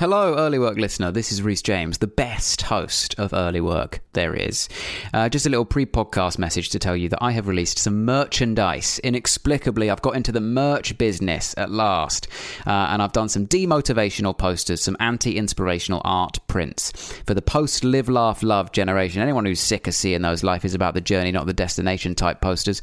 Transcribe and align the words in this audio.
Hello, 0.00 0.34
Early 0.34 0.58
Work 0.58 0.78
listener. 0.78 1.12
This 1.12 1.30
is 1.30 1.42
Rhys 1.42 1.60
James, 1.60 1.98
the 1.98 2.06
best 2.06 2.62
host 2.62 3.14
of 3.18 3.34
Early 3.34 3.60
Work 3.60 4.00
there 4.14 4.34
is. 4.34 4.66
Uh, 5.12 5.28
just 5.28 5.44
a 5.44 5.50
little 5.50 5.66
pre 5.66 5.84
podcast 5.84 6.38
message 6.38 6.70
to 6.70 6.78
tell 6.78 6.96
you 6.96 7.10
that 7.10 7.22
I 7.22 7.32
have 7.32 7.46
released 7.46 7.78
some 7.78 8.06
merchandise. 8.06 8.98
Inexplicably, 9.00 9.90
I've 9.90 10.00
got 10.00 10.16
into 10.16 10.32
the 10.32 10.40
merch 10.40 10.96
business 10.96 11.54
at 11.58 11.70
last. 11.70 12.28
Uh, 12.66 12.70
and 12.70 13.02
I've 13.02 13.12
done 13.12 13.28
some 13.28 13.46
demotivational 13.46 14.38
posters, 14.38 14.80
some 14.80 14.96
anti 15.00 15.36
inspirational 15.36 16.00
art 16.02 16.38
prints 16.46 16.92
for 17.26 17.34
the 17.34 17.42
post 17.42 17.84
live, 17.84 18.08
laugh, 18.08 18.42
love 18.42 18.72
generation. 18.72 19.20
Anyone 19.20 19.44
who's 19.44 19.60
sick 19.60 19.86
of 19.86 19.94
seeing 19.94 20.22
those 20.22 20.42
life 20.42 20.64
is 20.64 20.72
about 20.72 20.94
the 20.94 21.02
journey, 21.02 21.30
not 21.30 21.44
the 21.44 21.52
destination 21.52 22.14
type 22.14 22.40
posters, 22.40 22.80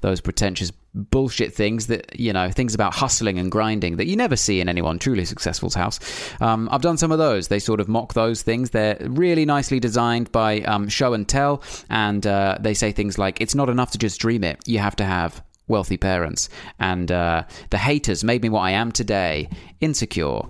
those 0.00 0.20
pretentious 0.20 0.72
bullshit 0.96 1.54
things 1.54 1.86
that 1.86 2.18
you 2.18 2.32
know 2.32 2.50
things 2.50 2.74
about 2.74 2.94
hustling 2.94 3.38
and 3.38 3.52
grinding 3.52 3.96
that 3.96 4.06
you 4.06 4.16
never 4.16 4.36
see 4.36 4.60
in 4.60 4.68
anyone 4.68 4.98
truly 4.98 5.24
successful's 5.24 5.74
house. 5.74 6.00
Um, 6.40 6.68
i've 6.72 6.82
done 6.82 6.96
some 6.96 7.12
of 7.12 7.18
those. 7.18 7.48
They 7.48 7.58
sort 7.58 7.80
of 7.80 7.88
mock 7.88 8.14
those 8.14 8.42
things. 8.42 8.70
They're 8.70 8.98
really 9.00 9.44
nicely 9.44 9.78
designed 9.78 10.32
by 10.32 10.60
um, 10.62 10.88
show 10.88 11.12
and 11.12 11.28
tell 11.28 11.62
and 11.90 12.26
uh, 12.26 12.56
they 12.60 12.74
say 12.74 12.92
things 12.92 13.18
like 13.18 13.40
it's 13.40 13.54
not 13.54 13.68
enough 13.68 13.90
to 13.92 13.98
just 13.98 14.20
dream 14.20 14.42
it. 14.42 14.58
You 14.66 14.78
have 14.78 14.96
to 14.96 15.04
have 15.04 15.42
wealthy 15.68 15.96
parents. 15.96 16.48
And 16.78 17.10
uh, 17.10 17.44
the 17.70 17.78
haters 17.78 18.22
made 18.24 18.42
me 18.42 18.48
what 18.48 18.60
i 18.60 18.70
am 18.70 18.92
today. 18.92 19.48
Insecure 19.80 20.42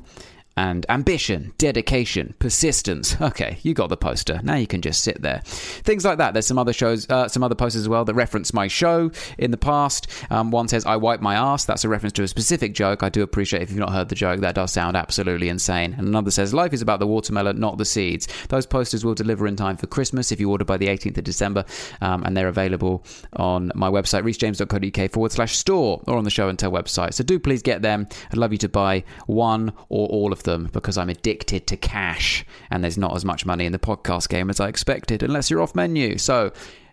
and 0.56 0.86
ambition, 0.88 1.52
dedication, 1.58 2.34
persistence. 2.38 3.16
Okay, 3.26 3.58
you 3.62 3.74
got 3.74 3.88
the 3.88 3.96
poster. 3.96 4.40
Now 4.44 4.54
you 4.54 4.68
can 4.68 4.80
just 4.80 5.02
sit 5.02 5.20
there. 5.20 5.40
Things 5.44 6.04
like 6.04 6.18
that. 6.18 6.32
There's 6.32 6.46
some 6.46 6.58
other 6.58 6.72
shows, 6.72 7.10
uh, 7.10 7.26
some 7.26 7.42
other 7.42 7.56
posters 7.56 7.82
as 7.82 7.88
well 7.88 8.04
that 8.04 8.14
reference 8.14 8.54
my 8.54 8.68
show 8.68 9.10
in 9.36 9.50
the 9.50 9.56
past. 9.56 10.06
Um, 10.30 10.52
one 10.52 10.68
says, 10.68 10.86
I 10.86 10.96
wipe 10.96 11.20
my 11.20 11.34
ass. 11.34 11.64
That's 11.64 11.84
a 11.84 11.88
reference 11.88 12.12
to 12.14 12.22
a 12.22 12.28
specific 12.28 12.72
joke. 12.72 13.02
I 13.02 13.08
do 13.08 13.22
appreciate 13.22 13.62
if 13.62 13.70
you've 13.70 13.80
not 13.80 13.92
heard 13.92 14.08
the 14.08 14.14
joke. 14.14 14.40
That 14.40 14.54
does 14.54 14.72
sound 14.72 14.96
absolutely 14.96 15.48
insane. 15.48 15.94
And 15.98 16.06
another 16.06 16.30
says, 16.30 16.54
Life 16.54 16.72
is 16.72 16.82
about 16.82 17.00
the 17.00 17.06
watermelon, 17.06 17.58
not 17.58 17.78
the 17.78 17.84
seeds. 17.84 18.28
Those 18.48 18.64
posters 18.64 19.04
will 19.04 19.14
deliver 19.14 19.46
in 19.46 19.56
time 19.56 19.76
for 19.76 19.88
Christmas 19.88 20.30
if 20.30 20.38
you 20.38 20.50
order 20.50 20.64
by 20.64 20.76
the 20.76 20.86
18th 20.86 21.18
of 21.18 21.24
December. 21.24 21.64
Um, 22.00 22.22
and 22.24 22.36
they're 22.36 22.48
available 22.48 23.04
on 23.32 23.72
my 23.74 23.90
website, 23.90 24.22
rhysjames.co.uk 24.22 25.10
forward 25.10 25.32
slash 25.32 25.56
store 25.56 26.00
or 26.06 26.16
on 26.16 26.24
the 26.24 26.30
show 26.30 26.48
and 26.48 26.58
tell 26.58 26.70
website. 26.70 27.14
So 27.14 27.24
do 27.24 27.40
please 27.40 27.62
get 27.62 27.82
them. 27.82 28.06
I'd 28.30 28.38
love 28.38 28.52
you 28.52 28.58
to 28.58 28.68
buy 28.68 29.04
one 29.26 29.72
or 29.88 30.06
all 30.08 30.32
of 30.32 30.44
them 30.46 30.70
because 30.72 30.96
I'm 30.96 31.10
addicted 31.10 31.66
to 31.66 31.76
cash 31.76 32.46
and 32.70 32.82
there's 32.82 32.96
not 32.96 33.14
as 33.14 33.24
much 33.24 33.44
money 33.44 33.66
in 33.66 33.72
the 33.72 33.78
podcast 33.78 34.30
game 34.30 34.48
as 34.48 34.58
I 34.58 34.68
expected 34.68 35.22
unless 35.22 35.50
you're 35.50 35.60
off 35.60 35.74
menu. 35.74 36.16
So 36.16 36.52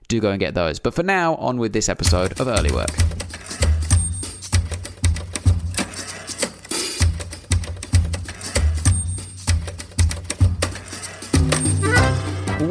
do 0.09 0.19
go 0.19 0.31
and 0.31 0.39
get 0.39 0.53
those. 0.53 0.79
But 0.79 0.93
for 0.93 1.03
now, 1.03 1.35
on 1.35 1.57
with 1.57 1.71
this 1.71 1.87
episode 1.87 2.39
of 2.39 2.47
Early 2.49 2.71
Work. 2.71 2.91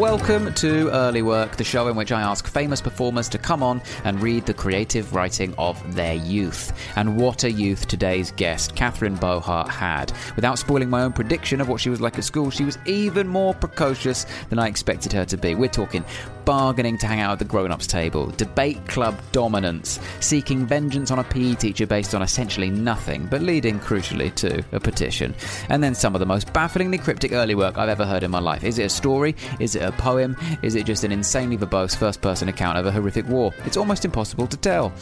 Welcome 0.02 0.52
to 0.54 0.90
Early 0.90 1.22
Work, 1.22 1.54
the 1.54 1.62
show 1.62 1.86
in 1.86 1.94
which 1.94 2.10
I 2.10 2.22
ask 2.22 2.48
famous 2.48 2.80
performers 2.80 3.28
to 3.28 3.38
come 3.38 3.62
on 3.62 3.80
and 4.02 4.20
read 4.20 4.46
the 4.46 4.52
creative 4.52 5.14
writing 5.14 5.54
of 5.58 5.94
their 5.94 6.14
youth. 6.14 6.72
And 6.96 7.16
what 7.16 7.44
a 7.44 7.52
youth 7.52 7.86
today's 7.86 8.32
guest, 8.32 8.74
Catherine 8.74 9.14
Bohart, 9.14 9.68
had. 9.68 10.12
Without 10.34 10.58
spoiling 10.58 10.90
my 10.90 11.02
own 11.02 11.12
prediction 11.12 11.60
of 11.60 11.68
what 11.68 11.80
she 11.80 11.88
was 11.88 12.00
like 12.00 12.18
at 12.18 12.24
school, 12.24 12.50
she 12.50 12.64
was 12.64 12.78
even 12.84 13.28
more 13.28 13.54
precocious 13.54 14.26
than 14.50 14.58
I 14.58 14.66
expected 14.66 15.12
her 15.12 15.24
to 15.24 15.36
be. 15.36 15.54
We're 15.54 15.68
talking 15.68 16.04
bargaining 16.44 16.98
to 16.98 17.06
hang 17.06 17.20
out 17.20 17.30
at 17.34 17.38
the 17.38 17.44
grown 17.44 17.70
ups 17.70 17.86
table, 17.86 18.26
debate 18.32 18.84
club 18.88 19.16
dominance, 19.30 20.00
seeking 20.18 20.66
vengeance 20.66 21.12
on 21.12 21.20
a 21.20 21.24
PE 21.24 21.54
teacher 21.54 21.86
based 21.86 22.12
on 22.12 22.22
essentially 22.22 22.70
nothing, 22.70 23.26
but 23.26 23.40
leading, 23.40 23.78
crucially, 23.78 24.34
to 24.34 24.64
a 24.72 24.80
petition. 24.80 25.32
And 25.68 25.80
then 25.80 25.94
some 25.94 26.16
of 26.16 26.18
the 26.18 26.26
most 26.26 26.52
bafflingly 26.52 26.98
cryptic 26.98 27.30
early 27.30 27.54
work 27.54 27.78
I've 27.78 27.88
ever 27.88 28.04
heard 28.04 28.24
in 28.24 28.32
my 28.32 28.40
life. 28.40 28.64
Is 28.64 28.80
it 28.80 28.86
a 28.86 28.88
story? 28.88 29.36
Is 29.60 29.76
it 29.76 29.82
a 29.82 29.91
poem? 29.92 30.36
Is 30.62 30.74
it 30.74 30.86
just 30.86 31.04
an 31.04 31.12
insanely 31.12 31.56
verbose 31.56 31.96
first 31.96 32.20
person 32.20 32.48
account 32.48 32.78
of 32.78 32.86
a 32.86 32.92
horrific 32.92 33.28
war? 33.28 33.52
It's 33.64 33.76
almost 33.76 34.04
impossible 34.04 34.46
to 34.48 34.56
tell. 34.56 34.92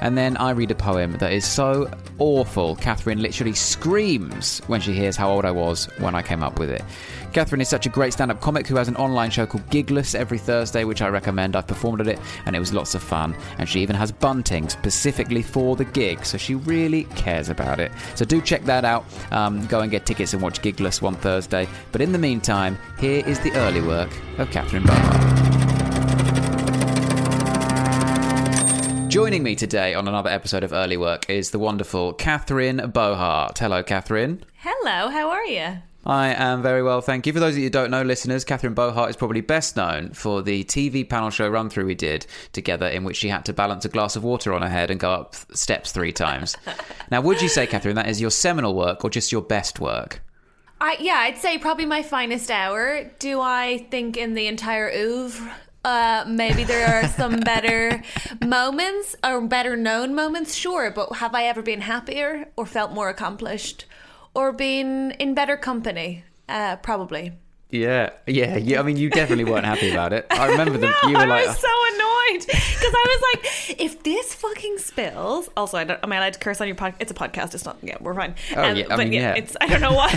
And 0.00 0.16
then 0.16 0.36
I 0.36 0.50
read 0.50 0.70
a 0.70 0.74
poem 0.74 1.12
that 1.18 1.32
is 1.32 1.46
so 1.46 1.90
awful, 2.18 2.76
Catherine 2.76 3.22
literally 3.22 3.54
screams 3.54 4.60
when 4.66 4.80
she 4.80 4.92
hears 4.92 5.16
how 5.16 5.30
old 5.30 5.44
I 5.44 5.50
was 5.50 5.86
when 5.98 6.14
I 6.14 6.22
came 6.22 6.42
up 6.42 6.58
with 6.58 6.70
it. 6.70 6.82
Catherine 7.32 7.60
is 7.60 7.68
such 7.68 7.86
a 7.86 7.88
great 7.88 8.12
stand 8.12 8.30
up 8.30 8.40
comic 8.40 8.66
who 8.66 8.76
has 8.76 8.88
an 8.88 8.96
online 8.96 9.30
show 9.30 9.46
called 9.46 9.68
Gigless 9.70 10.14
every 10.14 10.38
Thursday, 10.38 10.84
which 10.84 11.02
I 11.02 11.08
recommend. 11.08 11.56
I've 11.56 11.66
performed 11.66 12.00
at 12.00 12.08
it 12.08 12.18
and 12.46 12.56
it 12.56 12.58
was 12.58 12.72
lots 12.72 12.94
of 12.94 13.02
fun. 13.02 13.36
And 13.58 13.68
she 13.68 13.80
even 13.80 13.96
has 13.96 14.10
bunting 14.10 14.68
specifically 14.68 15.42
for 15.42 15.76
the 15.76 15.84
gig, 15.84 16.24
so 16.24 16.38
she 16.38 16.54
really 16.54 17.04
cares 17.16 17.48
about 17.48 17.80
it. 17.80 17.92
So 18.14 18.24
do 18.24 18.40
check 18.40 18.64
that 18.64 18.84
out. 18.84 19.04
Um, 19.30 19.66
go 19.66 19.80
and 19.80 19.90
get 19.90 20.06
tickets 20.06 20.32
and 20.32 20.42
watch 20.42 20.62
Gigless 20.62 21.02
one 21.02 21.14
Thursday. 21.16 21.68
But 21.92 22.00
in 22.00 22.12
the 22.12 22.18
meantime, 22.18 22.78
here 22.98 23.24
is 23.26 23.38
the 23.40 23.52
early 23.52 23.82
work 23.82 24.10
of 24.38 24.50
Catherine 24.50 24.84
Bohart. 24.84 25.58
Joining 29.08 29.42
me 29.42 29.54
today 29.54 29.94
on 29.94 30.06
another 30.06 30.28
episode 30.28 30.62
of 30.64 30.72
Early 30.72 30.98
Work 30.98 31.30
is 31.30 31.50
the 31.50 31.58
wonderful 31.58 32.12
Catherine 32.12 32.90
Bohart. 32.90 33.58
Hello, 33.58 33.82
Catherine. 33.82 34.44
Hello, 34.58 35.08
how 35.08 35.30
are 35.30 35.46
you? 35.46 35.78
I 36.06 36.28
am 36.28 36.62
very 36.62 36.82
well, 36.82 37.00
thank 37.00 37.26
you. 37.26 37.32
For 37.32 37.40
those 37.40 37.54
of 37.54 37.58
you 37.58 37.64
who 37.64 37.70
don't 37.70 37.90
know, 37.90 38.02
listeners, 38.02 38.44
Catherine 38.44 38.72
Bohart 38.72 39.10
is 39.10 39.16
probably 39.16 39.40
best 39.40 39.76
known 39.76 40.10
for 40.10 40.42
the 40.42 40.64
TV 40.64 41.06
panel 41.08 41.30
show 41.30 41.48
run 41.48 41.68
through 41.68 41.86
we 41.86 41.94
did 41.94 42.26
together, 42.52 42.86
in 42.86 43.04
which 43.04 43.16
she 43.16 43.28
had 43.28 43.44
to 43.46 43.52
balance 43.52 43.84
a 43.84 43.88
glass 43.88 44.16
of 44.16 44.24
water 44.24 44.54
on 44.54 44.62
her 44.62 44.68
head 44.68 44.90
and 44.90 45.00
go 45.00 45.10
up 45.10 45.34
steps 45.52 45.92
three 45.92 46.12
times. 46.12 46.56
now, 47.10 47.20
would 47.20 47.42
you 47.42 47.48
say, 47.48 47.66
Catherine, 47.66 47.96
that 47.96 48.08
is 48.08 48.20
your 48.20 48.30
seminal 48.30 48.74
work 48.74 49.04
or 49.04 49.10
just 49.10 49.32
your 49.32 49.42
best 49.42 49.80
work? 49.80 50.22
I 50.80 50.96
yeah, 51.00 51.16
I'd 51.16 51.38
say 51.38 51.58
probably 51.58 51.86
my 51.86 52.02
finest 52.02 52.50
hour. 52.50 53.10
Do 53.18 53.40
I 53.40 53.86
think 53.90 54.16
in 54.16 54.34
the 54.34 54.46
entire 54.46 54.90
oeuvre? 54.90 55.52
Uh, 55.84 56.24
maybe 56.28 56.64
there 56.64 56.86
are 56.86 57.08
some 57.08 57.40
better 57.40 58.02
moments 58.44 59.16
or 59.24 59.40
better 59.40 59.76
known 59.76 60.14
moments, 60.14 60.54
sure, 60.54 60.90
but 60.90 61.16
have 61.16 61.34
I 61.34 61.44
ever 61.44 61.62
been 61.62 61.80
happier 61.80 62.48
or 62.56 62.66
felt 62.66 62.92
more 62.92 63.08
accomplished 63.08 63.84
or 64.38 64.52
been 64.52 65.10
in 65.18 65.34
better 65.34 65.56
company? 65.56 66.22
Uh, 66.48 66.76
probably. 66.76 67.32
Yeah, 67.70 68.10
yeah, 68.26 68.56
yeah. 68.56 68.80
I 68.80 68.82
mean, 68.82 68.96
you 68.96 69.10
definitely 69.10 69.44
weren't 69.44 69.66
happy 69.66 69.90
about 69.90 70.14
it. 70.14 70.26
I 70.30 70.46
remember 70.46 70.78
them. 70.78 70.90
no, 71.02 71.08
You 71.08 71.16
were 71.16 71.22
I 71.22 71.26
like, 71.26 71.46
was 71.48 71.58
so 71.58 71.68
annoyed. 71.68 72.46
because 72.46 72.94
I 72.94 73.04
was 73.06 73.22
like, 73.34 73.80
if 73.80 74.02
this 74.02 74.34
fucking 74.34 74.78
spills. 74.78 75.50
Also, 75.54 75.76
I 75.76 75.84
don't, 75.84 76.02
am 76.02 76.10
I 76.12 76.16
allowed 76.16 76.32
to 76.32 76.38
curse 76.38 76.62
on 76.62 76.66
your 76.66 76.76
podcast? 76.76 76.94
It's 77.00 77.10
a 77.10 77.14
podcast. 77.14 77.54
It's 77.54 77.66
not. 77.66 77.76
Yeah, 77.82 77.98
we're 78.00 78.14
fine. 78.14 78.36
Oh, 78.56 78.62
yeah, 78.72 78.84
I 78.86 78.96
but 78.96 78.98
mean, 79.00 79.12
yeah. 79.12 79.34
It's. 79.34 79.54
I 79.60 79.66
don't 79.66 79.82
know 79.82 79.92
what. 79.94 80.10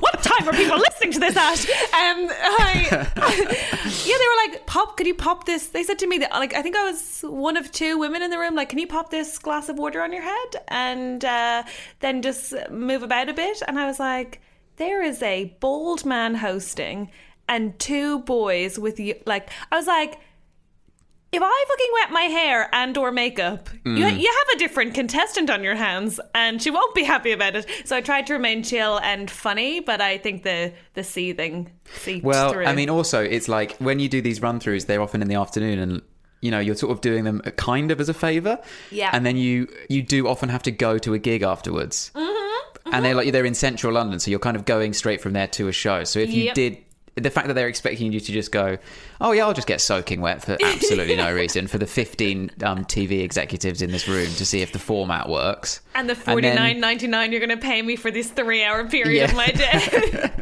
what 0.00 0.22
time 0.22 0.46
are 0.48 0.52
people 0.52 0.76
listening 0.78 1.12
to 1.12 1.20
this 1.20 1.34
at? 1.34 1.60
Um, 1.60 2.28
I, 2.30 3.06
yeah, 4.04 4.16
they 4.18 4.48
were 4.50 4.52
like, 4.52 4.66
pop. 4.66 4.98
Could 4.98 5.06
you 5.06 5.14
pop 5.14 5.46
this? 5.46 5.68
They 5.68 5.84
said 5.84 5.98
to 6.00 6.06
me 6.06 6.18
that 6.18 6.30
like 6.32 6.54
I 6.54 6.60
think 6.60 6.76
I 6.76 6.84
was 6.90 7.20
one 7.22 7.56
of 7.56 7.72
two 7.72 7.96
women 7.98 8.20
in 8.20 8.30
the 8.30 8.38
room. 8.38 8.54
Like, 8.54 8.68
can 8.68 8.78
you 8.78 8.86
pop 8.86 9.10
this 9.10 9.38
glass 9.38 9.70
of 9.70 9.78
water 9.78 10.02
on 10.02 10.12
your 10.12 10.22
head 10.22 10.62
and 10.68 11.24
uh, 11.24 11.62
then 12.00 12.20
just 12.20 12.52
move 12.70 13.02
about 13.02 13.30
a 13.30 13.32
bit? 13.34 13.62
And 13.66 13.78
I 13.78 13.86
was 13.86 13.98
like, 13.98 14.42
there 14.78 15.02
is 15.02 15.22
a 15.22 15.56
bald 15.60 16.04
man 16.04 16.36
hosting 16.36 17.10
and 17.48 17.78
two 17.78 18.20
boys 18.20 18.78
with 18.78 18.98
you. 19.00 19.14
Like, 19.26 19.50
I 19.70 19.76
was 19.76 19.86
like 19.86 20.20
if 21.30 21.42
I 21.44 21.64
fucking 21.68 21.86
wet 21.92 22.10
my 22.10 22.22
hair 22.22 22.70
and 22.72 22.96
or 22.96 23.12
makeup, 23.12 23.68
you, 23.84 23.92
you 23.92 24.04
have 24.06 24.54
a 24.54 24.58
different 24.58 24.94
contestant 24.94 25.50
on 25.50 25.62
your 25.62 25.74
hands, 25.74 26.18
and 26.34 26.60
she 26.62 26.70
won't 26.70 26.94
be 26.94 27.04
happy 27.04 27.32
about 27.32 27.54
it. 27.54 27.66
So 27.84 27.96
I 27.96 28.00
tried 28.00 28.26
to 28.28 28.32
remain 28.32 28.62
chill 28.62 28.98
and 29.00 29.30
funny, 29.30 29.80
but 29.80 30.00
I 30.00 30.16
think 30.16 30.42
the 30.42 30.72
the 30.94 31.04
seething 31.04 31.70
seeped 31.98 32.24
Well, 32.24 32.52
through. 32.52 32.64
I 32.64 32.74
mean, 32.74 32.88
also, 32.88 33.22
it's 33.22 33.46
like 33.46 33.76
when 33.76 33.98
you 33.98 34.08
do 34.08 34.22
these 34.22 34.40
run 34.40 34.58
throughs, 34.58 34.86
they're 34.86 35.02
often 35.02 35.20
in 35.20 35.28
the 35.28 35.34
afternoon 35.34 35.78
and 35.78 36.02
you 36.40 36.50
know 36.50 36.60
you're 36.60 36.76
sort 36.76 36.92
of 36.92 37.02
doing 37.02 37.24
them 37.24 37.40
kind 37.56 37.90
of 37.90 38.00
as 38.00 38.08
a 38.08 38.14
favor 38.14 38.58
Yeah. 38.92 39.10
and 39.12 39.26
then 39.26 39.36
you 39.36 39.66
you 39.88 40.02
do 40.02 40.28
often 40.28 40.48
have 40.50 40.62
to 40.62 40.70
go 40.70 40.96
to 40.98 41.12
a 41.12 41.18
gig 41.18 41.42
afterwards 41.42 42.12
Mm-hmm, 42.14 42.27
and 42.92 43.04
they're 43.04 43.14
like 43.14 43.32
they're 43.32 43.44
in 43.44 43.54
central 43.54 43.92
london 43.92 44.18
so 44.20 44.30
you're 44.30 44.40
kind 44.40 44.56
of 44.56 44.64
going 44.64 44.92
straight 44.92 45.20
from 45.20 45.32
there 45.32 45.46
to 45.46 45.68
a 45.68 45.72
show 45.72 46.04
so 46.04 46.18
if 46.18 46.30
you 46.30 46.52
did 46.52 46.78
the 47.16 47.30
fact 47.30 47.48
that 47.48 47.54
they're 47.54 47.66
expecting 47.68 48.12
you 48.12 48.20
to 48.20 48.30
just 48.30 48.52
go 48.52 48.78
oh 49.20 49.32
yeah 49.32 49.44
i'll 49.44 49.52
just 49.52 49.66
get 49.66 49.80
soaking 49.80 50.20
wet 50.20 50.40
for 50.42 50.56
absolutely 50.64 51.16
no 51.16 51.32
reason 51.42 51.66
for 51.66 51.76
the 51.78 51.86
15 51.86 52.50
um, 52.62 52.84
tv 52.84 53.22
executives 53.22 53.82
in 53.82 53.90
this 53.90 54.06
room 54.06 54.30
to 54.34 54.46
see 54.46 54.60
if 54.62 54.72
the 54.72 54.78
format 54.78 55.28
works 55.28 55.80
and 55.96 56.08
the 56.08 56.14
then- 56.14 56.24
forty 56.24 56.54
nine 56.54 56.78
ninety 56.78 57.08
nine 57.08 57.32
you're 57.32 57.44
going 57.44 57.50
to 57.50 57.56
pay 57.56 57.82
me 57.82 57.96
for 57.96 58.10
this 58.12 58.30
three 58.30 58.62
hour 58.62 58.88
period 58.88 59.30
of 59.30 59.36
my 59.36 59.46
day. 59.48 60.30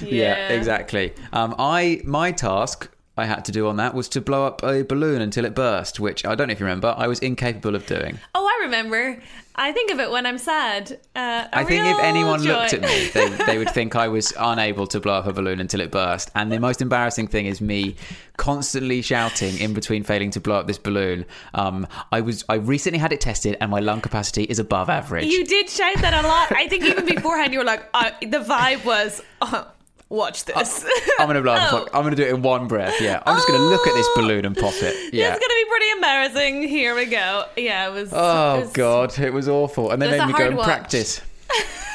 Yeah, 0.00 0.48
exactly. 0.48 1.12
Um, 1.32 1.54
I 1.58 2.00
my 2.04 2.32
task 2.32 2.88
I 3.16 3.26
had 3.26 3.44
to 3.44 3.52
do 3.52 3.68
on 3.68 3.76
that 3.76 3.94
was 3.94 4.08
to 4.10 4.20
blow 4.20 4.46
up 4.46 4.62
a 4.64 4.82
balloon 4.82 5.20
until 5.20 5.44
it 5.44 5.54
burst, 5.54 6.00
which 6.00 6.24
I 6.24 6.34
don't 6.34 6.48
know 6.48 6.52
if 6.52 6.60
you 6.60 6.66
remember. 6.66 6.94
I 6.96 7.06
was 7.06 7.18
incapable 7.20 7.74
of 7.74 7.86
doing. 7.86 8.18
Oh, 8.34 8.44
I 8.46 8.64
remember. 8.64 9.20
I 9.56 9.70
think 9.72 9.92
of 9.92 10.00
it 10.00 10.10
when 10.10 10.26
I'm 10.26 10.38
sad. 10.38 10.98
Uh, 11.14 11.46
I 11.52 11.62
think 11.62 11.86
if 11.86 11.98
anyone 12.00 12.42
joy. 12.42 12.48
looked 12.48 12.72
at 12.74 12.82
me, 12.82 13.08
they, 13.14 13.28
they 13.46 13.58
would 13.58 13.70
think 13.70 13.94
I 13.94 14.08
was 14.08 14.32
unable 14.38 14.86
to 14.88 14.98
blow 14.98 15.14
up 15.14 15.26
a 15.26 15.32
balloon 15.32 15.60
until 15.60 15.80
it 15.80 15.92
burst. 15.92 16.30
And 16.34 16.50
the 16.50 16.58
most 16.58 16.82
embarrassing 16.82 17.28
thing 17.28 17.46
is 17.46 17.60
me 17.60 17.94
constantly 18.36 19.00
shouting 19.00 19.58
in 19.58 19.72
between 19.72 20.02
failing 20.02 20.30
to 20.32 20.40
blow 20.40 20.56
up 20.56 20.66
this 20.66 20.78
balloon. 20.78 21.24
Um, 21.54 21.86
I 22.10 22.20
was 22.20 22.44
I 22.48 22.54
recently 22.54 22.98
had 22.98 23.12
it 23.12 23.20
tested, 23.20 23.56
and 23.60 23.70
my 23.70 23.80
lung 23.80 24.00
capacity 24.00 24.42
is 24.44 24.58
above 24.58 24.90
average. 24.90 25.26
You 25.26 25.44
did 25.44 25.70
shout 25.70 25.98
that 25.98 26.24
a 26.24 26.26
lot. 26.26 26.50
I 26.52 26.68
think 26.68 26.84
even 26.84 27.06
beforehand 27.06 27.52
you 27.52 27.60
were 27.60 27.64
like, 27.64 27.88
uh, 27.94 28.10
the 28.20 28.40
vibe 28.40 28.84
was, 28.84 29.22
uh, 29.40 29.64
watch 30.08 30.44
this. 30.44 30.84
I'm 31.18 31.26
gonna 31.26 31.42
blow. 31.42 31.56
Oh. 31.58 31.88
I'm 31.92 32.02
gonna 32.02 32.16
do 32.16 32.22
it 32.22 32.30
in 32.30 32.42
one 32.42 32.68
breath. 32.68 33.00
Yeah, 33.00 33.22
I'm 33.26 33.36
just 33.36 33.46
gonna 33.46 33.62
look 33.62 33.86
at 33.86 33.94
this 33.94 34.06
oh. 34.10 34.12
balloon 34.16 34.44
and 34.44 34.56
pop 34.56 34.74
it. 34.74 35.14
Yeah. 35.14 35.34
It's 35.34 35.40
gonna 35.40 35.54
be 35.54 35.64
pretty 35.68 35.90
embarrassing. 35.90 36.68
Here 36.68 36.94
we 36.94 37.06
go. 37.06 37.44
Yeah, 37.56 37.88
it 37.88 37.92
was. 37.92 38.10
Oh 38.12 38.56
it 38.56 38.60
was- 38.60 38.72
god, 38.72 39.18
it 39.18 39.32
was 39.32 39.48
awful, 39.48 39.90
and 39.90 40.00
they 40.00 40.10
made 40.10 40.26
me 40.26 40.32
go 40.32 40.46
and 40.46 40.56
watch. 40.56 40.66
practice. 40.66 41.20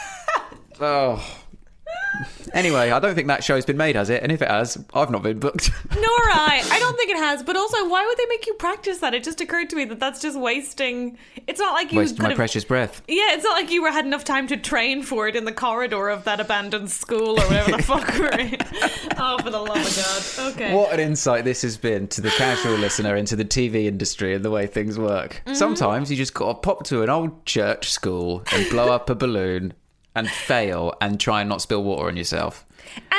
oh. 0.80 1.39
Anyway, 2.54 2.92
I 2.92 3.00
don't 3.00 3.16
think 3.16 3.28
that 3.28 3.44
show's 3.44 3.66
been 3.66 3.78
made, 3.78 3.96
has 3.96 4.10
it? 4.10 4.24
And 4.24 4.32
if 4.32 4.42
it 4.42 4.48
has, 4.50 4.84
I've 4.94 5.12
not 5.12 5.24
been 5.24 5.40
booked. 5.40 5.70
Nor 5.96 6.04
I. 6.04 6.62
I 6.72 6.80
don't 6.80 6.98
think 6.98 7.12
it 7.12 7.18
has. 7.18 7.44
But 7.44 7.56
also, 7.56 7.88
why 7.88 8.06
would 8.06 8.18
they 8.18 8.26
make 8.28 8.48
you 8.48 8.54
practice 8.56 8.98
that? 9.00 9.14
It 9.14 9.24
just 9.24 9.40
occurred 9.42 9.70
to 9.70 9.76
me 9.76 9.86
that 9.86 10.00
that's 10.00 10.22
just 10.22 10.40
wasting. 10.40 11.18
It's 11.48 11.60
not 11.60 11.74
like 11.74 11.92
you 11.92 12.00
Wasted 12.00 12.20
my 12.20 12.30
have. 12.30 12.36
precious 12.36 12.64
breath. 12.64 13.02
Yeah, 13.08 13.34
it's 13.34 13.44
not 13.44 13.54
like 13.54 13.72
you 13.72 13.82
were 13.82 13.92
had 13.92 14.06
enough 14.06 14.24
time 14.24 14.48
to 14.48 14.58
train 14.58 15.04
for 15.04 15.28
it 15.28 15.36
in 15.36 15.46
the 15.46 15.52
corridor 15.52 16.10
of 16.10 16.24
that 16.24 16.40
abandoned 16.40 16.90
school 16.92 17.40
or 17.40 17.46
whatever 17.48 17.72
the 17.72 17.84
fuck 17.84 18.08
we're 18.18 18.30
in. 18.30 18.58
Oh, 19.22 19.38
for 19.40 19.50
the 19.50 19.60
love 19.60 19.76
of 19.78 20.38
God. 20.38 20.54
Okay. 20.54 20.74
What 20.74 20.94
an 20.94 21.02
insight 21.02 21.44
this 21.44 21.62
has 21.64 21.76
been 21.76 22.08
to 22.10 22.22
the 22.22 22.30
casual 22.30 22.74
listener 22.78 23.18
into 23.18 23.36
the 23.36 23.44
TV 23.44 23.86
industry 23.86 24.34
and 24.34 24.46
the 24.46 24.50
way 24.50 24.66
things 24.66 24.98
work. 24.98 25.42
Mm-hmm. 25.46 25.56
Sometimes 25.56 26.10
you 26.10 26.16
just 26.16 26.34
got 26.34 26.48
to 26.48 26.54
pop 26.54 26.86
to 26.86 27.04
an 27.04 27.10
old 27.10 27.46
church 27.46 27.90
school 27.92 28.44
and 28.54 28.70
blow 28.70 28.94
up 28.94 29.10
a 29.10 29.16
balloon 29.16 29.74
and 30.20 30.30
fail 30.30 30.94
and 31.02 31.20
try 31.20 31.42
and 31.42 31.50
not 31.50 31.62
spill 31.62 31.84
water 31.84 32.08
on 32.08 32.18
yourself. 32.18 32.66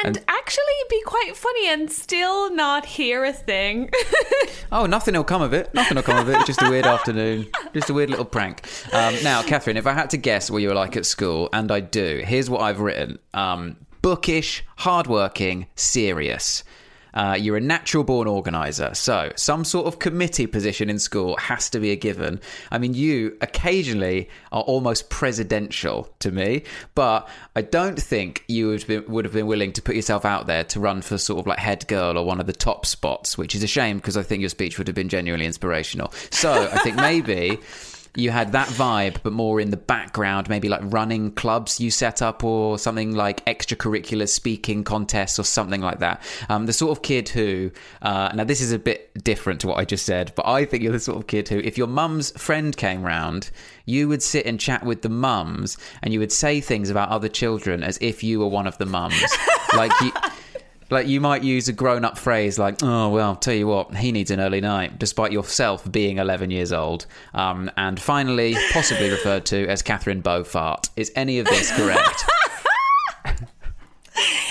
and, 0.05 0.23
actually 0.29 0.65
be 0.89 1.01
quite 1.03 1.37
funny 1.37 1.69
and 1.69 1.91
still 1.93 2.53
not 2.55 2.85
hear 2.85 3.25
a 3.25 3.33
thing. 3.33 3.91
Oh, 4.73 4.87
nothing 4.87 5.15
will 5.15 5.25
come 5.25 5.43
of 5.43 5.53
it. 5.53 5.75
Nothing 5.75 5.97
will 5.97 6.05
come 6.05 6.17
of 6.19 6.29
it. 6.29 6.37
It's 6.37 6.47
just 6.47 6.63
a 6.63 6.71
weird 6.71 6.87
afternoon. 6.87 7.49
Just 7.75 7.91
a 7.91 7.95
weird 7.95 8.09
little 8.09 8.25
prank. 8.25 8.63
Um, 8.93 9.17
now, 9.25 9.43
Catherine, 9.43 9.77
if 9.77 9.85
I 9.85 9.93
had 9.93 10.11
to 10.11 10.17
guess 10.17 10.49
what 10.49 10.63
you 10.63 10.69
were 10.69 10.77
like 10.77 10.97
at 10.97 11.05
school, 11.05 11.49
and 11.53 11.73
I 11.73 11.81
do, 11.81 12.23
here's 12.25 12.49
what 12.49 12.61
I've 12.61 12.79
written 12.79 13.19
um, 13.35 13.77
bookish, 14.01 14.63
hardworking, 14.77 15.67
serious. 15.75 16.63
Uh, 17.15 17.37
you're 17.39 17.57
a 17.57 17.61
natural 17.61 18.05
born 18.05 18.29
organizer. 18.29 18.95
So, 18.95 19.33
some 19.37 19.65
sort 19.65 19.87
of 19.87 19.99
committee 19.99 20.47
position 20.47 20.91
in 20.91 20.99
school 20.99 21.37
has 21.37 21.71
to 21.71 21.81
be 21.81 21.91
a 21.91 21.97
given. 21.97 22.41
I 22.71 22.79
mean, 22.79 22.95
you 22.95 23.37
occasionally 23.41 24.29
are 24.53 24.63
almost 24.63 25.11
presidential 25.11 26.13
to 26.21 26.31
me, 26.31 26.65
but 26.95 27.29
I 27.57 27.63
don't 27.63 28.01
think 28.01 28.45
you 28.49 28.69
would, 28.69 29.09
would 29.09 29.25
have 29.25 29.35
been 29.35 29.47
willing 29.47 29.73
to 29.73 29.83
put 29.83 29.97
yourself 29.97 30.25
out 30.25 30.47
there 30.47 30.65
to 30.65 30.81
run 30.81 31.03
for 31.03 31.19
sort 31.19 31.41
of 31.41 31.47
like 31.47 31.59
head 31.59 31.87
girl 31.89 32.19
or 32.19 32.25
one 32.25 32.41
of 32.41 32.47
the 32.47 32.53
top 32.53 32.87
spots, 32.87 33.37
which 33.37 33.55
is 33.55 33.63
a 33.63 33.69
shame 33.69 33.97
because 33.99 34.17
I 34.17 34.23
think 34.23 34.41
your 34.41 34.51
speech 34.51 34.79
would 34.79 34.87
have 34.87 34.97
been 34.97 35.09
genuinely 35.09 35.47
inspirational. 35.47 36.13
So, 36.31 36.71
I 36.73 36.79
think 36.79 36.97
maybe 36.97 37.59
you 38.17 38.31
had 38.31 38.53
that 38.53 38.69
vibe, 38.69 39.19
but 39.23 39.33
more 39.33 39.61
in 39.61 39.71
the 39.71 39.77
background, 39.77 40.49
maybe 40.49 40.69
like 40.69 40.81
running 40.85 41.31
clubs 41.33 41.81
you 41.81 41.91
set 41.91 42.21
up 42.23 42.43
or 42.43 42.79
something 42.79 43.15
like 43.15 43.45
extracurricular 43.47 44.29
speaking 44.29 44.83
contests 44.83 45.39
or 45.39 45.45
something 45.45 45.81
like 45.81 46.01
that. 46.01 46.23
Um, 46.49 46.67
the 46.67 46.73
sort 46.73 46.91
of 46.97 47.03
kid 47.03 47.29
who, 47.29 47.71
uh, 48.03 48.33
now 48.35 48.45
this 48.45 48.61
is 48.61 48.73
a 48.73 48.79
bit 48.79 49.13
different 49.23 49.61
to 49.61 49.69
what 49.69 49.79
I 49.79 49.85
just 49.85 50.05
said, 50.05 50.33
but 50.35 50.47
I 50.47 50.65
think 50.65 50.83
you're 50.83 50.93
the 50.93 51.01
sort 51.01 51.19
of 51.19 51.27
kid 51.29 51.49
who, 51.49 51.59
if 51.59 51.79
your 51.79 51.87
mum's 51.87 52.33
friend 52.33 52.77
came 52.77 53.03
round, 53.03 53.51
you 53.85 54.09
would 54.09 54.23
sit 54.23 54.45
and 54.45 54.59
chat 54.59 54.85
with 54.85 55.03
the 55.03 55.09
mums 55.09 55.79
and 56.03 56.13
you 56.13 56.19
would 56.19 56.33
say 56.33 56.61
things 56.61 56.91
about 56.91 57.11
other 57.11 57.29
children 57.29 57.83
as 57.85 57.99
if 58.01 58.25
you 58.25 58.41
were 58.41 58.49
one 58.49 58.67
of 58.67 58.77
the 58.79 58.87
mums. 58.87 59.23
like 59.77 59.93
you. 60.01 60.13
Like 60.91 61.07
you 61.07 61.21
might 61.21 61.45
use 61.45 61.69
a 61.69 61.73
grown-up 61.73 62.19
phrase 62.19 62.59
like, 62.59 62.83
"Oh 62.83 63.09
well, 63.09 63.37
tell 63.37 63.55
you 63.55 63.67
what, 63.69 63.97
he 63.97 64.11
needs 64.13 64.31
an 64.31 64.41
early 64.41 64.61
night," 64.61 64.99
despite 64.99 65.31
yourself 65.33 65.91
being 65.91 66.19
11 66.19 66.51
years 66.51 66.73
old. 66.73 67.07
Um, 67.33 67.71
and 67.77 68.01
finally, 68.01 68.57
possibly 68.73 69.09
referred 69.09 69.47
to 69.47 69.67
as 69.69 69.83
Catherine 69.83 70.21
Beaufort. 70.21 70.91
Is 70.97 71.13
any 71.15 71.39
of 71.39 71.47
this 71.47 71.71
correct? 71.77 72.25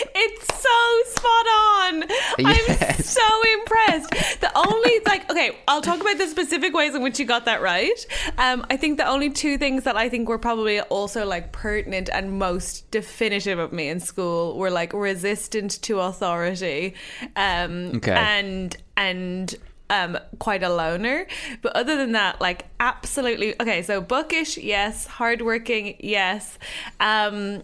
So 0.60 1.12
spot 1.12 1.46
on. 1.48 2.04
I'm 2.46 2.96
so 3.02 3.22
impressed. 3.54 4.10
The 4.42 4.52
only 4.56 5.00
like 5.06 5.30
okay, 5.32 5.58
I'll 5.68 5.82
talk 5.82 6.02
about 6.02 6.18
the 6.18 6.28
specific 6.28 6.74
ways 6.74 6.96
in 6.96 7.02
which 7.02 7.20
you 7.20 7.26
got 7.26 7.46
that 7.46 7.62
right. 7.62 8.06
Um, 8.38 8.66
I 8.70 8.78
think 8.78 8.98
the 8.98 9.06
only 9.08 9.30
two 9.30 9.58
things 9.58 9.84
that 9.84 9.96
I 9.96 10.10
think 10.10 10.28
were 10.28 10.38
probably 10.38 10.82
also 10.82 11.26
like 11.26 11.52
pertinent 11.52 12.10
and 12.12 12.38
most 12.40 12.90
definitive 12.92 13.60
of 13.60 13.72
me 13.74 13.90
in 13.90 14.00
school 14.00 14.58
were 14.58 14.72
like 14.72 14.94
resistant 14.94 15.82
to 15.84 16.00
authority, 16.00 16.96
um, 17.36 17.92
Okay. 17.98 18.12
and 18.14 18.76
and 18.98 19.56
um 19.92 20.20
quite 20.38 20.62
a 20.62 20.70
loner 20.70 21.26
but 21.64 21.76
other 21.76 21.98
than 21.98 22.12
that 22.12 22.40
like 22.40 22.66
absolutely 22.80 23.60
okay 23.60 23.82
so 23.82 24.00
bookish 24.00 24.56
yes 24.56 25.08
hardworking 25.08 25.96
yes 26.00 26.60
um 27.00 27.64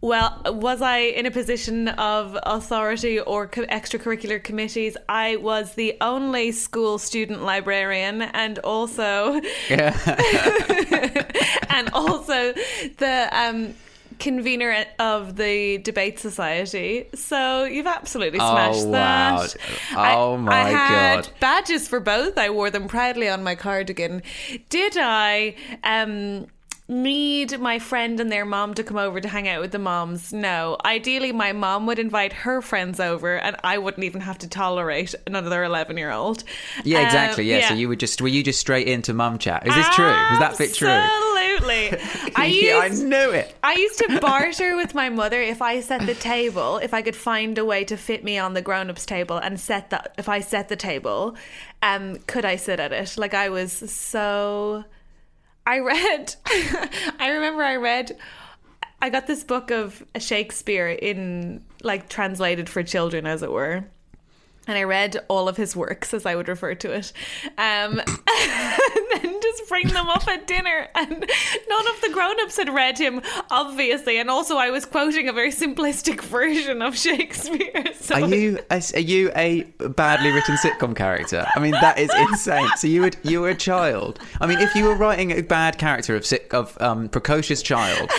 well, 0.00 0.40
was 0.46 0.80
I 0.80 0.98
in 0.98 1.26
a 1.26 1.30
position 1.30 1.88
of 1.88 2.38
authority 2.44 3.18
or 3.20 3.46
co- 3.48 3.66
extracurricular 3.66 4.42
committees? 4.42 4.96
I 5.08 5.36
was 5.36 5.74
the 5.74 5.96
only 6.00 6.52
school 6.52 6.98
student 6.98 7.42
librarian 7.42 8.22
and 8.22 8.58
also 8.60 9.40
yeah. 9.68 9.96
and 11.68 11.90
also 11.92 12.52
the 12.98 13.28
um 13.32 13.74
convener 14.18 14.84
of 14.98 15.36
the 15.36 15.78
debate 15.78 16.18
society. 16.18 17.06
So 17.14 17.64
you've 17.64 17.86
absolutely 17.86 18.40
Oh, 18.40 18.50
smashed 18.52 18.86
wow. 18.86 19.36
that. 19.42 19.56
Oh, 19.96 20.34
I, 20.34 20.36
my 20.36 20.52
I 20.52 20.68
had 20.70 21.16
God. 21.24 21.30
badges 21.38 21.86
for 21.86 22.00
both. 22.00 22.36
I 22.36 22.50
wore 22.50 22.68
them 22.70 22.88
proudly 22.88 23.28
on 23.28 23.44
my 23.44 23.54
cardigan. 23.54 24.22
Did 24.70 24.96
I 24.98 25.54
um 25.84 26.46
need 26.88 27.60
my 27.60 27.78
friend 27.78 28.18
and 28.18 28.32
their 28.32 28.46
mom 28.46 28.72
to 28.74 28.82
come 28.82 28.96
over 28.96 29.20
to 29.20 29.28
hang 29.28 29.46
out 29.46 29.60
with 29.60 29.72
the 29.72 29.78
moms? 29.78 30.32
No. 30.32 30.76
Ideally 30.84 31.32
my 31.32 31.52
mom 31.52 31.86
would 31.86 31.98
invite 31.98 32.32
her 32.32 32.62
friends 32.62 32.98
over 32.98 33.36
and 33.38 33.56
I 33.62 33.78
wouldn't 33.78 34.04
even 34.04 34.22
have 34.22 34.38
to 34.38 34.48
tolerate 34.48 35.14
another 35.26 35.62
11-year-old. 35.62 36.44
yeah, 36.84 37.00
Um, 37.00 37.04
exactly. 37.06 37.44
Yeah. 37.44 37.68
So 37.68 37.74
you 37.74 37.88
were 37.88 37.96
just 37.96 38.22
were 38.22 38.28
you 38.28 38.42
just 38.42 38.58
straight 38.60 38.88
into 38.88 39.12
mum 39.12 39.38
chat? 39.38 39.66
Is 39.66 39.74
this 39.74 39.88
true? 39.94 40.06
Is 40.08 40.38
that 40.38 40.56
bit 40.58 40.74
true? 40.74 40.88
Absolutely. 40.88 41.38
absolutely. 41.58 42.32
I 42.36 42.46
used, 42.46 42.64
yeah, 42.64 42.78
I 42.78 42.88
knew 42.88 43.30
it. 43.32 43.54
I 43.62 43.74
used 43.74 43.98
to 43.98 44.20
barter 44.20 44.76
with 44.76 44.94
my 44.94 45.08
mother 45.08 45.42
if 45.42 45.60
I 45.60 45.80
set 45.80 46.06
the 46.06 46.14
table, 46.14 46.78
if 46.78 46.94
I 46.94 47.02
could 47.02 47.16
find 47.16 47.58
a 47.58 47.64
way 47.64 47.84
to 47.84 47.96
fit 47.96 48.24
me 48.24 48.38
on 48.38 48.54
the 48.54 48.62
grown-ups 48.62 49.04
table 49.04 49.36
and 49.36 49.58
set 49.58 49.90
that 49.90 50.14
if 50.18 50.28
I 50.28 50.40
set 50.40 50.68
the 50.68 50.76
table, 50.76 51.36
um 51.82 52.16
could 52.26 52.44
I 52.44 52.56
sit 52.56 52.80
at 52.80 52.92
it? 52.92 53.16
Like 53.18 53.34
I 53.34 53.48
was 53.50 53.72
so 53.72 54.84
I 55.68 55.80
read 55.80 56.34
I 57.18 57.28
remember 57.28 57.62
I 57.62 57.76
read 57.76 58.16
I 59.02 59.10
got 59.10 59.26
this 59.26 59.44
book 59.44 59.70
of 59.70 60.02
Shakespeare 60.18 60.88
in 60.88 61.62
like 61.82 62.08
translated 62.08 62.70
for 62.70 62.82
children 62.82 63.26
as 63.26 63.42
it 63.42 63.52
were 63.52 63.84
and 64.68 64.76
I 64.76 64.84
read 64.84 65.16
all 65.28 65.48
of 65.48 65.56
his 65.56 65.74
works, 65.74 66.12
as 66.12 66.26
I 66.26 66.36
would 66.36 66.46
refer 66.46 66.74
to 66.74 66.92
it, 66.92 67.12
um, 67.56 67.98
and 68.00 69.04
then 69.14 69.40
just 69.42 69.68
bring 69.68 69.88
them 69.88 70.08
up 70.08 70.28
at 70.28 70.46
dinner. 70.46 70.88
And 70.94 71.10
none 71.68 71.88
of 71.88 72.00
the 72.02 72.10
grown-ups 72.12 72.58
had 72.58 72.68
read 72.68 72.98
him, 72.98 73.22
obviously, 73.50 74.18
and 74.18 74.30
also 74.30 74.56
I 74.56 74.70
was 74.70 74.84
quoting 74.84 75.28
a 75.28 75.32
very 75.32 75.50
simplistic 75.50 76.20
version 76.28 76.82
of 76.82 76.96
Shakespeare. 76.96 77.84
So 77.98 78.14
Are 78.14 78.28
you 78.28 78.58
a, 78.70 78.82
are 78.94 79.00
you 79.00 79.30
a 79.34 79.62
badly 79.88 80.30
written 80.30 80.56
sitcom 80.56 80.94
character? 80.96 81.46
I 81.54 81.58
mean, 81.58 81.72
that 81.72 81.98
is 81.98 82.10
insane. 82.14 82.68
So 82.76 82.86
you 82.86 83.02
would 83.02 83.16
you 83.22 83.40
were 83.40 83.50
a 83.50 83.54
child. 83.54 84.18
I 84.40 84.46
mean, 84.46 84.58
if 84.60 84.74
you 84.74 84.84
were 84.84 84.94
writing 84.94 85.32
a 85.32 85.42
bad 85.42 85.78
character 85.78 86.14
of 86.16 86.24
sit, 86.24 86.48
of 86.52 86.80
um, 86.80 87.08
precocious 87.08 87.60
child. 87.62 88.10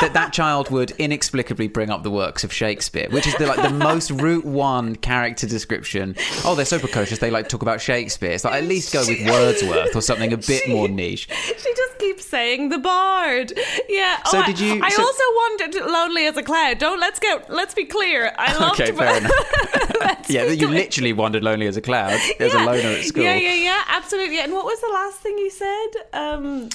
That 0.00 0.12
that 0.14 0.32
child 0.32 0.70
would 0.70 0.90
inexplicably 0.92 1.68
bring 1.68 1.90
up 1.90 2.02
the 2.02 2.10
works 2.10 2.44
of 2.44 2.52
Shakespeare, 2.52 3.08
which 3.10 3.26
is 3.26 3.34
the, 3.36 3.46
like 3.46 3.62
the 3.62 3.70
most 3.70 4.10
route 4.10 4.44
one 4.44 4.96
character 4.96 5.46
description. 5.46 6.16
Oh, 6.44 6.54
they're 6.54 6.64
so 6.64 6.78
precocious. 6.78 7.18
They 7.18 7.30
like 7.30 7.44
to 7.46 7.50
talk 7.50 7.62
about 7.62 7.80
Shakespeare. 7.80 8.32
It's 8.32 8.44
like 8.44 8.54
at 8.54 8.64
least 8.64 8.92
go 8.92 9.00
with 9.06 9.24
Wordsworth 9.28 9.94
or 9.94 10.00
something 10.00 10.32
a 10.32 10.36
bit 10.36 10.68
more 10.68 10.88
niche. 10.88 11.28
She 11.30 11.74
just 11.74 11.98
keeps 11.98 12.26
saying 12.26 12.68
the 12.70 12.78
bard. 12.78 13.52
Yeah. 13.88 14.22
So 14.24 14.38
oh, 14.38 14.40
I- 14.42 14.46
did 14.46 14.60
you- 14.60 14.80
I, 14.82 14.88
so- 14.90 15.02
also 15.02 15.22
wanted 15.22 15.74
Lonely 15.90 16.26
as 16.26 16.36
a 16.36 16.42
Cloud. 16.42 16.78
Don't 16.78 17.00
let's 17.00 17.18
get 17.18 17.48
let's 17.50 17.74
be 17.74 17.84
clear. 17.84 18.32
I 18.38 18.56
loved. 18.58 18.80
Okay, 18.80 18.92
fair 18.92 19.18
enough. 19.18 19.32
Yeah, 20.28 20.44
you 20.46 20.68
literally 20.68 21.12
wandered 21.12 21.44
lonely 21.44 21.66
as 21.66 21.76
a 21.76 21.80
cloud 21.82 22.18
as 22.40 22.52
a 22.54 22.58
loner 22.58 22.88
at 22.88 23.04
school. 23.04 23.22
Yeah, 23.22 23.36
yeah, 23.36 23.54
yeah, 23.54 23.82
absolutely. 23.88 24.40
And 24.40 24.52
what 24.52 24.64
was 24.64 24.80
the 24.80 24.88
last 24.88 25.20
thing 25.20 25.38
you 25.38 25.50
said? 25.50 25.88
Um, 26.12 26.68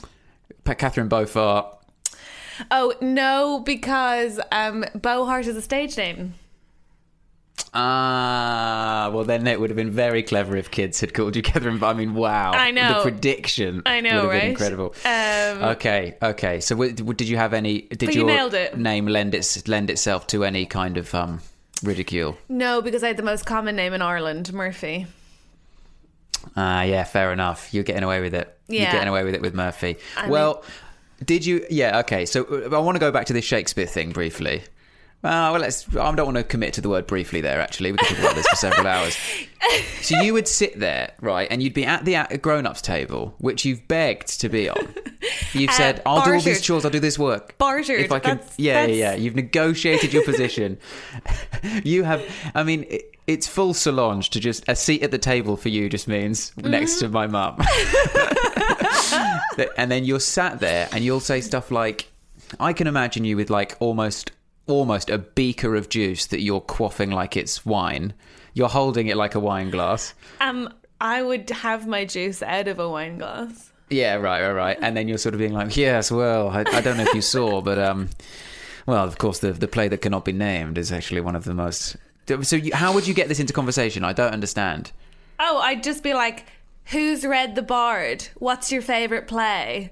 Catherine 0.66 1.08
Beaufort. 1.08 1.66
Oh 2.72 2.94
no, 3.01 3.62
because 3.66 4.39
um, 4.51 4.86
Bohart 4.96 5.48
is 5.48 5.56
a 5.56 5.62
stage 5.62 5.98
name. 5.98 6.34
Ah, 7.74 9.12
well, 9.13 9.24
then 9.24 9.46
it 9.46 9.60
would 9.60 9.70
have 9.70 9.78
been 9.78 9.92
very 9.92 10.24
clever 10.24 10.56
if 10.56 10.72
kids 10.72 11.00
had 11.01 11.13
called 11.13 11.36
you 11.36 11.42
Catherine. 11.44 11.78
But 11.78 11.88
I 11.88 11.94
mean, 11.94 12.16
wow. 12.16 12.51
I 12.51 12.72
know. 12.72 12.96
The 12.96 13.12
prediction 13.12 13.84
I 13.86 14.01
know, 14.01 14.10
would 14.10 14.22
have 14.22 14.30
right? 14.30 14.42
been 14.42 14.50
incredible. 14.51 14.96
Um, 15.06 15.70
okay, 15.75 16.18
okay. 16.22 16.60
So, 16.62 16.75
w- 16.75 16.94
w- 16.94 17.13
did 17.13 17.28
you 17.30 17.38
have 17.38 17.54
any? 17.54 17.82
Did 17.82 18.16
you 18.16 18.28
your 18.28 18.54
it. 18.56 18.78
name 18.78 19.06
lend 19.08 19.36
its 19.36 19.68
lend 19.68 19.89
itself 19.89 20.25
to 20.28 20.44
any 20.44 20.66
kind 20.66 20.98
of 20.98 21.13
um, 21.13 21.42
ridicule? 21.84 22.38
No, 22.48 22.82
because 22.82 23.04
I 23.04 23.08
had 23.08 23.18
the 23.18 23.24
most 23.24 23.46
common 23.46 23.75
name 23.75 23.94
in 23.94 24.01
Ireland, 24.01 24.51
Murphy. 24.51 25.06
Ah, 26.56 26.84
yeah, 26.84 27.04
fair 27.04 27.32
enough. 27.34 27.74
You're 27.74 27.84
getting 27.84 28.04
away 28.04 28.22
with 28.22 28.34
it. 28.34 28.58
You're 28.68 28.92
getting 28.92 29.10
away 29.10 29.24
with 29.24 29.36
it 29.36 29.42
with 29.42 29.54
Murphy. 29.54 29.98
I 30.18 30.30
well, 30.30 30.63
did 31.26 31.46
you? 31.46 31.66
Yeah, 31.70 32.00
okay. 32.00 32.26
So 32.26 32.44
uh, 32.46 32.76
I 32.76 32.80
want 32.80 32.96
to 32.96 33.00
go 33.00 33.12
back 33.12 33.26
to 33.28 33.34
this 33.34 33.46
Shakespeare 33.46 33.86
thing 33.86 34.12
briefly. 34.12 34.64
Uh, 35.22 35.52
well, 35.52 35.60
let's. 35.60 35.86
I 35.98 36.16
don't 36.16 36.26
want 36.26 36.38
to 36.38 36.44
commit 36.46 36.74
to 36.76 36.82
the 36.82 36.88
word 36.88 37.06
briefly 37.06 37.42
there. 37.42 37.60
Actually, 37.60 37.92
we 37.92 37.98
could 37.98 38.08
talk 38.08 38.20
about 38.20 38.36
this 38.36 38.48
for 38.48 38.56
several 38.56 38.88
hours. 38.88 39.18
So 40.02 40.20
you 40.22 40.34
would 40.34 40.48
sit 40.48 40.80
there, 40.80 41.12
right, 41.22 41.46
and 41.52 41.62
you'd 41.62 41.74
be 41.74 41.86
at 41.86 42.06
the 42.06 42.16
at 42.16 42.42
grown-ups 42.42 42.82
table, 42.82 43.36
which 43.40 43.66
you've 43.66 43.86
begged 43.90 44.40
to 44.40 44.48
be 44.48 44.70
on. 44.70 44.96
You've 45.52 45.72
said, 45.74 46.02
"I'll 46.06 46.24
do 46.24 46.32
all 46.34 46.40
these 46.40 46.60
Uh, 46.60 46.62
chores. 46.62 46.86
I'll 46.86 46.92
do 46.92 47.02
this 47.02 47.20
work." 47.20 47.58
Bartered. 47.58 48.00
If 48.00 48.12
I 48.14 48.20
can, 48.20 48.38
That's- 48.38 48.56
yeah, 48.58 48.74
that's- 48.76 48.98
yeah, 48.98 49.12
yeah. 49.12 49.18
You've 49.18 49.36
negotiated 49.36 50.14
your 50.14 50.24
position. 50.24 50.78
you 51.84 52.04
have. 52.06 52.24
I 52.56 52.64
mean, 52.64 52.86
it, 52.90 53.14
it's 53.28 53.48
full 53.48 53.74
Solange 53.74 54.30
to 54.32 54.40
just 54.40 54.64
a 54.70 54.76
seat 54.78 55.04
at 55.04 55.12
the 55.12 55.18
table 55.20 55.58
for 55.58 55.68
you 55.70 55.90
just 55.90 56.08
means 56.08 56.54
next 56.58 57.00
to 57.00 57.10
my 57.10 57.28
mum. 57.28 57.58
and 59.78 59.92
then 59.92 60.06
you're 60.06 60.20
sat 60.20 60.60
there 60.60 60.89
and 60.92 61.04
you'll 61.04 61.20
say 61.20 61.42
stuff 61.42 61.72
like, 61.72 62.12
"I 62.60 62.74
can 62.74 62.88
imagine 62.88 63.25
you 63.25 63.36
with 63.38 63.50
like 63.50 63.75
almost." 63.80 64.32
Almost 64.68 65.10
a 65.10 65.18
beaker 65.18 65.74
of 65.74 65.89
juice 65.89 66.28
that 66.28 66.42
you're 66.42 66.62
quaffing 66.62 67.12
like 67.12 67.36
it's 67.36 67.66
wine. 67.66 68.13
You're 68.54 68.70
holding 68.70 69.08
it 69.08 69.18
like 69.18 69.34
a 69.34 69.39
wine 69.39 69.72
glass. 69.72 70.13
Um, 70.42 70.72
I 71.01 71.24
would 71.24 71.50
have 71.50 71.88
my 71.88 72.06
juice 72.06 72.44
out 72.44 72.68
of 72.68 72.78
a 72.78 72.88
wine 72.88 73.18
glass. 73.18 73.72
Yeah, 73.89 74.16
right, 74.18 74.42
right, 74.44 74.51
right. 74.51 74.78
And 74.82 74.96
then 74.96 75.08
you're 75.08 75.18
sort 75.18 75.34
of 75.34 75.39
being 75.39 75.54
like, 75.54 75.75
yes, 75.75 76.12
well, 76.12 76.50
I, 76.50 76.60
I 76.68 76.82
don't 76.82 76.98
know 76.98 77.04
if 77.04 77.13
you 77.16 77.22
saw, 77.22 77.62
but 77.63 77.80
um, 77.80 78.10
well, 78.86 79.04
of 79.04 79.18
course, 79.18 79.39
the 79.39 79.54
the 79.54 79.68
play 79.68 79.88
that 79.88 80.01
cannot 80.01 80.25
be 80.25 80.34
named 80.34 80.78
is 80.78 80.92
actually 80.92 81.22
one 81.22 81.36
of 81.36 81.46
the 81.46 81.54
most. 81.54 81.96
So, 82.44 82.56
you, 82.56 82.75
how 82.75 82.94
would 82.94 83.08
you 83.08 83.16
get 83.16 83.28
this 83.28 83.39
into 83.39 83.54
conversation? 83.54 84.04
I 84.04 84.13
don't 84.13 84.32
understand. 84.34 84.92
Oh, 85.39 85.60
I'd 85.60 85.84
just 85.84 86.04
be 86.04 86.13
like, 86.13 86.46
"Who's 86.91 87.25
read 87.25 87.55
The 87.55 87.62
Bard? 87.62 88.29
What's 88.36 88.72
your 88.72 88.81
favorite 88.81 89.27
play?" 89.27 89.91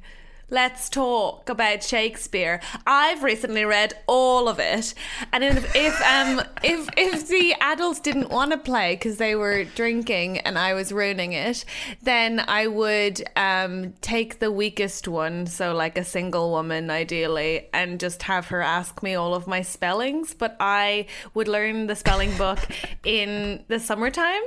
Let's 0.49 0.87
talk 0.87 1.49
about 1.49 1.83
Shakespeare. 1.83 2.61
I've 2.87 3.21
recently 3.21 3.65
read 3.65 3.95
all 4.07 4.47
of 4.47 4.59
it, 4.59 4.93
and 5.33 5.43
if, 5.43 5.75
if 5.75 6.01
um 6.01 6.41
if 6.63 6.87
if 6.95 7.27
the 7.27 7.53
adults 7.59 7.99
didn't 7.99 8.29
want 8.29 8.51
to 8.51 8.57
play 8.57 8.95
because 8.95 9.17
they 9.17 9.35
were 9.35 9.65
drinking 9.65 10.37
and 10.39 10.57
I 10.57 10.73
was 10.73 10.93
ruining 10.93 11.33
it, 11.33 11.65
then 12.01 12.39
I 12.47 12.67
would 12.67 13.25
um 13.35 13.91
take 13.99 14.39
the 14.39 14.49
weakest 14.49 15.05
one, 15.09 15.47
so 15.47 15.73
like 15.73 15.97
a 15.97 16.05
single 16.05 16.49
woman 16.51 16.89
ideally, 16.89 17.67
and 17.73 17.99
just 17.99 18.23
have 18.23 18.47
her 18.47 18.61
ask 18.61 19.03
me 19.03 19.15
all 19.15 19.35
of 19.35 19.47
my 19.47 19.61
spellings. 19.61 20.33
But 20.33 20.55
I 20.61 21.07
would 21.33 21.49
learn 21.49 21.87
the 21.87 21.95
spelling 21.95 22.37
book 22.37 22.59
in 23.03 23.65
the 23.67 23.79
summertime 23.81 24.43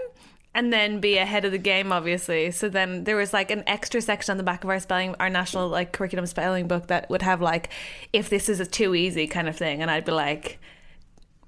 and 0.55 0.73
then 0.73 1.01
be 1.01 1.17
ahead 1.17 1.45
of 1.45 1.53
the 1.53 1.59
game 1.59 1.93
obviously 1.93 2.51
so 2.51 2.69
then 2.69 3.05
there 3.05 3.17
was 3.17 3.33
like 3.33 3.51
an 3.51 3.63
extra 3.67 4.01
section 4.01 4.33
on 4.33 4.37
the 4.37 4.43
back 4.43 4.65
of 4.65 4.71
our 4.71 4.81
spelling 4.81 5.15
our 5.21 5.31
national 5.31 5.69
like 5.69 5.93
curriculum 5.93 6.27
spelling 6.27 6.67
book 6.67 6.89
that 6.89 7.09
would 7.09 7.23
have 7.23 7.41
like 7.41 7.69
if 8.13 8.29
this 8.29 8.49
is 8.49 8.59
a 8.61 8.67
too 8.67 8.95
easy 8.95 9.27
kind 9.27 9.49
of 9.49 9.57
thing 9.57 9.81
and 9.81 9.91
i'd 9.91 10.05
be 10.05 10.13
like 10.13 10.59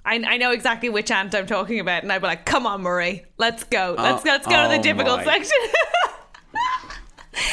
I, 0.05 0.15
I 0.27 0.37
know 0.37 0.51
exactly 0.51 0.89
which 0.89 1.13
ant 1.13 1.33
I'm 1.33 1.47
talking 1.47 1.79
about, 1.79 2.03
and 2.03 2.11
I'd 2.13 2.21
be 2.21 2.27
like, 2.27 2.45
"Come 2.45 2.67
on, 2.67 2.83
Marie, 2.83 3.23
let's 3.39 3.63
go, 3.63 3.95
let's 3.97 4.27
Oh, 4.27 4.29
let's 4.29 4.47
go 4.49 4.53
to 4.57 4.65
oh 4.65 4.69
the 4.69 4.79
difficult 4.81 5.19
my. 5.19 5.25
section." 5.25 5.59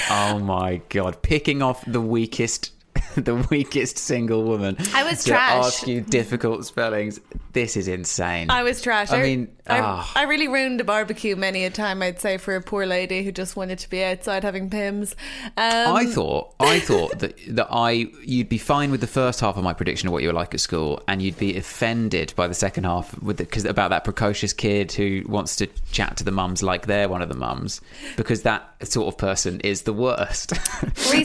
Oh 0.09 0.39
my 0.39 0.81
god, 0.89 1.21
picking 1.21 1.61
off 1.61 1.83
the 1.85 2.01
weakest. 2.01 2.71
The 3.15 3.35
weakest 3.49 3.97
single 3.97 4.43
woman. 4.43 4.77
I 4.93 5.03
was 5.03 5.23
to 5.23 5.31
trash. 5.31 5.65
ask 5.65 5.87
you 5.87 6.01
difficult 6.01 6.65
spellings. 6.65 7.19
This 7.53 7.75
is 7.75 7.87
insane. 7.87 8.49
I 8.49 8.63
was 8.63 8.81
trash. 8.81 9.11
I 9.11 9.21
mean, 9.23 9.47
I, 9.69 9.79
ah. 9.81 10.11
I 10.15 10.23
really 10.23 10.47
ruined 10.47 10.81
a 10.81 10.83
barbecue 10.83 11.35
many 11.35 11.65
a 11.65 11.69
time. 11.69 12.01
I'd 12.01 12.19
say 12.19 12.37
for 12.37 12.55
a 12.55 12.61
poor 12.61 12.85
lady 12.85 13.23
who 13.23 13.31
just 13.31 13.55
wanted 13.55 13.79
to 13.79 13.89
be 13.89 14.03
outside 14.03 14.43
having 14.43 14.69
Pimm's. 14.69 15.15
Um, 15.45 15.95
I 15.95 16.05
thought 16.05 16.53
I 16.59 16.79
thought 16.79 17.19
that 17.19 17.35
that 17.55 17.67
I 17.71 18.07
you'd 18.23 18.49
be 18.49 18.57
fine 18.57 18.91
with 18.91 19.01
the 19.01 19.07
first 19.07 19.39
half 19.39 19.57
of 19.57 19.63
my 19.63 19.73
prediction 19.73 20.07
of 20.07 20.13
what 20.13 20.21
you 20.23 20.29
were 20.29 20.33
like 20.33 20.53
at 20.53 20.59
school, 20.59 21.01
and 21.07 21.21
you'd 21.21 21.37
be 21.37 21.55
offended 21.57 22.33
by 22.35 22.47
the 22.47 22.53
second 22.53 22.85
half 22.85 23.19
with 23.21 23.37
because 23.37 23.65
about 23.65 23.89
that 23.89 24.03
precocious 24.03 24.53
kid 24.53 24.91
who 24.91 25.23
wants 25.27 25.55
to 25.57 25.67
chat 25.91 26.17
to 26.17 26.23
the 26.23 26.31
mums 26.31 26.63
like 26.63 26.87
they're 26.87 27.09
one 27.09 27.21
of 27.21 27.29
the 27.29 27.37
mums, 27.37 27.81
because 28.17 28.43
that 28.43 28.75
sort 28.83 29.07
of 29.07 29.17
person 29.17 29.59
is 29.61 29.83
the 29.83 29.93
worst. 29.93 30.53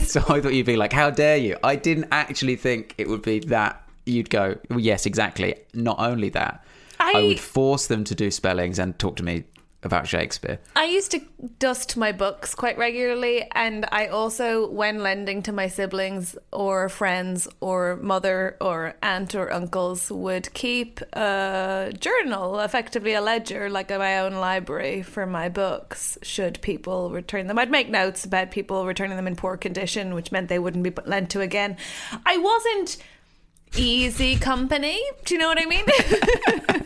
So 0.05 0.19
I 0.29 0.41
thought 0.41 0.53
you'd 0.53 0.65
be 0.65 0.75
like, 0.75 0.93
"How 0.93 1.09
dare 1.09 1.37
you?" 1.37 1.57
I 1.63 1.75
didn't 1.75 2.07
actually 2.11 2.55
think 2.55 2.95
it 2.97 3.07
would 3.07 3.21
be 3.21 3.39
that. 3.39 3.81
You'd 4.05 4.29
go, 4.29 4.57
well, 4.69 4.79
"Yes, 4.79 5.05
exactly." 5.05 5.55
Not 5.73 5.99
only 5.99 6.29
that, 6.29 6.64
I, 7.13 7.19
I- 7.19 7.23
would 7.23 7.39
force 7.39 7.87
them 7.87 8.03
to 8.05 8.15
do 8.15 8.31
spellings 8.31 8.79
and 8.79 8.97
talk 8.97 9.15
to 9.17 9.23
me 9.23 9.43
about 9.83 10.07
Shakespeare. 10.07 10.57
I 10.75 10.85
used 10.85 11.11
to 11.11 11.21
dust 11.59 11.95
my 11.95 12.11
books 12.11 12.55
quite 12.55 12.75
regularly, 12.75 13.47
and 13.53 13.85
I 13.91 14.07
also, 14.07 14.67
when 14.71 15.03
lending 15.03 15.43
to 15.43 15.51
my 15.51 15.67
siblings 15.67 16.35
or 16.51 16.89
friends 16.89 17.47
or 17.59 17.95
mother 17.97 18.57
or 18.59 18.95
aunt 19.03 19.35
or 19.35 19.53
uncles, 19.53 20.09
would 20.09 20.51
keep 20.55 21.01
a 21.13 21.93
journal, 21.99 22.59
effectively 22.61 23.13
a 23.13 23.21
ledger, 23.21 23.69
like 23.69 23.91
my 23.91 24.17
own 24.21 24.33
library 24.33 25.03
for 25.03 25.27
my 25.27 25.49
books, 25.49 26.17
should 26.23 26.59
people 26.61 27.11
return 27.11 27.45
them. 27.45 27.59
I'd 27.59 27.69
make 27.69 27.87
notes 27.89 28.25
about 28.25 28.49
people 28.49 28.87
returning 28.87 29.17
them 29.17 29.27
in 29.27 29.35
poor 29.35 29.55
condition, 29.55 30.15
which 30.15 30.31
meant 30.31 30.49
they 30.49 30.57
wouldn't 30.57 30.83
be 30.83 30.93
lent 31.05 31.29
to 31.31 31.41
again. 31.41 31.77
I 32.25 32.37
wasn't 32.37 32.97
easy 33.77 34.35
company. 34.37 34.99
Do 35.25 35.35
you 35.35 35.39
know 35.39 35.47
what 35.49 35.61
I 35.61 35.65
mean? 35.65 35.85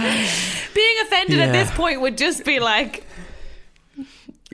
Being 0.74 0.96
offended 1.02 1.40
at 1.40 1.52
this 1.52 1.70
point 1.72 2.00
would 2.00 2.16
just 2.18 2.44
be 2.44 2.60
like, 2.60 3.04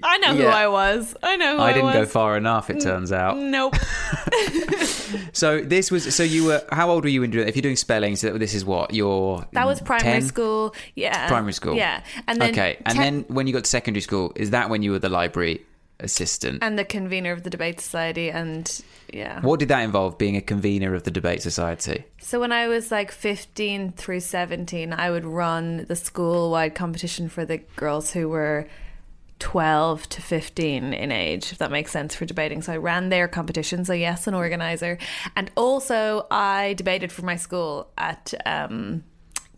I 0.02 0.18
know 0.18 0.34
who 0.34 0.46
I 0.46 0.68
was. 0.68 1.14
I 1.22 1.36
know 1.36 1.56
who 1.56 1.62
I, 1.62 1.70
I 1.70 1.72
didn't 1.72 1.92
go 1.92 2.06
far 2.06 2.36
enough. 2.36 2.70
It 2.70 2.80
turns 2.80 3.12
out. 3.12 3.36
Nope. 3.36 3.74
So 5.32 5.60
this 5.60 5.90
was 5.90 6.14
so 6.14 6.22
you 6.22 6.44
were 6.46 6.62
how 6.72 6.90
old 6.90 7.04
were 7.04 7.10
you 7.10 7.26
doing 7.26 7.46
if 7.46 7.56
you're 7.56 7.62
doing 7.62 7.76
spelling? 7.76 8.16
So 8.16 8.38
this 8.38 8.54
is 8.54 8.64
what 8.64 8.94
your 8.94 9.46
That 9.52 9.66
was 9.66 9.80
primary 9.80 10.20
10? 10.20 10.22
school. 10.22 10.74
Yeah. 10.94 11.28
Primary 11.28 11.52
school. 11.52 11.74
Yeah. 11.74 12.02
And 12.26 12.40
then 12.40 12.50
okay, 12.50 12.78
and 12.86 12.96
ten- 12.96 13.24
then 13.26 13.34
when 13.34 13.46
you 13.46 13.52
got 13.52 13.64
to 13.64 13.70
secondary 13.70 14.00
school, 14.00 14.32
is 14.34 14.50
that 14.50 14.70
when 14.70 14.82
you 14.82 14.92
were 14.92 14.98
the 14.98 15.08
library 15.10 15.64
assistant. 16.00 16.62
and 16.62 16.78
the 16.78 16.84
convener 16.84 17.32
of 17.32 17.42
the 17.42 17.50
debate 17.50 17.80
society, 17.80 18.30
and 18.30 18.82
yeah. 19.12 19.40
what 19.40 19.60
did 19.60 19.68
that 19.68 19.80
involve? 19.80 20.18
Being 20.18 20.36
a 20.36 20.40
convener 20.40 20.94
of 20.94 21.04
the 21.04 21.10
debate 21.10 21.42
society. 21.42 22.04
So 22.20 22.40
when 22.40 22.52
I 22.52 22.68
was 22.68 22.90
like 22.90 23.10
15 23.10 23.92
through 23.92 24.20
17, 24.20 24.92
I 24.92 25.10
would 25.10 25.24
run 25.24 25.84
the 25.88 25.96
school-wide 25.96 26.74
competition 26.74 27.28
for 27.28 27.44
the 27.44 27.58
girls 27.58 28.12
who 28.12 28.28
were 28.28 28.66
12 29.38 30.08
to 30.08 30.22
15 30.22 30.94
in 30.94 31.12
age, 31.12 31.52
if 31.52 31.58
that 31.58 31.70
makes 31.70 31.90
sense 31.90 32.14
for 32.14 32.24
debating. 32.24 32.62
So 32.62 32.72
I 32.72 32.76
ran 32.78 33.10
their 33.10 33.28
competition. 33.28 33.84
So 33.84 33.92
yes, 33.92 34.26
an 34.26 34.34
organizer. 34.34 34.98
And 35.34 35.50
also 35.56 36.26
I 36.30 36.74
debated 36.74 37.12
for 37.12 37.22
my 37.22 37.36
school 37.36 37.90
at 37.98 38.32
um, 38.46 39.04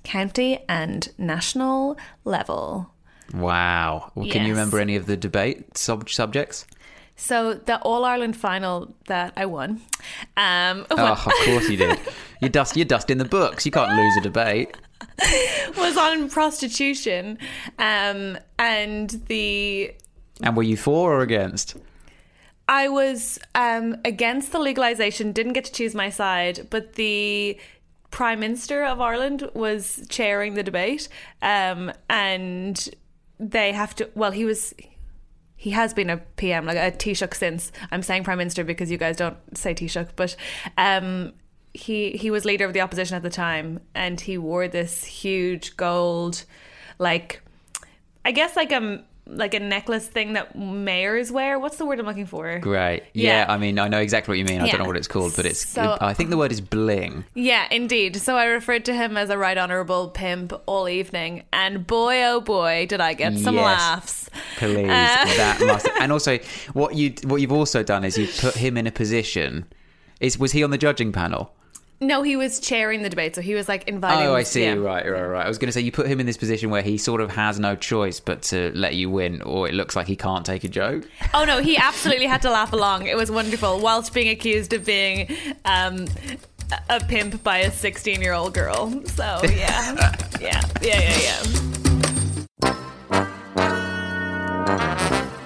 county 0.03 0.65
and 0.69 1.09
national 1.19 1.97
level. 2.25 2.93
Wow. 3.35 4.13
Well, 4.15 4.29
Can 4.29 4.45
you 4.45 4.53
remember 4.53 4.79
any 4.79 4.97
of 4.97 5.07
the 5.07 5.17
debate 5.17 5.77
sub- 5.77 6.09
subjects? 6.09 6.67
So 7.17 7.55
the 7.55 7.81
All 7.83 8.05
Ireland 8.05 8.37
final 8.37 8.95
that 9.07 9.33
I 9.37 9.47
won. 9.47 9.81
Um, 10.37 10.87
Oh, 10.91 11.13
of 11.13 11.19
course 11.45 11.69
you 11.69 11.77
did. 11.77 11.99
You 12.41 12.49
dust. 12.49 12.77
You 12.77 12.85
dust 12.85 13.11
in 13.11 13.19
the 13.19 13.25
books. 13.25 13.67
You 13.67 13.73
can't 13.73 13.93
lose 13.97 14.17
a 14.17 14.21
debate. 14.21 14.77
was 15.77 15.97
on 15.97 16.29
prostitution, 16.31 17.39
um, 17.79 18.39
and 18.59 19.11
the 19.27 19.93
And 20.43 20.57
were 20.57 20.63
you 20.63 20.77
for 20.77 21.13
or 21.13 21.23
against? 21.23 21.77
I 22.69 22.89
was 22.89 23.39
um, 23.55 23.97
against 24.05 24.53
the 24.53 24.59
legalization. 24.61 25.33
Didn't 25.33 25.55
get 25.55 25.65
to 25.65 25.73
choose 25.73 25.95
my 25.95 26.11
side, 26.11 26.69
but 26.71 26.95
the 26.95 27.59
Prime 28.11 28.41
Minister 28.41 28.85
of 28.85 29.01
Ireland 29.01 29.51
was 29.55 30.07
chairing 30.09 30.55
the 30.55 30.63
debate, 30.63 31.09
um, 31.43 31.93
and 32.09 32.89
they 33.39 33.73
have 33.73 33.95
to. 33.97 34.11
Well, 34.15 34.31
he 34.31 34.45
was. 34.45 34.75
He 35.57 35.71
has 35.71 35.93
been 35.93 36.09
a 36.09 36.19
PM, 36.37 36.67
like 36.67 36.77
a 36.77 36.97
Taoiseach 36.97 37.35
since. 37.35 37.73
I'm 37.91 38.03
saying 38.03 38.23
Prime 38.25 38.39
Minister 38.39 38.63
because 38.63 38.91
you 38.91 38.99
guys 38.99 39.17
don't 39.17 39.37
say 39.57 39.75
Taoiseach, 39.75 40.11
but 40.15 40.37
um, 40.77 41.33
he 41.75 42.13
he 42.13 42.31
was 42.31 42.45
leader 42.45 42.65
of 42.65 42.73
the 42.73 42.81
opposition 42.81 43.17
at 43.17 43.23
the 43.23 43.31
time, 43.31 43.81
and 43.95 44.21
he 44.21 44.39
wore 44.39 44.69
this 44.69 45.05
huge 45.05 45.77
gold, 45.77 46.45
like 46.99 47.43
I 48.25 48.33
guess 48.33 48.57
like 48.57 48.73
a 48.73 49.05
like 49.31 49.53
a 49.55 49.61
necklace 49.61 50.07
thing 50.07 50.33
that 50.33 50.57
mayors 50.57 51.31
wear. 51.31 51.59
What's 51.59 51.77
the 51.77 51.85
word 51.85 52.01
I'm 52.01 52.07
looking 52.07 52.25
for? 52.27 52.59
Great. 52.61 53.03
Yeah, 53.13 53.45
Yeah. 53.45 53.53
I 53.53 53.59
mean, 53.59 53.79
I 53.79 53.87
know 53.89 54.01
exactly 54.01 54.33
what 54.33 54.39
you 54.39 54.45
mean. 54.45 54.63
I 54.63 54.69
don't 54.71 54.81
know 54.81 54.87
what 54.87 54.97
it's 54.97 55.07
called, 55.07 55.35
but 55.37 55.45
it's. 55.45 55.67
So- 55.69 55.99
I 56.01 56.15
think 56.15 56.31
the 56.31 56.37
word 56.39 56.51
is 56.51 56.61
bling. 56.63 57.25
Yeah, 57.35 57.67
indeed. 57.71 58.17
So 58.17 58.37
I 58.37 58.47
referred 58.47 58.85
to 58.87 58.95
him 58.95 59.17
as 59.17 59.29
a 59.31 59.37
right 59.37 59.59
honourable 59.59 60.09
pimp 60.09 60.53
all 60.67 60.89
evening, 60.89 61.43
and 61.53 61.87
boy, 61.87 62.23
oh 62.25 62.41
boy, 62.41 62.87
did 62.89 63.01
I 63.01 63.13
get 63.15 63.39
some 63.39 63.55
Yes. 63.57 63.65
laughs. 63.65 64.31
Please, 64.57 64.85
Uh, 64.89 65.25
that 65.37 65.61
must. 65.67 65.89
And 66.01 66.11
also, 66.13 66.39
what 66.73 66.95
you 66.95 67.13
what 67.25 67.41
you've 67.41 67.53
also 67.53 67.83
done 67.83 68.05
is 68.05 68.17
you 68.17 68.27
put 68.41 68.55
him 68.55 68.77
in 68.77 68.87
a 68.87 68.93
position. 68.93 69.67
Is 70.21 70.39
was 70.39 70.53
he 70.53 70.65
on 70.65 70.71
the 70.71 70.79
judging 70.79 71.13
panel? 71.13 71.53
No, 72.01 72.23
he 72.23 72.37
was 72.37 72.61
chairing 72.61 73.03
the 73.03 73.09
debate, 73.09 73.35
so 73.35 73.41
he 73.41 73.55
was 73.55 73.69
like 73.69 73.89
inviting. 73.89 74.29
Oh, 74.29 74.35
I 74.35 74.45
see. 74.45 74.63
yeah. 74.63 74.75
Right, 74.75 75.05
right, 75.05 75.23
right. 75.23 75.45
I 75.45 75.49
was 75.49 75.59
going 75.59 75.67
to 75.67 75.73
say 75.73 75.81
you 75.81 75.91
put 75.91 76.07
him 76.07 76.21
in 76.21 76.27
this 76.27 76.37
position 76.37 76.71
where 76.71 76.83
he 76.83 76.97
sort 76.97 77.21
of 77.21 77.31
has 77.33 77.59
no 77.59 77.75
choice 77.75 78.21
but 78.21 78.43
to 78.43 78.71
let 78.75 78.95
you 78.95 79.11
win, 79.11 79.43
or 79.43 79.69
it 79.69 79.75
looks 79.75 79.97
like 79.97 80.07
he 80.07 80.15
can't 80.15 80.47
take 80.47 80.63
a 80.63 80.69
joke. 80.69 81.05
Oh 81.35 81.45
no, 81.45 81.61
he 81.61 81.77
absolutely 81.77 82.27
had 82.27 82.41
to 82.43 82.51
laugh 82.51 82.73
along. 82.73 83.07
It 83.07 83.17
was 83.17 83.31
wonderful, 83.33 83.81
whilst 83.81 84.15
being 84.15 84.29
accused 84.29 84.73
of 84.73 84.85
being 84.85 85.35
um, 85.65 86.07
a 86.89 87.01
pimp 87.01 87.43
by 87.43 87.59
a 87.59 87.71
sixteen-year-old 87.73 88.55
girl. 88.55 88.91
So 89.07 89.41
yeah, 89.45 90.15
yeah, 90.41 90.63
yeah, 90.81 91.01
yeah, 91.01 91.19
yeah. 91.19 91.43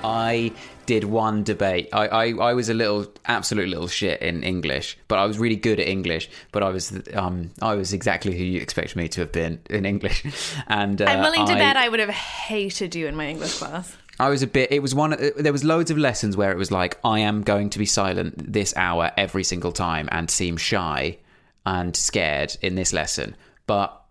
I 0.05 0.53
did 0.87 1.05
one 1.05 1.45
debate. 1.45 1.89
I, 1.93 2.09
I, 2.09 2.33
I 2.33 2.55
was 2.55 2.69
a 2.69 2.75
little 2.75 3.07
absolute 3.25 3.69
little 3.69 3.89
shit 3.89 4.21
in 4.21 4.43
English, 4.43 4.99
but 5.09 5.19
I 5.19 5.27
was 5.27 5.39
really 5.39 5.57
good 5.57 5.81
at 5.81 5.87
English. 5.87 6.29
But 6.51 6.63
I 6.63 6.71
was 6.71 6.93
um 7.15 7.51
I 7.61 7.75
was 7.75 7.93
exactly 7.93 8.37
who 8.37 8.45
you 8.45 8.61
expect 8.61 8.97
me 8.97 9.09
to 9.09 9.21
have 9.21 9.33
been 9.33 9.61
in 9.71 9.85
English. 9.85 10.25
And 10.67 11.01
uh, 11.01 11.07
I'm 11.07 11.21
willing 11.21 11.47
to 11.47 11.53
I, 11.53 11.59
bet 11.59 11.77
I 11.77 11.89
would 11.89 12.01
have 12.01 12.11
hated 12.11 12.95
you 12.95 13.07
in 13.07 13.17
my 13.17 13.27
English 13.27 13.59
class. 13.59 13.97
I 14.19 14.29
was 14.29 14.43
a 14.43 14.47
bit. 14.47 14.71
It 14.71 14.81
was 14.81 14.95
one. 14.95 15.17
There 15.37 15.53
was 15.53 15.65
loads 15.65 15.91
of 15.91 15.99
lessons 15.99 16.37
where 16.37 16.53
it 16.53 16.59
was 16.59 16.71
like 16.71 16.99
I 17.05 17.21
am 17.21 17.43
going 17.43 17.71
to 17.71 17.79
be 17.79 17.87
silent 17.87 18.53
this 18.53 18.75
hour 18.77 19.11
every 19.17 19.45
single 19.45 19.73
time 19.73 20.09
and 20.13 20.31
seem 20.31 20.57
shy 20.57 21.19
and 21.65 21.97
scared 21.97 22.57
in 22.63 22.75
this 22.75 22.93
lesson, 22.93 23.37
but. 23.67 24.02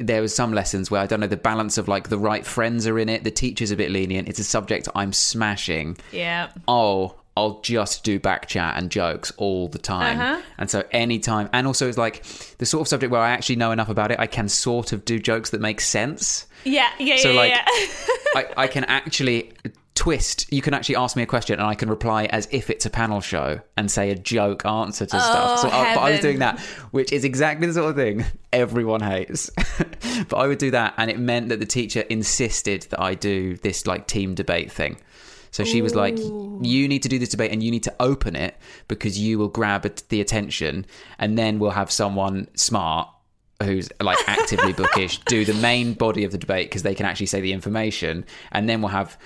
There 0.00 0.20
was 0.22 0.34
some 0.34 0.52
lessons 0.52 0.90
where 0.90 1.00
I 1.00 1.06
don't 1.06 1.20
know 1.20 1.26
the 1.26 1.36
balance 1.36 1.78
of 1.78 1.88
like 1.88 2.08
the 2.08 2.18
right 2.18 2.44
friends 2.46 2.86
are 2.86 2.98
in 2.98 3.08
it. 3.08 3.24
The 3.24 3.30
teacher's 3.30 3.70
a 3.70 3.76
bit 3.76 3.90
lenient. 3.90 4.28
It's 4.28 4.38
a 4.38 4.44
subject 4.44 4.88
I'm 4.94 5.12
smashing 5.12 5.96
Yeah. 6.12 6.50
oh, 6.68 7.16
I'll 7.36 7.60
just 7.62 8.04
do 8.04 8.20
back 8.20 8.46
chat 8.46 8.76
and 8.76 8.90
jokes 8.90 9.32
all 9.38 9.66
the 9.68 9.78
time. 9.78 10.20
Uh-huh. 10.20 10.42
And 10.56 10.70
so 10.70 10.84
anytime, 10.92 11.48
and 11.52 11.66
also 11.66 11.88
it's 11.88 11.98
like 11.98 12.22
the 12.58 12.66
sort 12.66 12.82
of 12.82 12.88
subject 12.88 13.10
where 13.10 13.20
I 13.20 13.30
actually 13.30 13.56
know 13.56 13.72
enough 13.72 13.88
about 13.88 14.12
it, 14.12 14.20
I 14.20 14.28
can 14.28 14.48
sort 14.48 14.92
of 14.92 15.04
do 15.04 15.18
jokes 15.18 15.50
that 15.50 15.60
make 15.60 15.80
sense. 15.80 16.46
Yeah, 16.62 16.90
yeah, 17.00 17.16
So 17.16 17.32
yeah, 17.32 17.36
like, 17.36 17.50
yeah. 17.52 17.64
I, 18.36 18.46
I 18.56 18.66
can 18.68 18.84
actually 18.84 19.52
twist. 19.94 20.52
You 20.52 20.60
can 20.60 20.74
actually 20.74 20.96
ask 20.96 21.16
me 21.16 21.22
a 21.22 21.26
question, 21.26 21.58
and 21.58 21.68
I 21.68 21.74
can 21.74 21.88
reply 21.88 22.24
as 22.26 22.48
if 22.50 22.70
it's 22.70 22.84
a 22.84 22.90
panel 22.90 23.20
show 23.20 23.60
and 23.76 23.90
say 23.90 24.10
a 24.10 24.14
joke 24.14 24.66
answer 24.66 25.06
to 25.06 25.20
stuff. 25.20 25.60
So 25.60 25.68
I, 25.68 25.94
but 25.94 26.00
I 26.00 26.10
was 26.12 26.20
doing 26.20 26.36
oh, 26.36 26.40
that, 26.40 26.60
which 26.90 27.12
is 27.12 27.24
exactly 27.24 27.66
the 27.66 27.74
sort 27.74 27.90
of 27.90 27.96
thing 27.96 28.24
everyone 28.52 29.00
hates. 29.00 29.50
but 30.28 30.36
I 30.36 30.46
would 30.46 30.58
do 30.58 30.70
that, 30.72 30.94
and 30.96 31.10
it 31.10 31.18
meant 31.18 31.48
that 31.50 31.60
the 31.60 31.66
teacher 31.66 32.00
insisted 32.00 32.82
that 32.90 33.00
I 33.00 33.14
do 33.14 33.56
this 33.56 33.86
like 33.86 34.06
team 34.06 34.34
debate 34.34 34.70
thing. 34.70 35.00
So 35.50 35.62
she 35.62 35.82
was 35.82 35.94
like, 35.94 36.18
"You 36.18 36.88
need 36.88 37.04
to 37.04 37.08
do 37.08 37.20
this 37.20 37.28
debate, 37.28 37.52
and 37.52 37.62
you 37.62 37.70
need 37.70 37.84
to 37.84 37.94
open 38.00 38.34
it 38.34 38.56
because 38.88 39.16
you 39.18 39.38
will 39.38 39.48
grab 39.48 39.82
the 40.08 40.20
attention, 40.20 40.86
and 41.20 41.38
then 41.38 41.60
we'll 41.60 41.70
have 41.70 41.92
someone 41.92 42.48
smart 42.54 43.08
who's 43.62 43.88
like 44.00 44.18
actively 44.26 44.72
bookish 44.72 45.18
do 45.26 45.44
the 45.44 45.54
main 45.54 45.94
body 45.94 46.24
of 46.24 46.32
the 46.32 46.38
debate 46.38 46.68
because 46.68 46.82
they 46.82 46.94
can 46.94 47.06
actually 47.06 47.26
say 47.26 47.40
the 47.40 47.52
information 47.52 48.24
and 48.50 48.68
then 48.68 48.82
we'll 48.82 48.90
have 48.90 49.16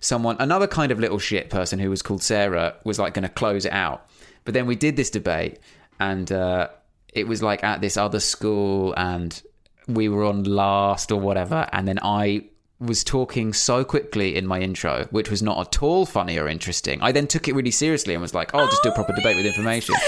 someone 0.00 0.36
another 0.38 0.66
kind 0.66 0.92
of 0.92 0.98
little 0.98 1.18
shit 1.18 1.50
person 1.50 1.78
who 1.78 1.90
was 1.90 2.02
called 2.02 2.22
sarah 2.22 2.74
was 2.84 2.98
like 2.98 3.14
going 3.14 3.22
to 3.22 3.28
close 3.28 3.64
it 3.64 3.72
out. 3.72 4.06
But 4.44 4.54
then 4.54 4.66
we 4.66 4.76
did 4.76 4.96
this 4.96 5.10
debate 5.10 5.58
and 6.00 6.30
uh, 6.32 6.68
it 7.12 7.28
was 7.28 7.42
like 7.42 7.62
at 7.62 7.80
this 7.80 7.96
other 7.96 8.20
school 8.20 8.94
and 8.96 9.40
we 9.86 10.08
were 10.08 10.24
on 10.24 10.44
last 10.44 11.10
or 11.12 11.20
whatever 11.20 11.66
and 11.72 11.88
then 11.88 11.98
i 12.02 12.44
was 12.78 13.02
talking 13.02 13.52
so 13.52 13.84
quickly 13.84 14.36
in 14.36 14.46
my 14.46 14.60
intro 14.60 15.06
which 15.10 15.30
was 15.30 15.42
not 15.42 15.58
at 15.58 15.82
all 15.82 16.06
funny 16.06 16.38
or 16.38 16.46
interesting. 16.46 17.00
I 17.02 17.10
then 17.12 17.26
took 17.26 17.48
it 17.48 17.54
really 17.54 17.72
seriously 17.72 18.14
and 18.14 18.22
was 18.22 18.34
like 18.34 18.54
oh, 18.54 18.60
i'll 18.60 18.68
just 18.68 18.82
do 18.82 18.90
a 18.90 18.94
proper 18.94 19.14
debate 19.14 19.36
with 19.36 19.46
information. 19.46 19.94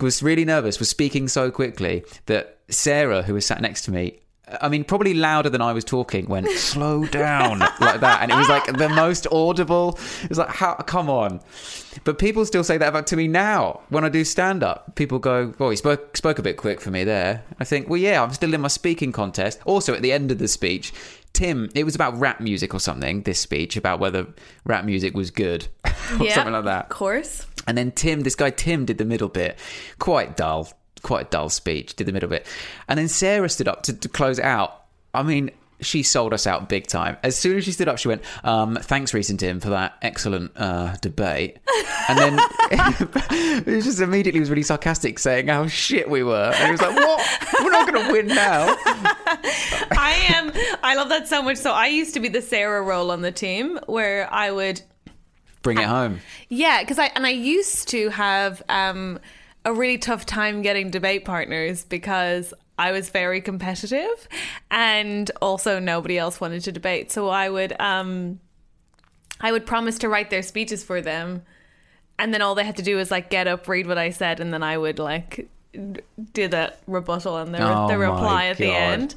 Was 0.00 0.20
really 0.20 0.44
nervous, 0.44 0.80
was 0.80 0.88
speaking 0.88 1.28
so 1.28 1.52
quickly 1.52 2.04
that 2.26 2.58
Sarah, 2.68 3.22
who 3.22 3.34
was 3.34 3.46
sat 3.46 3.60
next 3.60 3.82
to 3.82 3.92
me, 3.92 4.18
I 4.60 4.68
mean, 4.68 4.84
probably 4.84 5.14
louder 5.14 5.48
than 5.48 5.60
I 5.60 5.72
was 5.72 5.84
talking, 5.84 6.26
went, 6.26 6.48
slow 6.50 7.04
down, 7.06 7.60
like 7.60 8.00
that. 8.00 8.18
And 8.22 8.30
it 8.30 8.34
was 8.34 8.48
like 8.48 8.76
the 8.76 8.88
most 8.88 9.26
audible. 9.32 9.98
It 10.22 10.28
was 10.28 10.38
like, 10.38 10.48
how, 10.48 10.74
come 10.74 11.08
on. 11.08 11.40
But 12.04 12.18
people 12.18 12.44
still 12.44 12.64
say 12.64 12.78
that 12.78 12.88
about 12.88 13.06
to 13.08 13.16
me 13.16 13.28
now 13.28 13.80
when 13.88 14.04
I 14.04 14.08
do 14.08 14.24
stand 14.24 14.62
up. 14.62 14.94
People 14.94 15.18
go, 15.18 15.54
well, 15.58 15.70
he 15.70 15.76
spoke, 15.76 16.16
spoke 16.16 16.38
a 16.38 16.42
bit 16.42 16.56
quick 16.56 16.80
for 16.80 16.90
me 16.90 17.04
there. 17.04 17.44
I 17.60 17.64
think, 17.64 17.88
well, 17.88 17.98
yeah, 17.98 18.22
I'm 18.22 18.32
still 18.32 18.54
in 18.54 18.60
my 18.60 18.68
speaking 18.68 19.12
contest. 19.12 19.60
Also, 19.64 19.94
at 19.94 20.02
the 20.02 20.12
end 20.12 20.30
of 20.30 20.38
the 20.38 20.48
speech, 20.48 20.92
Tim, 21.32 21.70
it 21.74 21.84
was 21.84 21.94
about 21.94 22.18
rap 22.18 22.40
music 22.40 22.74
or 22.74 22.80
something, 22.80 23.22
this 23.22 23.40
speech, 23.40 23.76
about 23.76 24.00
whether 24.00 24.26
rap 24.64 24.84
music 24.84 25.14
was 25.14 25.30
good 25.30 25.68
or 25.84 26.26
yeah, 26.26 26.34
something 26.34 26.52
like 26.52 26.64
that. 26.64 26.84
Of 26.84 26.90
course. 26.90 27.46
And 27.66 27.78
then 27.78 27.92
Tim, 27.92 28.20
this 28.20 28.34
guy 28.34 28.50
Tim, 28.50 28.84
did 28.84 28.98
the 28.98 29.04
middle 29.04 29.28
bit. 29.28 29.58
Quite 29.98 30.36
dull, 30.36 30.68
quite 31.02 31.26
a 31.26 31.30
dull 31.30 31.48
speech. 31.48 31.94
Did 31.96 32.06
the 32.06 32.12
middle 32.12 32.28
bit, 32.28 32.46
and 32.88 32.98
then 32.98 33.08
Sarah 33.08 33.48
stood 33.48 33.68
up 33.68 33.82
to, 33.84 33.92
to 33.92 34.08
close 34.08 34.38
it 34.38 34.44
out. 34.44 34.84
I 35.14 35.22
mean, 35.22 35.50
she 35.80 36.02
sold 36.02 36.32
us 36.32 36.46
out 36.46 36.68
big 36.68 36.86
time. 36.86 37.16
As 37.22 37.36
soon 37.36 37.58
as 37.58 37.64
she 37.64 37.72
stood 37.72 37.88
up, 37.88 37.98
she 37.98 38.08
went, 38.08 38.22
um, 38.44 38.78
"Thanks, 38.80 39.12
Rhys 39.12 39.30
and 39.30 39.38
Tim, 39.38 39.60
for 39.60 39.70
that 39.70 39.96
excellent 40.02 40.52
uh, 40.56 40.96
debate." 41.00 41.58
And 42.08 42.18
then 42.18 42.38
it 42.70 43.66
was 43.66 43.84
just 43.84 44.00
immediately 44.00 44.40
was 44.40 44.50
really 44.50 44.62
sarcastic, 44.62 45.18
saying 45.18 45.48
how 45.48 45.66
shit 45.66 46.08
we 46.08 46.22
were. 46.22 46.52
And 46.54 46.68
it 46.68 46.72
was 46.72 46.82
like, 46.82 46.96
"What? 46.96 47.38
We're 47.62 47.70
not 47.70 47.92
going 47.92 48.06
to 48.06 48.12
win 48.12 48.26
now." 48.28 48.76
I 48.86 50.24
am. 50.34 50.52
I 50.82 50.94
love 50.94 51.08
that 51.10 51.28
so 51.28 51.42
much. 51.42 51.58
So 51.58 51.72
I 51.72 51.86
used 51.86 52.14
to 52.14 52.20
be 52.20 52.28
the 52.28 52.42
Sarah 52.42 52.82
role 52.82 53.10
on 53.10 53.22
the 53.22 53.32
team 53.32 53.78
where 53.86 54.32
I 54.32 54.50
would 54.50 54.82
Bring 55.62 55.78
it 55.78 55.86
home. 55.86 56.20
Yeah, 56.48 56.80
because 56.80 56.98
I 56.98 57.06
and 57.06 57.24
I 57.24 57.30
used 57.30 57.88
to 57.88 58.08
have 58.10 58.62
um, 58.68 59.20
a 59.64 59.72
really 59.72 59.98
tough 59.98 60.26
time 60.26 60.62
getting 60.62 60.90
debate 60.90 61.24
partners 61.24 61.84
because 61.84 62.52
I 62.78 62.92
was 62.92 63.10
very 63.10 63.40
competitive, 63.40 64.28
and 64.70 65.30
also 65.40 65.78
nobody 65.78 66.18
else 66.18 66.40
wanted 66.40 66.64
to 66.64 66.72
debate. 66.72 67.12
So 67.12 67.28
I 67.28 67.48
would 67.48 67.78
um, 67.80 68.40
I 69.40 69.52
would 69.52 69.66
promise 69.66 69.98
to 69.98 70.08
write 70.08 70.30
their 70.30 70.42
speeches 70.42 70.82
for 70.82 71.00
them, 71.00 71.42
and 72.18 72.32
then 72.32 72.42
all 72.42 72.54
they 72.54 72.64
had 72.64 72.76
to 72.76 72.82
do 72.82 72.96
was 72.96 73.10
like 73.10 73.30
get 73.30 73.46
up, 73.46 73.68
read 73.68 73.86
what 73.86 73.98
I 73.98 74.10
said, 74.10 74.40
and 74.40 74.52
then 74.52 74.62
I 74.62 74.78
would 74.78 74.98
like 74.98 75.48
do 76.32 76.48
that 76.48 76.80
rebuttal 76.86 77.38
and 77.38 77.54
the, 77.54 77.58
Oh 77.62 77.88
the 77.88 77.96
reply 77.96 78.46
at 78.46 78.58
the 78.58 78.66
God. 78.66 78.74
end. 78.74 79.14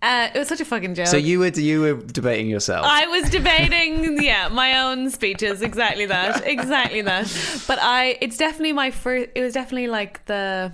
Uh, 0.00 0.28
it 0.32 0.38
was 0.38 0.48
such 0.48 0.60
a 0.60 0.64
fucking 0.64 0.94
joke. 0.94 1.08
So 1.08 1.16
you 1.16 1.40
were 1.40 1.48
you 1.48 1.80
were 1.80 1.94
debating 1.94 2.48
yourself. 2.48 2.86
I 2.88 3.06
was 3.08 3.28
debating, 3.30 4.22
yeah, 4.22 4.48
my 4.48 4.80
own 4.80 5.10
speeches. 5.10 5.60
Exactly 5.60 6.06
that. 6.06 6.46
Exactly 6.46 7.00
that. 7.02 7.26
But 7.66 7.78
I, 7.82 8.16
it's 8.20 8.36
definitely 8.36 8.74
my 8.74 8.90
first. 8.92 9.30
It 9.34 9.42
was 9.42 9.54
definitely 9.54 9.88
like 9.88 10.24
the, 10.26 10.72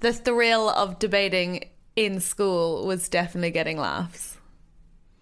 the 0.00 0.12
thrill 0.12 0.68
of 0.68 0.98
debating 0.98 1.70
in 1.96 2.20
school 2.20 2.86
was 2.86 3.08
definitely 3.08 3.50
getting 3.50 3.78
laughs. 3.78 4.36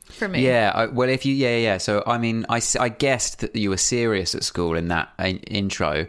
For 0.08 0.28
me. 0.28 0.44
Yeah, 0.44 0.72
I, 0.74 0.86
well, 0.86 1.08
if 1.08 1.24
you, 1.24 1.32
yeah, 1.34 1.56
yeah. 1.56 1.78
So, 1.78 2.02
I 2.06 2.18
mean, 2.18 2.44
I, 2.48 2.60
I 2.78 2.90
guessed 2.90 3.38
that 3.38 3.56
you 3.56 3.70
were 3.70 3.78
serious 3.78 4.34
at 4.34 4.42
school 4.42 4.74
in 4.74 4.88
that 4.88 5.10
uh, 5.18 5.24
intro, 5.24 6.06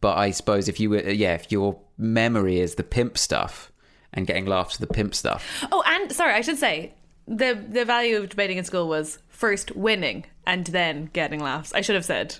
but 0.00 0.16
I 0.16 0.32
suppose 0.32 0.68
if 0.68 0.80
you 0.80 0.90
were, 0.90 0.98
yeah, 0.98 1.34
if 1.34 1.52
your 1.52 1.78
memory 1.98 2.60
is 2.60 2.74
the 2.76 2.82
pimp 2.84 3.16
stuff 3.18 3.70
and 4.12 4.26
getting 4.26 4.46
laughs 4.46 4.76
at 4.76 4.80
the 4.88 4.94
pimp 4.94 5.14
stuff, 5.14 5.64
Oh, 5.72 5.82
and 5.86 6.12
sorry, 6.12 6.34
I 6.34 6.40
should 6.40 6.58
say 6.58 6.94
the 7.26 7.54
the 7.68 7.84
value 7.84 8.16
of 8.18 8.28
debating 8.28 8.58
in 8.58 8.64
school 8.64 8.88
was 8.88 9.18
first 9.28 9.74
winning 9.74 10.24
and 10.46 10.66
then 10.66 11.10
getting 11.12 11.40
laughs. 11.40 11.72
I 11.74 11.80
should 11.80 11.94
have 11.96 12.04
said. 12.04 12.36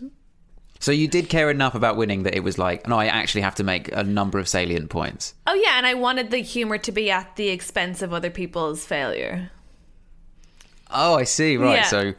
so 0.78 0.92
you 0.92 1.08
did 1.08 1.28
care 1.28 1.50
enough 1.50 1.74
about 1.74 1.96
winning 1.96 2.24
that 2.24 2.34
it 2.36 2.44
was 2.44 2.58
like, 2.58 2.86
no, 2.86 2.98
I 2.98 3.06
actually 3.06 3.40
have 3.40 3.54
to 3.56 3.64
make 3.64 3.90
a 3.92 4.02
number 4.04 4.38
of 4.38 4.46
salient 4.48 4.90
points. 4.90 5.34
Oh 5.46 5.54
yeah, 5.54 5.78
and 5.78 5.86
I 5.86 5.94
wanted 5.94 6.30
the 6.30 6.38
humor 6.38 6.78
to 6.78 6.92
be 6.92 7.10
at 7.10 7.36
the 7.36 7.48
expense 7.48 8.02
of 8.02 8.12
other 8.12 8.30
people's 8.30 8.84
failure. 8.84 9.50
Oh, 10.90 11.14
I 11.16 11.24
see. 11.24 11.56
Right. 11.56 11.76
Yeah. 11.76 11.82
So, 11.84 12.12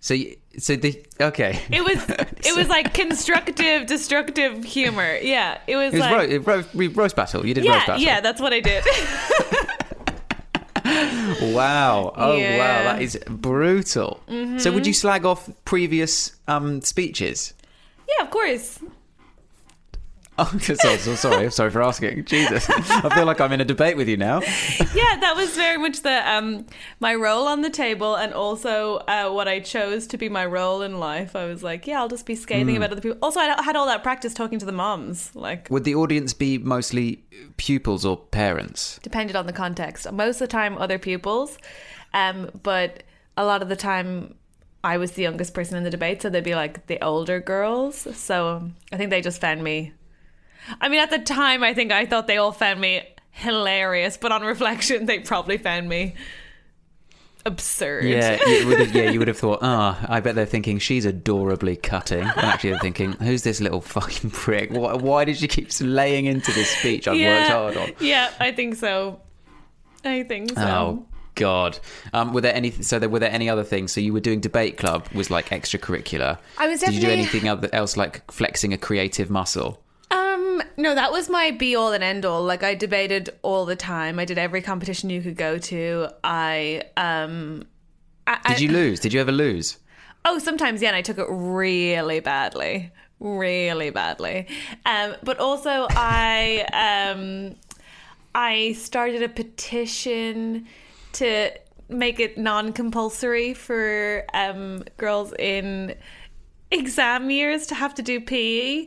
so, 0.00 0.14
you, 0.14 0.36
so 0.58 0.76
the 0.76 1.04
okay. 1.20 1.60
It 1.70 1.82
was 1.84 2.04
it 2.46 2.56
was 2.56 2.68
like 2.68 2.94
constructive, 2.94 3.86
destructive 3.86 4.64
humor. 4.64 5.16
Yeah, 5.20 5.58
it 5.66 5.76
was, 5.76 5.92
It 5.94 5.98
was 5.98 6.06
like 6.06 6.46
ro- 6.46 6.64
ro- 6.74 6.92
roast 6.94 7.16
battle. 7.16 7.44
You 7.46 7.54
did 7.54 7.64
roast 7.66 7.78
yeah, 7.80 7.86
battle. 7.86 8.02
yeah. 8.02 8.20
That's 8.20 8.40
what 8.40 8.52
I 8.52 8.60
did. 8.60 8.84
Wow. 11.40 12.12
Oh 12.16 12.30
wow, 12.30 12.36
Yeah. 12.36 12.78
Mm-hmm. 12.78 12.84
that 12.84 13.02
is 13.02 13.18
brutal. 13.28 14.20
So 14.58 14.70
would 14.72 14.86
you 14.86 14.92
slag 14.92 15.24
off 15.24 15.50
previous 15.64 16.36
um, 16.46 16.80
speeches? 16.80 17.54
yeah, 18.08 18.24
of 18.24 18.30
course. 18.30 18.78
Oh, 20.38 20.58
so, 20.58 20.74
so 20.74 21.14
sorry. 21.14 21.50
Sorry 21.50 21.70
for 21.70 21.82
asking. 21.82 22.24
Jesus, 22.26 22.68
I 22.68 23.08
feel 23.14 23.24
like 23.24 23.40
I'm 23.40 23.52
in 23.52 23.60
a 23.62 23.64
debate 23.64 23.96
with 23.96 24.06
you 24.06 24.18
now. 24.18 24.40
Yeah, 24.94 25.16
that 25.20 25.32
was 25.34 25.56
very 25.56 25.78
much 25.78 26.02
the 26.02 26.30
um 26.30 26.66
my 27.00 27.14
role 27.14 27.46
on 27.46 27.62
the 27.62 27.70
table, 27.70 28.14
and 28.16 28.34
also 28.34 28.96
uh, 29.08 29.30
what 29.30 29.48
I 29.48 29.60
chose 29.60 30.06
to 30.08 30.18
be 30.18 30.28
my 30.28 30.44
role 30.44 30.82
in 30.82 30.98
life. 30.98 31.34
I 31.34 31.46
was 31.46 31.62
like, 31.62 31.86
yeah, 31.86 32.00
I'll 32.00 32.08
just 32.08 32.26
be 32.26 32.34
scathing 32.34 32.74
Hmm. 32.76 32.82
about 32.82 32.92
other 32.92 33.00
people. 33.00 33.18
Also, 33.22 33.40
I 33.40 33.62
had 33.62 33.76
all 33.76 33.86
that 33.86 34.02
practice 34.02 34.34
talking 34.34 34.58
to 34.58 34.66
the 34.66 34.72
moms. 34.72 35.34
Like, 35.34 35.68
Would 35.70 35.84
the 35.84 35.94
audience 35.94 36.34
be 36.34 36.58
mostly 36.58 37.24
pupils 37.56 38.04
or 38.04 38.16
parents? 38.18 39.00
depended 39.02 39.36
on 39.36 39.46
the 39.46 39.52
context. 39.54 40.10
Most 40.12 40.36
of 40.36 40.40
the 40.40 40.46
time, 40.48 40.76
other 40.76 40.98
pupils, 40.98 41.56
um, 42.12 42.50
but 42.62 43.02
a 43.38 43.44
lot 43.46 43.62
of 43.62 43.68
the 43.70 43.76
time. 43.76 44.34
I 44.84 44.98
was 44.98 45.12
the 45.12 45.22
youngest 45.22 45.52
person 45.52 45.76
in 45.76 45.82
the 45.82 45.90
debate, 45.90 46.22
so 46.22 46.28
they'd 46.30 46.44
be 46.44 46.54
like 46.54 46.86
the 46.86 47.02
older 47.02 47.40
girls. 47.40 48.06
So 48.16 48.48
um, 48.48 48.76
I 48.92 48.96
think 48.98 49.10
they 49.10 49.20
just 49.20 49.40
found 49.40 49.64
me. 49.64 49.92
I 50.80 50.88
mean, 50.88 51.00
at 51.00 51.10
the 51.10 51.18
time, 51.18 51.62
I 51.62 51.74
think 51.74 51.92
I 51.92 52.06
thought 52.06 52.26
they 52.26 52.36
all 52.36 52.52
found 52.52 52.80
me 52.80 53.02
hilarious, 53.30 54.16
but 54.16 54.32
on 54.32 54.42
reflection, 54.42 55.06
they 55.06 55.20
probably 55.20 55.58
found 55.58 55.88
me 55.88 56.14
absurd. 57.44 58.04
Yeah, 58.04 58.38
you 58.46 58.66
would 58.66 58.80
have, 58.80 58.94
yeah, 58.94 59.10
you 59.10 59.18
would 59.18 59.28
have 59.28 59.38
thought, 59.38 59.60
ah, 59.62 60.04
I 60.08 60.20
bet 60.20 60.34
they're 60.34 60.44
thinking 60.44 60.78
she's 60.78 61.04
adorably 61.04 61.76
cutting. 61.76 62.22
And 62.22 62.38
actually, 62.38 62.70
they're 62.70 62.80
thinking, 62.80 63.12
who's 63.12 63.42
this 63.42 63.60
little 63.60 63.80
fucking 63.80 64.30
prick? 64.30 64.70
Why, 64.72 64.94
why 64.94 65.24
did 65.24 65.38
she 65.38 65.48
keep 65.48 65.70
laying 65.80 66.26
into 66.26 66.52
this 66.52 66.70
speech 66.70 67.08
I've 67.08 67.20
worked 67.20 67.50
hard 67.50 67.76
on? 67.76 67.92
Yeah, 68.00 68.30
I 68.40 68.52
think 68.52 68.74
so. 68.74 69.20
I 70.04 70.22
think 70.22 70.50
so. 70.50 70.62
Oh 70.62 71.06
God! 71.34 71.78
Um, 72.12 72.32
were 72.32 72.40
there 72.40 72.54
any? 72.54 72.70
So 72.70 72.98
there 72.98 73.08
were 73.08 73.18
there 73.18 73.32
any 73.32 73.48
other 73.48 73.64
things? 73.64 73.90
So 73.92 74.00
you 74.00 74.12
were 74.12 74.20
doing 74.20 74.40
debate 74.40 74.76
club 74.76 75.08
was 75.12 75.30
like 75.30 75.48
extracurricular. 75.48 76.38
I 76.58 76.68
was 76.68 76.80
Did 76.80 76.94
you 76.94 77.00
do 77.00 77.10
anything 77.10 77.48
other, 77.48 77.68
else 77.72 77.96
like 77.96 78.30
flexing 78.30 78.72
a 78.72 78.78
creative 78.78 79.30
muscle? 79.30 79.82
Um, 80.10 80.62
no, 80.76 80.94
that 80.94 81.10
was 81.10 81.28
my 81.28 81.50
be 81.50 81.74
all 81.74 81.92
and 81.92 82.04
end 82.04 82.24
all. 82.24 82.42
Like 82.44 82.62
I 82.62 82.74
debated 82.74 83.30
all 83.42 83.64
the 83.64 83.76
time. 83.76 84.18
I 84.18 84.24
did 84.24 84.38
every 84.38 84.62
competition 84.62 85.10
you 85.10 85.20
could 85.20 85.36
go 85.36 85.58
to. 85.58 86.08
I 86.22 86.82
um 86.96 87.64
I, 88.26 88.38
Did 88.48 88.56
I- 88.56 88.60
you 88.60 88.68
lose? 88.70 89.00
Did 89.00 89.12
you 89.12 89.20
ever 89.20 89.32
lose? 89.32 89.78
Oh, 90.24 90.38
sometimes 90.38 90.82
yeah, 90.82 90.88
and 90.88 90.96
I 90.96 91.02
took 91.02 91.18
it 91.18 91.26
really 91.28 92.20
badly. 92.20 92.90
Really 93.18 93.90
badly. 93.90 94.46
Um 94.84 95.16
but 95.22 95.38
also 95.38 95.86
I 95.90 96.66
um 96.72 97.56
I 98.34 98.72
started 98.74 99.22
a 99.22 99.28
petition 99.28 100.66
to 101.14 101.50
make 101.88 102.20
it 102.20 102.36
non-compulsory 102.36 103.54
for 103.54 104.24
um 104.34 104.84
girls 104.98 105.32
in 105.38 105.94
exam 106.70 107.30
years 107.30 107.66
to 107.68 107.74
have 107.74 107.94
to 107.94 108.02
do 108.02 108.20
PE. 108.20 108.86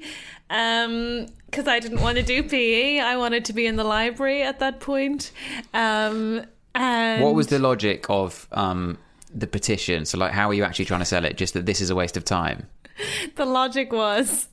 Um 0.50 1.28
because 1.46 1.68
I 1.68 1.80
didn't 1.80 2.02
want 2.02 2.18
to 2.18 2.24
do 2.24 2.44
PE. 2.44 3.00
I 3.00 3.18
wanted 3.18 3.44
to 3.46 3.54
be 3.54 3.66
in 3.66 3.76
the 3.76 3.84
library 3.84 4.44
at 4.44 4.60
that 4.60 4.80
point. 4.80 5.32
Um 5.74 6.46
and 6.76 7.24
What 7.24 7.34
was 7.34 7.48
the 7.48 7.58
logic 7.60 8.06
of 8.10 8.48
um, 8.52 9.00
the 9.34 9.48
petition? 9.48 10.06
So 10.06 10.20
like, 10.20 10.32
how 10.32 10.48
are 10.50 10.54
you 10.54 10.64
actually 10.64 10.86
trying 10.86 11.00
to 11.00 11.06
sell 11.06 11.26
it? 11.26 11.36
Just 11.38 11.56
that 11.56 11.66
this 11.66 11.82
is 11.82 11.90
a 11.90 11.96
waste 11.96 12.16
of 12.18 12.24
time. 12.24 12.68
the 13.36 13.46
logic 13.46 13.92
was 13.92 14.48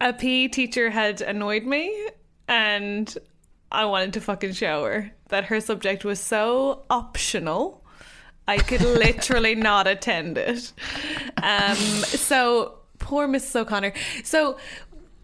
a 0.00 0.12
PE 0.12 0.48
teacher 0.48 0.90
had 0.90 1.20
annoyed 1.20 1.64
me 1.64 2.08
and 2.46 3.16
I 3.72 3.84
wanted 3.86 4.12
to 4.14 4.20
fucking 4.20 4.52
shower. 4.52 5.10
that 5.28 5.44
her 5.46 5.60
subject 5.60 6.04
was 6.04 6.20
so 6.20 6.84
optional. 6.90 7.84
I 8.48 8.58
could 8.58 8.80
literally 9.04 9.54
not 9.54 9.86
attend 9.86 10.38
it. 10.38 10.72
Um, 11.42 11.76
so 11.76 12.79
poor 13.10 13.26
Mrs. 13.26 13.56
O'Connor. 13.56 13.92
So 14.22 14.56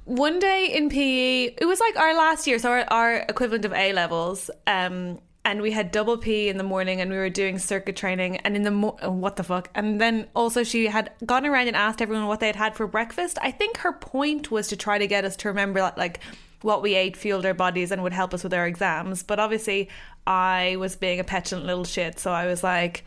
one 0.07 0.41
day 0.41 0.73
in 0.75 0.89
PE, 0.89 1.55
it 1.57 1.67
was 1.67 1.79
like 1.79 1.97
our 1.97 2.17
last 2.17 2.49
year, 2.49 2.59
so 2.59 2.69
our, 2.69 2.85
our 2.89 3.15
equivalent 3.29 3.65
of 3.65 3.73
A 3.73 3.93
levels. 3.93 4.51
Um, 4.67 5.21
and 5.45 5.63
we 5.63 5.71
had 5.71 5.93
double 5.93 6.19
P 6.19 6.49
in 6.49 6.57
the 6.59 6.65
morning, 6.65 7.01
and 7.01 7.13
we 7.13 7.17
were 7.17 7.31
doing 7.31 7.61
circuit 7.61 7.95
training. 7.95 8.39
And 8.39 8.57
in 8.57 8.65
the 8.65 8.73
mo- 8.73 8.99
oh, 9.03 9.13
what 9.13 9.37
the 9.37 9.45
fuck? 9.45 9.71
And 9.77 10.01
then 10.01 10.27
also 10.35 10.65
she 10.65 10.89
had 10.89 11.13
gone 11.25 11.47
around 11.47 11.69
and 11.69 11.77
asked 11.77 12.03
everyone 12.03 12.27
what 12.27 12.41
they 12.41 12.49
had 12.49 12.57
had 12.57 12.75
for 12.75 12.89
breakfast. 12.89 13.39
I 13.41 13.53
think 13.53 13.77
her 13.77 13.93
point 13.93 14.51
was 14.51 14.67
to 14.67 14.77
try 14.77 14.99
to 14.99 15.07
get 15.07 15.25
us 15.25 15.37
to 15.37 15.49
remember 15.49 15.79
that, 15.79 15.97
like 15.97 16.19
what 16.63 16.83
we 16.83 16.97
ate 16.97 17.17
fueled 17.17 17.47
our 17.47 17.55
bodies 17.55 17.93
and 17.93 18.03
would 18.03 18.13
help 18.13 18.35
us 18.35 18.43
with 18.43 18.53
our 18.53 18.67
exams. 18.67 19.23
But 19.23 19.39
obviously, 19.39 19.91
I 20.27 20.75
was 20.81 20.97
being 20.97 21.21
a 21.21 21.25
petulant 21.25 21.67
little 21.67 21.85
shit, 21.85 22.19
so 22.19 22.33
I 22.33 22.47
was 22.47 22.65
like 22.65 23.05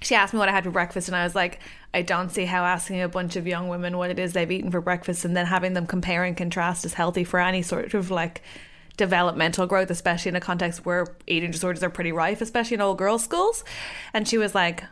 she 0.00 0.14
asked 0.14 0.32
me 0.32 0.38
what 0.38 0.48
I 0.48 0.52
had 0.52 0.64
for 0.64 0.70
breakfast, 0.70 1.08
and 1.08 1.16
I 1.16 1.24
was 1.24 1.34
like, 1.34 1.60
I 1.92 2.02
don't 2.02 2.30
see 2.30 2.44
how 2.44 2.64
asking 2.64 3.00
a 3.00 3.08
bunch 3.08 3.36
of 3.36 3.46
young 3.46 3.68
women 3.68 3.96
what 3.96 4.10
it 4.10 4.18
is 4.18 4.32
they've 4.32 4.50
eaten 4.50 4.70
for 4.70 4.80
breakfast 4.80 5.24
and 5.24 5.36
then 5.36 5.46
having 5.46 5.72
them 5.72 5.86
compare 5.86 6.22
and 6.24 6.36
contrast 6.36 6.84
is 6.84 6.94
healthy 6.94 7.24
for 7.24 7.40
any 7.40 7.62
sort 7.62 7.94
of 7.94 8.10
like 8.10 8.42
developmental 8.98 9.66
growth, 9.66 9.90
especially 9.90 10.28
in 10.28 10.36
a 10.36 10.40
context 10.40 10.84
where 10.84 11.06
eating 11.26 11.50
disorders 11.50 11.82
are 11.82 11.88
pretty 11.88 12.12
rife, 12.12 12.42
especially 12.42 12.74
in 12.74 12.80
old 12.82 12.98
girls' 12.98 13.24
schools. 13.24 13.64
And 14.12 14.28
she 14.28 14.36
was 14.36 14.54
like, 14.54 14.84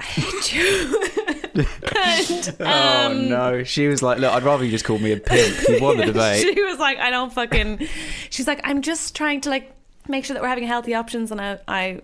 I 0.00 0.02
hate 0.02 0.52
you. 0.52 1.08
and, 1.96 2.56
oh 2.60 3.06
um, 3.06 3.28
no! 3.30 3.64
She 3.64 3.88
was 3.88 4.02
like, 4.02 4.18
"Look, 4.18 4.30
I'd 4.30 4.42
rather 4.42 4.62
you 4.64 4.70
just 4.70 4.84
call 4.84 4.98
me 4.98 5.12
a 5.12 5.16
pimp. 5.16 5.68
You 5.68 5.80
won 5.80 5.96
the 5.96 6.04
debate." 6.12 6.42
she 6.42 6.62
was 6.62 6.78
like, 6.78 6.98
I 6.98 7.08
don't 7.08 7.32
fucking. 7.32 7.88
She's 8.28 8.46
like, 8.46 8.60
I'm 8.64 8.82
just 8.82 9.16
trying 9.16 9.40
to 9.42 9.50
like 9.50 9.75
make 10.08 10.24
sure 10.24 10.34
that 10.34 10.42
we're 10.42 10.48
having 10.48 10.66
healthy 10.66 10.94
options, 10.94 11.30
and 11.30 11.40
I, 11.40 11.58
I 11.68 12.00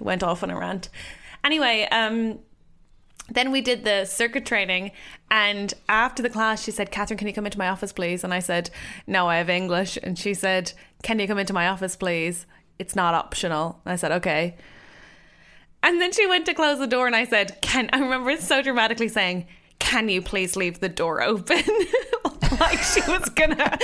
went 0.00 0.22
off 0.22 0.42
on 0.42 0.50
a 0.50 0.58
rant. 0.58 0.88
Anyway, 1.44 1.88
um, 1.90 2.38
then 3.28 3.50
we 3.50 3.60
did 3.60 3.84
the 3.84 4.04
circuit 4.04 4.44
training, 4.44 4.92
and 5.30 5.72
after 5.88 6.22
the 6.22 6.30
class, 6.30 6.62
she 6.62 6.70
said, 6.70 6.90
"Catherine, 6.90 7.18
can 7.18 7.28
you 7.28 7.34
come 7.34 7.46
into 7.46 7.58
my 7.58 7.68
office, 7.68 7.92
please?" 7.92 8.24
And 8.24 8.34
I 8.34 8.40
said, 8.40 8.70
"No, 9.06 9.28
I 9.28 9.36
have 9.36 9.48
English." 9.48 9.98
And 10.02 10.18
she 10.18 10.34
said, 10.34 10.72
"Can 11.02 11.18
you 11.18 11.26
come 11.26 11.38
into 11.38 11.52
my 11.52 11.68
office, 11.68 11.96
please? 11.96 12.46
It's 12.78 12.96
not 12.96 13.14
optional." 13.14 13.80
And 13.84 13.92
I 13.92 13.96
said, 13.96 14.12
"Okay." 14.12 14.56
And 15.82 16.00
then 16.00 16.12
she 16.12 16.26
went 16.26 16.46
to 16.46 16.54
close 16.54 16.78
the 16.78 16.86
door, 16.86 17.06
and 17.06 17.16
I 17.16 17.24
said, 17.24 17.60
"Can?" 17.60 17.88
I 17.92 17.98
remember 17.98 18.36
so 18.36 18.62
dramatically 18.62 19.08
saying, 19.08 19.46
"Can 19.78 20.08
you 20.08 20.20
please 20.20 20.56
leave 20.56 20.80
the 20.80 20.88
door 20.88 21.22
open?" 21.22 21.62
like 22.60 22.80
she 22.80 23.00
was 23.08 23.28
gonna 23.30 23.78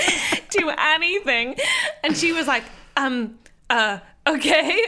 do 0.50 0.70
anything, 0.78 1.56
and 2.02 2.16
she 2.16 2.32
was 2.32 2.46
like, 2.46 2.64
"Um, 2.96 3.38
uh, 3.70 3.98
okay," 4.26 4.82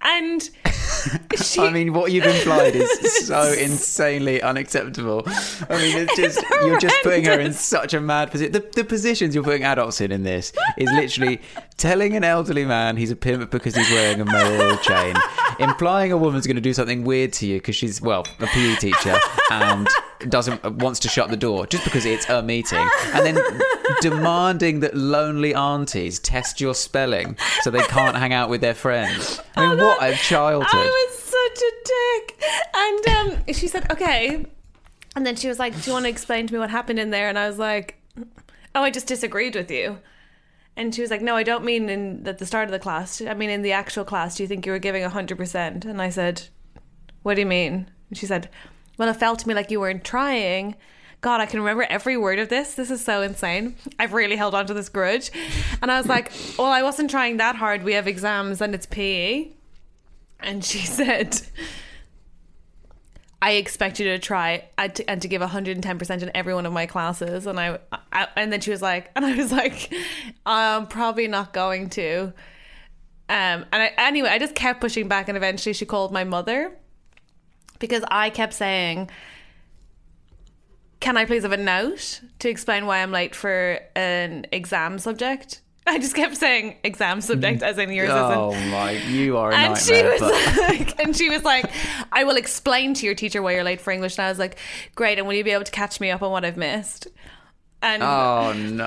and 0.00 0.50
she. 1.42 1.60
I 1.60 1.70
mean, 1.70 1.92
what 1.92 2.12
you've 2.12 2.26
implied 2.26 2.74
is 2.74 3.26
so 3.26 3.52
insanely 3.52 4.42
unacceptable. 4.42 5.22
I 5.26 5.78
mean, 5.78 5.96
it's 5.96 6.16
just 6.16 6.42
you're 6.62 6.78
just 6.78 6.96
putting 7.02 7.24
her 7.24 7.38
in 7.40 7.52
such 7.52 7.94
a 7.94 8.00
mad 8.00 8.30
position. 8.30 8.52
The, 8.52 8.68
the 8.74 8.84
positions 8.84 9.34
you're 9.34 9.44
putting 9.44 9.64
adults 9.64 10.00
in 10.00 10.12
in 10.12 10.22
this 10.22 10.52
is 10.76 10.90
literally 10.92 11.40
telling 11.80 12.14
an 12.14 12.22
elderly 12.22 12.64
man 12.64 12.96
he's 12.96 13.10
a 13.10 13.16
pimp 13.16 13.50
because 13.50 13.74
he's 13.74 13.90
wearing 13.90 14.20
a 14.20 14.24
mayoral 14.24 14.76
chain. 14.82 15.16
implying 15.58 16.12
a 16.12 16.16
woman's 16.16 16.46
going 16.46 16.56
to 16.56 16.60
do 16.60 16.74
something 16.74 17.04
weird 17.04 17.32
to 17.32 17.46
you 17.46 17.56
because 17.56 17.74
she's 17.74 18.00
well 18.00 18.24
a 18.38 18.46
PE 18.46 18.76
teacher 18.76 19.16
and 19.50 19.88
doesn't 20.28 20.62
wants 20.76 21.00
to 21.00 21.08
shut 21.08 21.30
the 21.30 21.36
door 21.36 21.66
just 21.66 21.82
because 21.84 22.04
it's 22.04 22.28
a 22.28 22.42
meeting, 22.42 22.86
and 23.14 23.24
then 23.24 23.60
demanding 24.02 24.80
that 24.80 24.94
lonely 24.94 25.54
aunties 25.54 26.18
test 26.18 26.60
your 26.60 26.74
spelling 26.74 27.36
so 27.62 27.70
they 27.70 27.80
can't 27.84 28.16
hang 28.16 28.34
out 28.34 28.50
with 28.50 28.60
their 28.60 28.74
friends. 28.74 29.40
I 29.56 29.68
mean, 29.68 29.78
what 29.78 30.02
a 30.02 30.14
childhood! 30.14 30.68
I 30.72 31.08
was 31.08 31.18
such 31.18 31.62
a 31.62 31.72
dick. 31.84 32.42
And 32.74 33.08
um, 33.08 33.54
she 33.54 33.66
said, 33.66 33.90
okay. 33.90 34.44
And 35.16 35.26
then 35.26 35.36
she 35.36 35.48
was 35.48 35.58
like, 35.58 35.72
do 35.74 35.90
you 35.90 35.92
want 35.92 36.04
to 36.04 36.10
explain 36.10 36.46
to 36.46 36.52
me 36.52 36.58
what 36.60 36.70
happened 36.70 36.98
in 36.98 37.10
there? 37.10 37.28
And 37.28 37.38
I 37.38 37.48
was 37.48 37.58
like, 37.58 37.96
oh, 38.74 38.82
I 38.82 38.90
just 38.90 39.06
disagreed 39.06 39.54
with 39.54 39.70
you. 39.70 39.98
And 40.76 40.94
she 40.94 41.02
was 41.02 41.10
like, 41.10 41.20
no, 41.20 41.36
I 41.36 41.42
don't 41.42 41.64
mean 41.64 41.88
in 41.88 42.26
at 42.26 42.38
the 42.38 42.46
start 42.46 42.64
of 42.64 42.70
the 42.70 42.78
class. 42.78 43.20
I 43.20 43.34
mean 43.34 43.50
in 43.50 43.62
the 43.62 43.72
actual 43.72 44.04
class. 44.04 44.36
Do 44.36 44.42
you 44.42 44.48
think 44.48 44.64
you 44.64 44.72
were 44.72 44.78
giving 44.78 45.02
100%? 45.02 45.84
And 45.84 46.00
I 46.00 46.10
said, 46.10 46.48
what 47.22 47.34
do 47.34 47.40
you 47.40 47.46
mean? 47.46 47.90
And 48.08 48.18
she 48.18 48.26
said, 48.26 48.48
well, 48.96 49.08
it 49.08 49.16
felt 49.16 49.40
to 49.40 49.48
me 49.48 49.54
like 49.54 49.70
you 49.70 49.80
weren't 49.80 50.04
trying. 50.04 50.76
God, 51.20 51.40
I 51.40 51.46
can 51.46 51.60
remember 51.60 51.82
every 51.84 52.16
word 52.16 52.38
of 52.38 52.48
this. 52.48 52.74
This 52.74 52.90
is 52.90 53.04
so 53.04 53.20
insane. 53.20 53.76
I've 53.98 54.14
really 54.14 54.36
held 54.36 54.54
on 54.54 54.66
to 54.66 54.74
this 54.74 54.88
grudge. 54.88 55.30
And 55.82 55.90
I 55.90 55.98
was 55.98 56.06
like, 56.06 56.32
well, 56.58 56.68
I 56.68 56.82
wasn't 56.82 57.10
trying 57.10 57.36
that 57.36 57.56
hard. 57.56 57.82
We 57.82 57.92
have 57.94 58.06
exams 58.06 58.60
and 58.60 58.74
it's 58.74 58.86
PE. 58.86 59.48
And 60.40 60.64
she 60.64 60.78
said, 60.86 61.42
I 63.42 63.52
expect 63.52 63.98
you 63.98 64.06
to 64.06 64.18
try 64.18 64.68
and 64.76 64.94
to, 64.94 65.08
and 65.08 65.22
to 65.22 65.28
give 65.28 65.40
110% 65.40 66.22
in 66.22 66.30
every 66.34 66.54
one 66.54 66.66
of 66.66 66.72
my 66.72 66.86
classes. 66.86 67.46
And 67.46 67.58
I, 67.58 67.78
I, 68.12 68.28
and 68.36 68.52
then 68.52 68.60
she 68.60 68.70
was 68.70 68.82
like, 68.82 69.10
and 69.16 69.24
I 69.24 69.34
was 69.34 69.50
like, 69.50 69.92
I'm 70.44 70.86
probably 70.86 71.26
not 71.26 71.52
going 71.52 71.88
to. 71.90 72.32
Um, 73.30 73.64
and 73.72 73.82
I, 73.82 73.92
anyway, 73.96 74.28
I 74.28 74.38
just 74.38 74.56
kept 74.56 74.80
pushing 74.80 75.06
back, 75.06 75.28
and 75.28 75.36
eventually 75.36 75.72
she 75.72 75.86
called 75.86 76.12
my 76.12 76.24
mother 76.24 76.76
because 77.78 78.02
I 78.10 78.28
kept 78.28 78.52
saying, 78.52 79.08
"Can 80.98 81.16
I 81.16 81.26
please 81.26 81.44
have 81.44 81.52
a 81.52 81.56
note 81.56 82.22
to 82.40 82.48
explain 82.48 82.86
why 82.86 82.98
I'm 82.98 83.12
late 83.12 83.36
for 83.36 83.78
an 83.94 84.46
exam 84.50 84.98
subject?" 84.98 85.60
I 85.90 85.98
just 85.98 86.14
kept 86.14 86.36
saying 86.36 86.76
exam 86.84 87.20
subject 87.20 87.62
as 87.62 87.76
in 87.76 87.90
yours 87.92 88.10
Oh 88.12 88.54
my, 88.70 88.92
you 88.92 89.36
are 89.36 89.52
and 89.52 89.76
she 89.76 90.02
was 90.02 90.20
but- 90.20 90.56
like, 90.68 91.00
and 91.00 91.16
she 91.16 91.28
was 91.28 91.42
like, 91.42 91.66
I 92.12 92.22
will 92.24 92.36
explain 92.36 92.94
to 92.94 93.06
your 93.06 93.14
teacher 93.16 93.42
why 93.42 93.52
you're 93.54 93.64
late 93.64 93.80
for 93.80 93.90
English. 93.90 94.16
And 94.16 94.24
I 94.26 94.28
was 94.28 94.38
like, 94.38 94.56
great. 94.94 95.18
And 95.18 95.26
will 95.26 95.34
you 95.34 95.42
be 95.44 95.50
able 95.50 95.64
to 95.64 95.72
catch 95.72 96.00
me 96.00 96.10
up 96.10 96.22
on 96.22 96.30
what 96.30 96.44
I've 96.44 96.56
missed? 96.56 97.08
And 97.82 98.02
oh 98.02 98.52
no! 98.52 98.84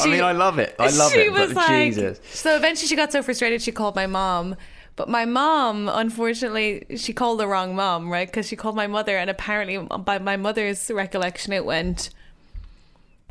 I 0.00 0.06
mean, 0.06 0.22
I 0.22 0.32
love 0.32 0.58
it. 0.58 0.76
I 0.78 0.90
love 0.90 1.12
she 1.12 1.20
it. 1.22 1.32
was 1.32 1.54
But 1.54 1.56
like- 1.56 1.86
Jesus, 1.94 2.20
So 2.24 2.54
eventually 2.54 2.86
she 2.88 2.94
got 2.96 3.10
so 3.10 3.22
frustrated 3.22 3.60
she 3.62 3.72
called 3.72 3.96
my 3.96 4.06
mom. 4.06 4.54
But 4.96 5.08
my 5.08 5.24
mom, 5.24 5.88
unfortunately, 5.88 6.84
she 6.96 7.12
called 7.12 7.40
the 7.40 7.48
wrong 7.48 7.74
mom, 7.74 8.12
right? 8.12 8.28
Because 8.28 8.46
she 8.46 8.54
called 8.54 8.76
my 8.76 8.86
mother, 8.86 9.16
and 9.18 9.28
apparently, 9.28 9.78
by 9.98 10.18
my 10.20 10.36
mother's 10.36 10.88
recollection, 10.88 11.52
it 11.52 11.64
went, 11.64 12.10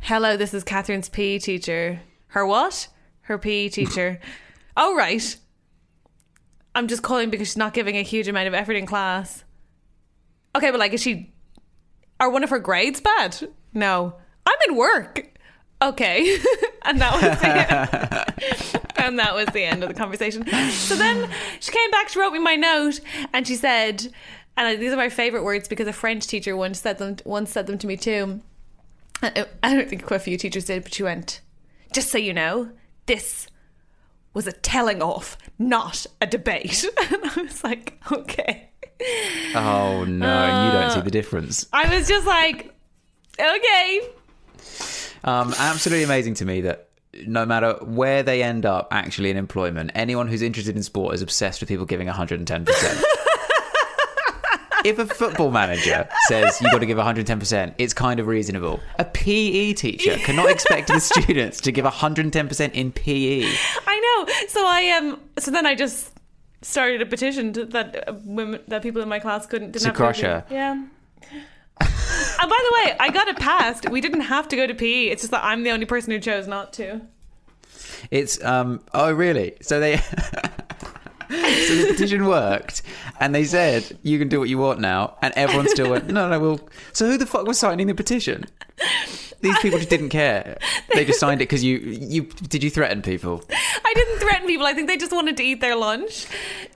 "Hello, 0.02 0.36
this 0.36 0.52
is 0.52 0.62
Catherine's 0.64 1.08
PE 1.08 1.38
teacher. 1.38 2.00
Her 2.28 2.44
what? 2.44 2.88
Her 3.24 3.38
PE 3.38 3.68
teacher. 3.70 4.20
oh 4.76 4.94
right. 4.96 5.36
I'm 6.74 6.88
just 6.88 7.02
calling 7.02 7.30
because 7.30 7.48
she's 7.48 7.56
not 7.56 7.74
giving 7.74 7.96
a 7.96 8.02
huge 8.02 8.28
amount 8.28 8.48
of 8.48 8.54
effort 8.54 8.74
in 8.76 8.86
class. 8.86 9.44
Okay, 10.56 10.70
but 10.70 10.80
like, 10.80 10.92
is 10.92 11.02
she? 11.02 11.32
Are 12.20 12.30
one 12.30 12.44
of 12.44 12.50
her 12.50 12.58
grades 12.58 13.00
bad? 13.00 13.36
No, 13.72 14.14
I'm 14.46 14.54
in 14.68 14.76
work. 14.76 15.30
Okay, 15.82 16.38
and 16.82 17.00
that 17.00 17.12
was 17.14 17.40
the 17.40 18.80
and 18.96 19.18
that 19.18 19.34
was 19.34 19.46
the 19.48 19.62
end 19.64 19.82
of 19.82 19.88
the 19.88 19.94
conversation. 19.94 20.46
So 20.70 20.96
then 20.96 21.28
she 21.60 21.72
came 21.72 21.90
back, 21.90 22.08
she 22.08 22.18
wrote 22.18 22.32
me 22.32 22.38
my 22.38 22.56
note, 22.56 23.00
and 23.32 23.46
she 23.46 23.56
said, 23.56 24.10
and 24.56 24.80
these 24.80 24.92
are 24.92 24.96
my 24.96 25.08
favorite 25.08 25.42
words 25.42 25.68
because 25.68 25.88
a 25.88 25.92
French 25.92 26.26
teacher 26.26 26.56
once 26.56 26.80
said 26.80 26.98
them 26.98 27.16
once 27.24 27.50
said 27.50 27.66
them 27.66 27.78
to 27.78 27.86
me 27.86 27.96
too. 27.96 28.40
I 29.22 29.46
don't 29.62 29.88
think 29.88 30.04
quite 30.04 30.16
a 30.16 30.20
few 30.20 30.36
teachers 30.36 30.66
did, 30.66 30.84
but 30.84 30.94
she 30.94 31.02
went, 31.02 31.40
"Just 31.92 32.10
so 32.10 32.18
you 32.18 32.32
know, 32.34 32.70
this 33.06 33.46
was 34.32 34.46
a 34.46 34.52
telling 34.52 35.02
off, 35.02 35.36
not 35.58 36.06
a 36.20 36.26
debate." 36.26 36.84
And 37.12 37.24
I 37.24 37.42
was 37.42 37.64
like, 37.64 38.00
"Okay." 38.10 38.70
oh 39.54 40.04
no! 40.06 40.26
and 40.26 40.72
you 40.72 40.80
don't 40.80 40.90
see 40.92 41.00
the 41.00 41.10
difference. 41.10 41.66
I 41.72 41.94
was 41.96 42.08
just 42.08 42.26
like, 42.26 42.74
"Okay." 43.38 44.00
Um, 45.24 45.54
absolutely 45.58 46.04
amazing 46.04 46.34
to 46.34 46.44
me 46.44 46.60
that 46.62 46.90
no 47.26 47.46
matter 47.46 47.74
where 47.82 48.22
they 48.22 48.42
end 48.42 48.66
up 48.66 48.88
actually 48.90 49.30
in 49.30 49.36
employment, 49.36 49.90
anyone 49.94 50.28
who's 50.28 50.42
interested 50.42 50.76
in 50.76 50.82
sport 50.82 51.14
is 51.14 51.22
obsessed 51.22 51.60
with 51.60 51.68
people 51.68 51.86
giving 51.86 52.08
110%. 52.08 52.66
if 54.84 54.98
a 54.98 55.06
football 55.06 55.50
manager 55.50 56.06
says 56.28 56.60
you've 56.60 56.70
got 56.70 56.78
to 56.78 56.86
give 56.86 56.98
110%, 56.98 57.74
it's 57.78 57.94
kind 57.94 58.20
of 58.20 58.26
reasonable. 58.26 58.80
A 58.98 59.04
PE 59.04 59.72
teacher 59.72 60.16
cannot 60.18 60.50
expect 60.50 60.88
the 60.88 61.00
students 61.00 61.60
to 61.62 61.72
give 61.72 61.84
110% 61.84 62.72
in 62.72 62.92
PE. 62.92 63.42
I 63.86 64.00
know. 64.00 64.34
So 64.48 64.60
I 64.66 64.90
um. 64.98 65.20
So 65.38 65.50
then 65.50 65.66
I 65.66 65.74
just 65.74 66.12
started 66.62 67.02
a 67.02 67.06
petition 67.06 67.52
to, 67.54 67.64
that 67.66 68.08
uh, 68.08 68.14
women 68.24 68.60
that 68.68 68.82
people 68.82 69.02
in 69.02 69.08
my 69.08 69.18
class 69.18 69.46
couldn't 69.46 69.72
didn't 69.72 69.82
To 69.82 69.88
have 69.88 69.96
crush 69.96 70.20
her. 70.20 70.44
Yeah. 70.50 70.72
and 70.72 70.90
by 71.80 71.88
the 72.68 72.74
way, 72.84 72.96
I 73.00 73.10
got 73.12 73.28
it 73.28 73.36
passed. 73.38 73.88
We 73.90 74.00
didn't 74.00 74.22
have 74.22 74.48
to 74.48 74.56
go 74.56 74.66
to 74.66 74.74
PE. 74.74 75.06
It's 75.06 75.22
just 75.22 75.30
that 75.32 75.44
I'm 75.44 75.62
the 75.62 75.70
only 75.70 75.86
person 75.86 76.12
who 76.12 76.20
chose 76.20 76.46
not 76.46 76.72
to. 76.74 77.00
It's 78.10 78.42
um 78.44 78.80
oh 78.92 79.12
really? 79.12 79.54
So 79.62 79.80
they 79.80 80.00
so 81.42 81.74
the 81.74 81.86
petition 81.88 82.26
worked 82.26 82.82
and 83.20 83.34
they 83.34 83.44
said 83.44 83.98
you 84.02 84.18
can 84.18 84.28
do 84.28 84.38
what 84.38 84.48
you 84.48 84.58
want 84.58 84.80
now 84.80 85.16
and 85.22 85.32
everyone 85.36 85.68
still 85.68 85.90
went 85.90 86.06
no 86.06 86.28
no 86.28 86.38
well 86.40 86.60
so 86.92 87.06
who 87.06 87.16
the 87.18 87.26
fuck 87.26 87.46
was 87.46 87.58
signing 87.58 87.86
the 87.86 87.94
petition? 87.94 88.44
These 89.44 89.58
people 89.60 89.78
just 89.78 89.90
didn't 89.90 90.08
care. 90.08 90.58
They 90.94 91.04
just 91.04 91.18
signed 91.18 91.40
it 91.40 91.48
because 91.48 91.64
you 91.64 91.78
you 91.78 92.22
did 92.52 92.62
you 92.62 92.70
threaten 92.70 93.02
people? 93.02 93.42
I 93.50 93.92
didn't 93.94 94.18
threaten 94.20 94.46
people. 94.46 94.64
I 94.64 94.74
think 94.74 94.86
they 94.88 94.96
just 94.96 95.12
wanted 95.12 95.36
to 95.38 95.42
eat 95.42 95.60
their 95.60 95.74
lunch. 95.76 96.26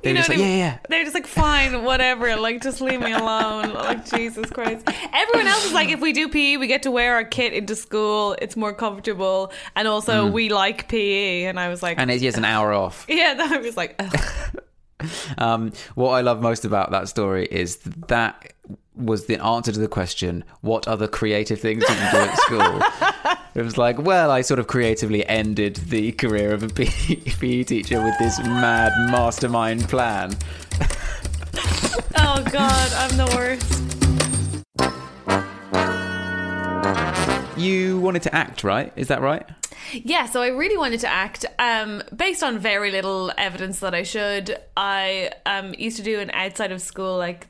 They 0.03 0.11
You 0.11 0.15
were 0.15 0.15
know 0.15 0.19
just 0.21 0.29
like, 0.29 0.39
mean? 0.39 0.49
"Yeah, 0.49 0.57
yeah." 0.57 0.79
They're 0.89 1.05
just 1.05 1.15
like, 1.15 1.27
fine, 1.27 1.85
whatever. 1.85 2.35
Like, 2.37 2.61
just 2.63 2.81
leave 2.81 3.01
me 3.01 3.13
alone. 3.13 3.75
Like, 3.75 4.05
Jesus 4.17 4.51
Christ. 4.51 4.83
Everyone 5.23 5.47
else 5.47 5.65
is 5.67 5.73
like, 5.73 5.89
if 5.91 6.01
we 6.01 6.13
do 6.13 6.29
PE, 6.29 6.57
we 6.57 6.67
get 6.67 6.83
to 6.83 6.91
wear 6.91 7.15
our 7.15 7.25
kit 7.25 7.53
into 7.53 7.75
school. 7.77 8.37
It's 8.43 8.57
more 8.57 8.73
comfortable, 8.75 9.53
and 9.77 9.87
also 9.87 10.27
we 10.31 10.49
like 10.49 10.89
PE. 10.89 11.45
And 11.45 11.59
I 11.61 11.69
was 11.69 11.81
like, 11.83 11.97
Mm. 11.99 12.03
And 12.03 12.11
it's 12.11 12.23
just 12.23 12.39
an 12.39 12.45
hour 12.45 12.73
off. 12.73 13.07
yeah. 13.09 13.37
I 13.39 13.59
was 13.59 13.77
like, 13.77 13.95
Ugh. 13.99 14.21
Um, 15.39 15.73
what 15.95 16.11
I 16.11 16.23
love 16.23 16.43
most 16.43 16.65
about 16.65 16.91
that 16.91 17.09
story 17.09 17.47
is 17.47 17.77
that 18.09 18.53
was 18.99 19.27
the 19.27 19.43
answer 19.43 19.73
to 19.73 19.79
the 19.79 19.89
question, 19.89 20.45
what 20.61 20.87
other 20.89 21.07
creative 21.09 21.61
things 21.61 21.85
did 21.87 21.97
you 21.97 22.11
do 22.11 22.17
at 22.19 22.37
school? 22.39 22.83
it 23.55 23.63
was 23.63 23.79
like, 23.79 23.99
well, 23.99 24.31
I 24.31 24.43
sort 24.43 24.61
of 24.61 24.67
creatively 24.67 25.27
ended 25.27 25.77
the 25.77 26.13
career 26.13 26.53
of 26.53 26.63
a 26.63 26.69
PE, 26.75 27.63
teacher 27.65 28.03
with 28.03 28.19
this 28.19 28.39
mad 28.41 28.93
mastermind 29.11 29.89
plan. 29.89 30.37
oh 32.17 32.45
god, 32.53 32.93
I'm 32.95 33.17
the 33.17 33.27
worst. 33.37 33.85
You 37.59 37.99
wanted 38.01 38.23
to 38.23 38.35
act, 38.35 38.63
right? 38.63 38.93
Is 38.95 39.09
that 39.09 39.21
right? 39.21 39.45
Yeah, 39.93 40.27
so 40.27 40.43
I 40.43 40.49
really 40.49 40.77
wanted 40.77 41.01
to 41.01 41.09
act. 41.09 41.45
Um, 41.59 42.03
based 42.15 42.43
on 42.43 42.59
very 42.59 42.91
little 42.91 43.33
evidence 43.37 43.81
that 43.81 43.95
I 43.95 44.03
should, 44.03 44.57
I 44.77 45.31
um 45.47 45.75
used 45.79 45.97
to 45.97 46.03
do 46.03 46.21
an 46.21 46.31
outside 46.33 46.73
of 46.73 46.81
school 46.83 47.17
like 47.17 47.47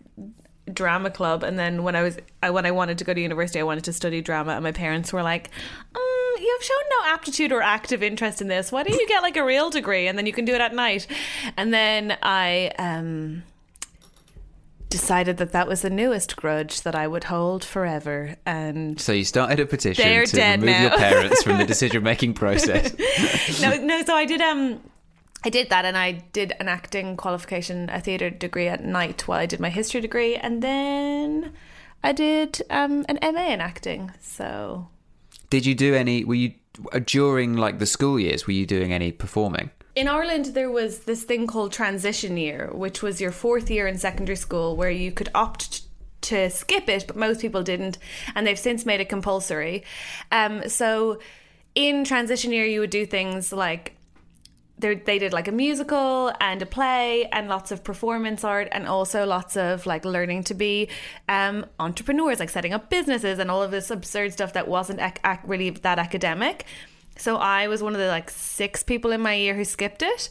drama 0.68 1.10
club, 1.10 1.42
and 1.42 1.58
then 1.58 1.82
when 1.82 1.96
I 1.96 2.02
was 2.02 2.16
I, 2.42 2.50
when 2.50 2.66
I 2.66 2.70
wanted 2.70 2.98
to 2.98 3.04
go 3.04 3.14
to 3.14 3.20
university, 3.20 3.58
I 3.60 3.62
wanted 3.64 3.84
to 3.84 3.92
study 3.92 4.20
drama, 4.20 4.52
and 4.52 4.62
my 4.64 4.72
parents 4.72 5.12
were 5.12 5.22
like, 5.22 5.50
um, 5.94 6.34
"You 6.40 6.56
have 6.58 6.64
shown 6.64 6.82
no 6.90 7.12
aptitude 7.12 7.52
or 7.52 7.62
active 7.62 8.02
interest 8.02 8.40
in 8.40 8.48
this. 8.48 8.70
Why 8.72 8.82
don't 8.82 8.98
you 8.98 9.08
get 9.08 9.22
like 9.22 9.36
a 9.36 9.44
real 9.44 9.70
degree, 9.70 10.06
and 10.06 10.16
then 10.18 10.26
you 10.26 10.32
can 10.32 10.44
do 10.44 10.54
it 10.54 10.60
at 10.60 10.74
night?" 10.74 11.06
And 11.56 11.72
then 11.74 12.16
I 12.22 12.72
um 12.78 13.42
decided 14.90 15.36
that 15.36 15.52
that 15.52 15.68
was 15.68 15.82
the 15.82 15.90
newest 15.90 16.34
grudge 16.36 16.80
that 16.80 16.94
I 16.94 17.06
would 17.06 17.24
hold 17.24 17.62
forever, 17.62 18.36
and 18.46 18.98
So 18.98 19.12
you 19.12 19.24
started 19.24 19.60
a 19.60 19.66
petition 19.66 20.02
to 20.26 20.40
remove 20.40 20.64
now. 20.64 20.80
your 20.82 20.90
parents 20.92 21.42
from 21.42 21.58
the 21.58 21.66
decision 21.74 22.02
making 22.02 22.32
process. 22.34 22.94
no, 23.60 23.76
no. 23.82 24.02
So 24.04 24.14
I 24.14 24.24
did. 24.24 24.40
Um, 24.40 24.80
I 25.44 25.50
did 25.50 25.70
that, 25.70 25.84
and 25.84 25.96
I 25.96 26.12
did 26.32 26.52
an 26.60 26.68
acting 26.68 27.16
qualification, 27.16 27.88
a 27.90 28.00
theatre 28.00 28.30
degree 28.30 28.68
at 28.68 28.84
night 28.84 29.28
while 29.28 29.38
I 29.38 29.46
did 29.46 29.60
my 29.60 29.70
history 29.70 30.00
degree, 30.00 30.36
and 30.36 30.62
then 30.62 31.52
I 32.02 32.12
did 32.12 32.62
um 32.70 33.04
an 33.08 33.18
MA 33.22 33.48
in 33.48 33.60
acting. 33.60 34.12
So 34.20 34.88
Did 35.50 35.66
you 35.66 35.74
do 35.74 35.94
any? 35.94 36.24
Were 36.24 36.34
you 36.34 36.54
uh, 36.92 37.00
during 37.04 37.56
like 37.56 37.78
the 37.78 37.86
school 37.86 38.18
years? 38.18 38.46
Were 38.46 38.52
you 38.52 38.66
doing 38.66 38.92
any 38.92 39.12
performing? 39.12 39.70
in 39.98 40.06
Ireland, 40.06 40.46
there 40.54 40.70
was 40.70 41.00
this 41.00 41.24
thing 41.24 41.48
called 41.48 41.72
transition 41.72 42.36
year, 42.36 42.70
which 42.72 43.02
was 43.02 43.20
your 43.20 43.32
fourth 43.32 43.68
year 43.68 43.88
in 43.88 43.98
secondary 43.98 44.36
school, 44.36 44.76
where 44.76 44.90
you 44.90 45.10
could 45.10 45.28
opt. 45.34 45.82
to 46.20 46.50
skip 46.50 46.88
it, 46.88 47.04
but 47.06 47.16
most 47.16 47.40
people 47.40 47.62
didn't, 47.62 47.98
and 48.34 48.46
they've 48.46 48.58
since 48.58 48.86
made 48.86 49.00
it 49.00 49.08
compulsory. 49.08 49.82
Um, 50.30 50.68
so, 50.68 51.18
in 51.74 52.04
transition 52.04 52.52
year, 52.52 52.66
you 52.66 52.80
would 52.80 52.90
do 52.90 53.06
things 53.06 53.52
like 53.52 53.96
they 54.80 55.18
did 55.18 55.32
like 55.32 55.48
a 55.48 55.52
musical 55.52 56.32
and 56.40 56.62
a 56.62 56.66
play 56.66 57.26
and 57.32 57.48
lots 57.48 57.72
of 57.72 57.82
performance 57.82 58.44
art 58.44 58.68
and 58.70 58.86
also 58.86 59.26
lots 59.26 59.56
of 59.56 59.86
like 59.86 60.04
learning 60.04 60.44
to 60.44 60.54
be 60.54 60.88
um, 61.28 61.66
entrepreneurs, 61.80 62.38
like 62.38 62.50
setting 62.50 62.72
up 62.72 62.88
businesses 62.88 63.38
and 63.38 63.50
all 63.50 63.62
of 63.62 63.70
this 63.70 63.90
absurd 63.90 64.32
stuff 64.32 64.52
that 64.52 64.68
wasn't 64.68 65.00
ac- 65.00 65.14
ac- 65.24 65.40
really 65.44 65.70
that 65.70 65.98
academic. 65.98 66.64
So 67.16 67.36
I 67.36 67.66
was 67.66 67.82
one 67.82 67.94
of 67.94 68.00
the 68.00 68.06
like 68.06 68.30
six 68.30 68.82
people 68.82 69.10
in 69.10 69.20
my 69.20 69.34
year 69.34 69.54
who 69.54 69.64
skipped 69.64 70.02
it 70.02 70.30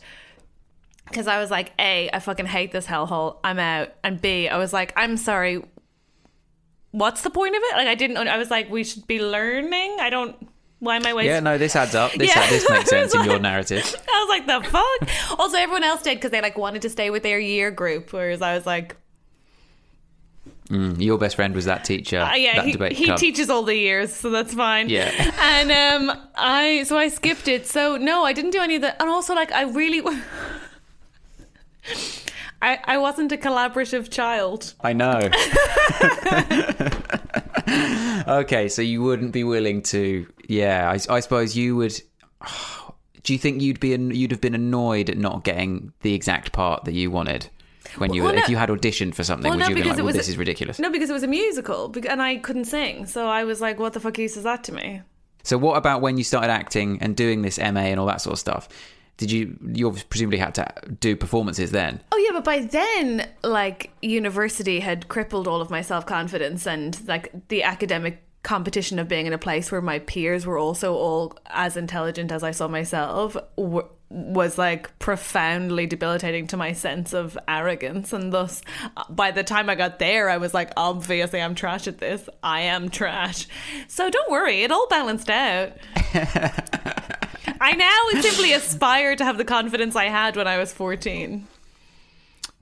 because 1.10 1.27
I 1.27 1.39
was 1.39 1.51
like, 1.51 1.73
A, 1.79 2.10
I 2.12 2.19
fucking 2.19 2.45
hate 2.45 2.71
this 2.71 2.86
hellhole. 2.86 3.38
I'm 3.43 3.60
out. 3.60 3.89
And 4.03 4.21
B, 4.21 4.47
I 4.47 4.57
was 4.57 4.73
like, 4.73 4.93
I'm 4.95 5.17
sorry. 5.17 5.63
What's 6.91 7.21
the 7.21 7.29
point 7.29 7.55
of 7.55 7.62
it? 7.63 7.75
Like, 7.75 7.88
I 7.88 7.95
didn't. 7.95 8.17
I 8.17 8.38
was 8.38 8.49
like, 8.49 8.69
we 8.69 8.83
should 8.83 9.07
be 9.07 9.19
learning. 9.21 9.97
I 9.99 10.10
don't. 10.10 10.36
Why 10.80 10.96
am 10.98 11.06
I 11.08 11.13
wasting? 11.13 11.32
Yeah, 11.32 11.40
no, 11.40 11.58
this 11.58 11.76
adds 11.76 11.96
up. 11.96 12.12
This, 12.13 12.36
Yeah. 12.36 12.48
this 12.50 12.70
makes 12.70 12.90
sense 12.98 13.16
in 13.16 13.24
your 13.24 13.40
narrative. 13.40 13.84
I 14.13 14.26
was 14.26 14.30
like, 14.30 14.46
the 14.46 14.70
fuck. 14.70 15.40
also, 15.40 15.58
everyone 15.58 15.84
else 15.84 16.04
did 16.04 16.18
because 16.18 16.32
they 16.32 16.42
like 16.42 16.58
wanted 16.58 16.84
to 16.84 16.90
stay 16.90 17.10
with 17.10 17.24
their 17.24 17.40
year 17.40 17.72
group, 17.72 18.13
whereas 18.13 18.42
I 18.42 18.56
was 18.56 18.66
like, 18.66 18.96
Mm, 20.70 21.02
your 21.02 21.18
best 21.18 21.38
friend 21.38 21.56
was 21.56 21.63
that 21.63 21.86
teacher. 21.86 22.20
uh, 22.20 22.34
yeah, 22.36 22.62
that 22.76 22.92
he, 22.92 23.06
he 23.06 23.16
teaches 23.16 23.50
all 23.50 23.63
the 23.63 23.74
years, 23.74 24.13
so 24.13 24.30
that's 24.30 24.54
fine. 24.54 24.90
Yeah. 24.90 25.10
and 25.40 25.72
um, 26.10 26.18
I 26.36 26.84
so 26.84 26.98
I 26.98 27.08
skipped 27.08 27.48
it. 27.48 27.66
So 27.66 27.96
no, 27.96 28.26
I 28.26 28.34
didn't 28.34 28.52
do 28.52 28.60
any 28.60 28.76
of 28.76 28.82
that. 28.82 28.98
And 29.00 29.10
also, 29.10 29.34
like, 29.34 29.50
I 29.54 29.62
really. 29.63 30.02
I, 32.62 32.80
I 32.84 32.98
wasn't 32.98 33.32
a 33.32 33.38
collaborative 33.38 34.10
child. 34.10 34.74
I 34.82 34.93
know. 34.93 35.30
okay, 38.41 38.67
so 38.70 38.82
you 38.82 39.04
wouldn't 39.04 39.32
be 39.32 39.43
willing 39.43 39.82
to. 39.84 40.28
Yeah, 40.48 40.89
I, 40.89 41.13
I 41.13 41.20
suppose 41.20 41.56
you 41.56 41.76
would. 41.76 42.02
Do 43.24 43.34
you 43.34 43.39
think 43.39 43.62
you'd 43.62 43.82
be 43.82 43.89
you'd 43.89 44.32
have 44.32 44.39
been 44.39 44.56
annoyed 44.56 45.10
at 45.10 45.17
not 45.17 45.43
getting 45.43 45.91
the 46.02 46.13
exact 46.13 46.54
part 46.54 46.86
that 46.86 46.93
you 46.93 47.12
wanted 47.12 47.50
when 47.98 48.13
you 48.13 48.24
Well, 48.24 48.34
if 48.34 48.48
no- 48.48 48.48
you 48.48 48.56
had 48.56 48.70
auditioned 48.70 49.15
for 49.15 49.26
something? 49.26 49.50
would 49.52 49.60
you 49.60 49.65
have 49.65 49.76
been 49.76 49.86
like, 49.86 49.98
well, 49.98 50.13
this 50.13 50.30
is 50.30 50.38
ridiculous? 50.38 50.80
No, 50.80 50.89
because 50.89 51.10
it 51.10 51.13
was 51.13 51.24
a 51.24 51.28
musical, 51.28 51.93
and 52.10 52.22
I 52.22 52.38
couldn't 52.38 52.65
sing, 52.65 53.06
so 53.06 53.28
I 53.28 53.43
was 53.43 53.60
like, 53.60 53.80
"What 53.80 53.91
the 53.91 54.00
fuck 54.00 54.17
use 54.17 54.38
is 54.38 54.43
that 54.43 54.63
to 54.65 54.72
me?" 54.74 55.02
So 55.43 55.58
what 55.58 55.76
about 55.76 56.02
when 56.02 56.17
you 56.17 56.24
started 56.24 56.50
acting 56.52 57.00
and 57.02 57.17
doing 57.17 57.41
this 57.41 57.58
MA 57.58 57.82
and 57.82 58.00
all 58.00 58.06
that 58.08 58.22
sort 58.22 58.34
of 58.34 58.39
stuff? 58.39 58.70
Did 59.17 59.32
you 59.32 59.58
you 59.73 59.91
presumably 60.10 60.38
had 60.38 60.56
to 60.56 60.67
do 60.99 61.15
performances 61.15 61.71
then? 61.71 62.01
Oh 62.12 62.17
yeah, 62.17 62.32
but 62.34 62.43
by 62.43 62.60
then, 62.60 63.27
like 63.43 63.91
university 64.01 64.80
had 64.80 65.08
crippled 65.08 65.47
all 65.47 65.60
of 65.60 65.69
my 65.69 65.82
self 65.82 66.06
confidence 66.06 66.67
and 66.67 67.06
like 67.08 67.32
the 67.47 67.63
academic 67.63 68.23
competition 68.43 68.99
of 68.99 69.08
being 69.08 69.25
in 69.25 69.34
a 69.34 69.38
place 69.38 69.71
where 69.71 69.82
my 69.82 69.99
peers 69.99 70.45
were 70.45 70.58
also 70.58 70.93
all 70.93 71.38
as 71.47 71.75
intelligent 71.75 72.32
as 72.32 72.43
I 72.43 72.51
saw 72.51 72.67
myself 72.67 73.36
w- 73.58 73.88
was 74.10 74.58
like 74.58 74.97
profoundly 74.99 75.86
debilitating 75.86 76.47
to 76.47 76.56
my 76.56 76.71
sense 76.71 77.12
of 77.12 77.38
arrogance, 77.47 78.13
and 78.13 78.32
thus 78.32 78.62
uh, 78.95 79.03
by 79.10 79.32
the 79.32 79.43
time 79.43 79.69
I 79.69 79.75
got 79.75 79.99
there, 79.99 80.30
I 80.30 80.38
was 80.38 80.53
like, 80.53 80.71
obviously 80.77 81.41
I'm 81.41 81.56
trash 81.56 81.88
at 81.88 81.97
this. 81.97 82.30
I 82.41 82.62
am 82.62 82.89
trash. 82.89 83.47
So 83.88 84.10
don't 84.10 84.32
worry, 84.32 84.63
it 84.63 84.71
all 84.71 84.88
balanced 84.88 85.30
out. 85.30 85.73
I 87.60 87.74
now 87.74 88.22
simply 88.22 88.54
aspire 88.54 89.15
to 89.15 89.24
have 89.24 89.38
the 89.38 89.46
confidence 89.46 89.96
I 89.96 90.06
had 90.06 90.36
when 90.36 90.48
I 90.48 90.58
was 90.58 90.74
14. 90.74 91.48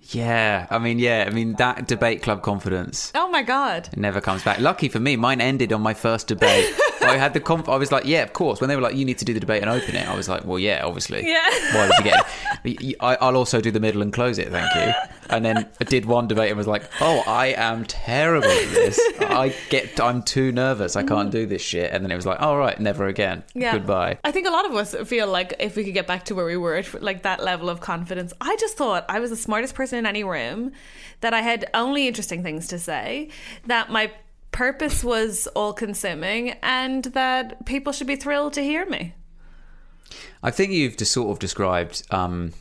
Yeah, 0.09 0.67
I 0.69 0.77
mean, 0.77 0.99
yeah, 0.99 1.25
I 1.27 1.31
mean 1.31 1.53
that 1.53 1.87
debate 1.87 2.21
club 2.21 2.43
confidence 2.43 3.11
Oh 3.15 3.29
my 3.29 3.41
god. 3.41 3.89
it 3.91 3.97
never 3.97 4.21
comes 4.21 4.43
back. 4.43 4.59
Lucky 4.59 4.89
for 4.89 4.99
me, 4.99 5.15
mine 5.15 5.41
ended 5.41 5.73
on 5.73 5.81
my 5.81 5.93
first 5.93 6.27
debate. 6.27 6.73
I 7.01 7.17
had 7.17 7.33
the 7.33 7.39
conf- 7.39 7.69
I 7.69 7.77
was 7.77 7.91
like, 7.91 8.05
yeah, 8.05 8.23
of 8.23 8.33
course. 8.33 8.59
When 8.59 8.67
they 8.67 8.75
were 8.75 8.81
like, 8.81 8.95
you 8.95 9.05
need 9.05 9.19
to 9.19 9.25
do 9.25 9.33
the 9.33 9.39
debate 9.39 9.61
and 9.61 9.69
open 9.69 9.95
it, 9.95 10.07
I 10.07 10.15
was 10.15 10.27
like, 10.27 10.45
well, 10.45 10.59
yeah, 10.59 10.81
obviously. 10.83 11.27
Yeah. 11.27 11.47
Why 11.73 11.87
would 11.87 11.97
you 11.97 12.03
get 12.03 12.27
it? 12.63 12.95
I, 12.99 13.15
I'll 13.21 13.35
also 13.35 13.61
do 13.61 13.71
the 13.71 13.79
middle 13.79 14.01
and 14.01 14.11
close 14.11 14.37
it, 14.37 14.49
thank 14.49 14.73
you. 14.75 14.93
And 15.29 15.43
then 15.43 15.67
I 15.79 15.83
did 15.83 16.05
one 16.05 16.27
debate 16.27 16.49
and 16.49 16.57
was 16.57 16.67
like, 16.67 16.83
oh, 17.01 17.23
I 17.27 17.47
am 17.47 17.85
terrible 17.85 18.47
at 18.47 18.69
this. 18.71 18.99
I 19.19 19.53
get, 19.69 19.99
I'm 19.99 20.23
too 20.23 20.51
nervous. 20.51 20.95
I 20.95 21.03
can't 21.03 21.29
mm. 21.29 21.31
do 21.31 21.45
this 21.45 21.61
shit. 21.61 21.91
And 21.91 22.03
then 22.03 22.11
it 22.11 22.15
was 22.15 22.25
like, 22.25 22.41
all 22.41 22.57
right, 22.57 22.79
never 22.79 23.07
again. 23.07 23.43
Yeah. 23.53 23.73
Goodbye. 23.73 24.19
I 24.23 24.31
think 24.31 24.47
a 24.47 24.51
lot 24.51 24.65
of 24.65 24.75
us 24.75 24.95
feel 25.07 25.27
like 25.27 25.55
if 25.59 25.75
we 25.75 25.83
could 25.83 25.93
get 25.93 26.07
back 26.07 26.25
to 26.25 26.35
where 26.35 26.45
we 26.45 26.57
were, 26.57 26.83
like 26.99 27.23
that 27.23 27.43
level 27.43 27.69
of 27.69 27.79
confidence. 27.81 28.33
I 28.41 28.55
just 28.57 28.77
thought 28.77 29.05
I 29.09 29.19
was 29.19 29.29
the 29.29 29.35
smartest 29.35 29.75
person 29.75 29.94
in 29.95 30.05
any 30.05 30.23
room, 30.23 30.71
that 31.21 31.34
I 31.34 31.41
had 31.41 31.65
only 31.73 32.08
interesting 32.08 32.43
things 32.43 32.67
to 32.67 32.79
say, 32.79 33.29
that 33.65 33.89
my 33.89 34.12
purpose 34.51 35.03
was 35.03 35.47
all 35.47 35.73
consuming, 35.73 36.51
and 36.62 37.05
that 37.05 37.65
people 37.65 37.91
should 37.91 38.08
be 38.08 38.15
thrilled 38.15 38.53
to 38.53 38.63
hear 38.63 38.86
me. 38.86 39.13
I 40.43 40.51
think 40.51 40.71
you've 40.71 40.97
just 40.97 41.12
sort 41.12 41.31
of 41.31 41.39
described 41.39 42.03
um, 42.12 42.53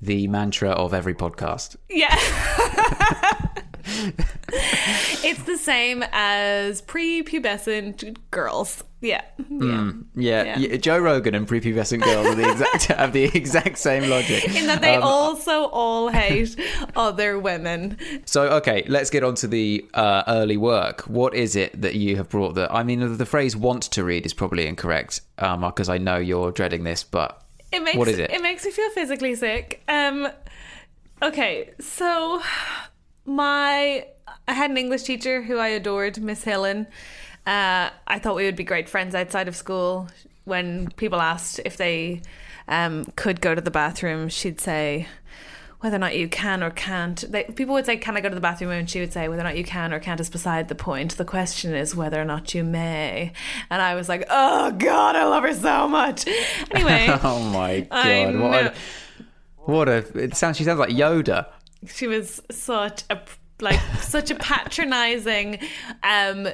the 0.00 0.28
mantra 0.28 0.70
of 0.70 0.92
every 0.92 1.14
podcast. 1.14 1.76
Yeah. 1.88 2.14
it's 4.52 5.42
the 5.44 5.56
same 5.58 6.04
as 6.12 6.82
prepubescent 6.82 8.16
girls. 8.30 8.82
Yeah. 9.00 9.20
Yeah. 9.50 9.92
Yeah, 10.14 10.44
Yeah. 10.44 10.58
yeah, 10.58 10.76
Joe 10.76 10.98
Rogan 10.98 11.34
and 11.34 11.46
prepubescent 11.46 12.02
girls 12.02 12.26
are 12.26 12.34
the 12.34 12.50
exact 12.50 12.84
have 12.98 13.12
the 13.12 13.24
exact 13.24 13.76
same 13.78 14.08
logic. 14.08 14.44
In 14.56 14.66
that 14.66 14.80
they 14.80 14.96
Um, 14.96 15.02
also 15.02 15.64
all 15.66 16.08
hate 16.08 16.56
other 16.96 17.38
women. 17.38 17.98
So 18.24 18.48
okay, 18.56 18.84
let's 18.88 19.10
get 19.10 19.22
on 19.22 19.34
to 19.36 19.46
the 19.46 19.84
uh, 19.94 20.22
early 20.26 20.56
work. 20.56 21.02
What 21.02 21.34
is 21.34 21.54
it 21.54 21.80
that 21.82 21.94
you 21.96 22.16
have 22.16 22.30
brought? 22.30 22.54
That 22.54 22.72
I 22.72 22.82
mean, 22.82 23.18
the 23.18 23.26
phrase 23.26 23.54
"want 23.56 23.82
to 23.84 24.04
read" 24.04 24.24
is 24.24 24.32
probably 24.32 24.66
incorrect 24.66 25.20
because 25.36 25.88
I 25.90 25.98
know 25.98 26.16
you're 26.16 26.50
dreading 26.52 26.84
this. 26.84 27.02
But 27.04 27.42
It 27.72 27.82
makes 27.82 27.98
What 27.98 28.08
is 28.08 28.18
it? 28.18 28.30
It 28.30 28.40
makes 28.42 28.64
me 28.64 28.70
feel 28.70 28.88
physically 28.90 29.34
sick. 29.34 29.82
Um 29.88 30.28
okay, 31.22 31.70
so 31.78 32.40
my 33.24 34.06
I 34.46 34.52
had 34.52 34.70
an 34.70 34.76
English 34.76 35.02
teacher 35.02 35.42
who 35.42 35.58
I 35.58 35.68
adored, 35.68 36.20
Miss 36.20 36.44
Helen. 36.44 36.86
Uh, 37.46 37.90
I 38.06 38.18
thought 38.18 38.36
we 38.36 38.44
would 38.44 38.56
be 38.56 38.64
great 38.64 38.88
friends 38.88 39.14
outside 39.14 39.48
of 39.48 39.56
school. 39.56 40.08
When 40.44 40.90
people 40.96 41.20
asked 41.20 41.60
if 41.64 41.76
they 41.76 42.22
um, 42.68 43.06
could 43.16 43.40
go 43.40 43.54
to 43.54 43.60
the 43.60 43.70
bathroom, 43.70 44.28
she'd 44.28 44.60
say 44.60 45.06
whether 45.80 45.96
or 45.96 45.98
not 45.98 46.16
you 46.16 46.28
can 46.28 46.62
or 46.62 46.70
can't. 46.70 47.22
They, 47.30 47.44
people 47.44 47.74
would 47.74 47.84
say, 47.84 47.98
"Can 47.98 48.16
I 48.16 48.20
go 48.20 48.30
to 48.30 48.34
the 48.34 48.40
bathroom?" 48.40 48.70
and 48.70 48.88
she 48.88 49.00
would 49.00 49.12
say, 49.12 49.28
"Whether 49.28 49.42
or 49.42 49.44
not 49.44 49.56
you 49.56 49.64
can 49.64 49.92
or 49.92 50.00
can't 50.00 50.18
is 50.20 50.30
beside 50.30 50.68
the 50.68 50.74
point. 50.74 51.16
The 51.18 51.24
question 51.26 51.74
is 51.74 51.94
whether 51.94 52.20
or 52.20 52.24
not 52.24 52.54
you 52.54 52.64
may." 52.64 53.32
And 53.70 53.82
I 53.82 53.94
was 53.94 54.08
like, 54.08 54.26
"Oh 54.30 54.70
God, 54.72 55.16
I 55.16 55.24
love 55.26 55.44
her 55.44 55.54
so 55.54 55.88
much." 55.88 56.26
Anyway, 56.70 57.06
oh 57.22 57.50
my 57.52 57.86
I 57.90 58.24
god, 58.24 58.40
what 58.40 58.50
know. 58.50 58.70
a 58.70 58.74
what 59.70 59.88
a 59.88 59.96
it 60.18 60.34
sounds. 60.34 60.56
She 60.56 60.64
sounds 60.64 60.78
like 60.78 60.90
Yoda. 60.90 61.46
She 61.86 62.06
was 62.06 62.40
such 62.50 63.04
a 63.10 63.20
like 63.60 63.80
such 64.00 64.30
a 64.30 64.34
patronizing 64.34 65.58
um 66.02 66.48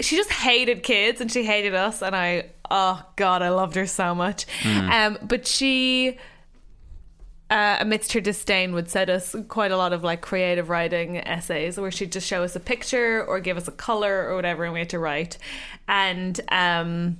she 0.00 0.16
just 0.16 0.30
hated 0.32 0.82
kids 0.82 1.20
and 1.20 1.30
she 1.30 1.44
hated 1.44 1.74
us 1.74 2.02
and 2.02 2.16
i 2.16 2.48
oh 2.70 3.02
god 3.16 3.42
i 3.42 3.48
loved 3.50 3.74
her 3.74 3.86
so 3.86 4.14
much. 4.14 4.46
Um 4.64 5.18
but 5.22 5.46
she 5.46 6.18
uh, 7.50 7.76
amidst 7.78 8.12
her 8.14 8.20
disdain 8.20 8.72
would 8.72 8.88
set 8.90 9.10
us 9.10 9.36
quite 9.48 9.70
a 9.70 9.76
lot 9.76 9.92
of 9.92 10.02
like 10.02 10.22
creative 10.22 10.70
writing 10.70 11.18
essays 11.18 11.78
where 11.78 11.90
she'd 11.90 12.10
just 12.10 12.26
show 12.26 12.42
us 12.42 12.56
a 12.56 12.60
picture 12.60 13.24
or 13.24 13.38
give 13.38 13.56
us 13.56 13.68
a 13.68 13.72
color 13.72 14.26
or 14.28 14.34
whatever 14.34 14.64
and 14.64 14.72
we 14.72 14.80
had 14.80 14.90
to 14.90 14.98
write. 14.98 15.38
And 15.86 16.40
um 16.48 17.18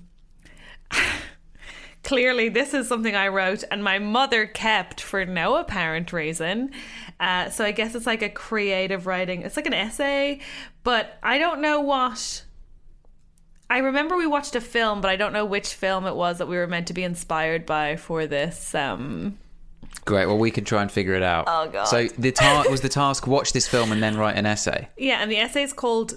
clearly 2.05 2.49
this 2.49 2.75
is 2.75 2.87
something 2.87 3.17
I 3.17 3.29
wrote 3.29 3.65
and 3.71 3.83
my 3.83 3.99
mother 3.99 4.47
kept 4.47 5.01
for 5.01 5.25
no 5.25 5.57
apparent 5.57 6.13
reason. 6.13 6.71
Uh, 7.19 7.51
so 7.51 7.65
I 7.65 7.73
guess 7.73 7.95
it's 7.95 8.07
like 8.07 8.23
a 8.23 8.29
creative 8.29 9.07
writing. 9.07 9.43
It's 9.43 9.57
like 9.57 9.67
an 9.67 9.75
essay, 9.75 10.41
but 10.83 11.19
I 11.23 11.39
don't 11.39 11.61
know 11.61 11.81
what. 11.81 12.45
I 13.71 13.79
remember 13.79 14.17
we 14.17 14.27
watched 14.27 14.55
a 14.55 14.61
film, 14.61 15.01
but 15.01 15.11
I 15.11 15.17
don't 15.17 15.33
know 15.33 15.45
which 15.45 15.75
film 15.75 16.07
it 16.07 16.15
was 16.15 16.39
that 16.39 16.47
we 16.47 16.57
were 16.57 16.67
meant 16.67 16.87
to 16.89 16.93
be 16.93 17.03
inspired 17.03 17.65
by 17.67 17.97
for 17.97 18.27
this. 18.27 18.75
Um, 18.75 19.39
Great. 20.05 20.27
Well, 20.27 20.39
we 20.39 20.51
can 20.51 20.65
try 20.65 20.83
and 20.83 20.93
figure 20.93 21.15
it 21.15 21.23
out. 21.23 21.45
Oh, 21.47 21.69
God. 21.69 21.85
So 21.85 22.07
the 22.19 22.31
task 22.31 22.69
was 22.69 22.83
the 22.83 22.91
task: 22.91 23.27
watch 23.27 23.53
this 23.53 23.67
film 23.67 23.91
and 23.91 24.03
then 24.03 24.19
write 24.19 24.37
an 24.37 24.45
essay. 24.45 24.89
yeah, 24.99 25.23
and 25.23 25.31
the 25.31 25.39
essay 25.39 25.63
is 25.63 25.73
called. 25.73 26.15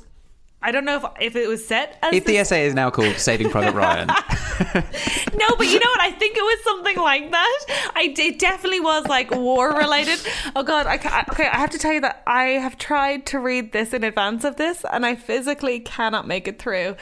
I 0.61 0.71
don't 0.71 0.85
know 0.85 0.97
if 0.97 1.03
if 1.21 1.35
it 1.35 1.47
was 1.47 1.65
set 1.67 1.97
as 2.01 2.13
If 2.13 2.25
the 2.25 2.37
essay 2.39 2.65
is 2.65 2.73
now 2.73 2.89
called 2.89 3.15
"Saving 3.17 3.49
Private 3.51 3.75
Ryan," 3.83 4.07
No, 4.07 5.47
but 5.57 5.67
you 5.67 5.79
know 5.79 5.89
what? 5.89 6.01
I 6.01 6.11
think 6.17 6.35
it 6.35 6.41
was 6.41 6.63
something 6.63 6.97
like 6.97 7.29
that. 7.31 7.91
I 7.95 8.13
it 8.17 8.39
definitely 8.39 8.79
was 8.79 9.05
like 9.07 9.29
war 9.31 9.71
related. 9.73 10.19
Oh 10.55 10.63
god, 10.63 10.87
I 10.87 10.95
okay. 11.31 11.47
I 11.47 11.57
have 11.57 11.69
to 11.69 11.77
tell 11.77 11.93
you 11.93 12.01
that 12.01 12.23
I 12.25 12.43
have 12.59 12.77
tried 12.77 13.27
to 13.27 13.39
read 13.39 13.71
this 13.71 13.93
in 13.93 14.03
advance 14.03 14.43
of 14.43 14.55
this, 14.55 14.83
and 14.91 15.05
I 15.05 15.15
physically 15.15 15.79
cannot 15.79 16.27
make 16.27 16.47
it 16.47 16.57
through. 16.59 16.95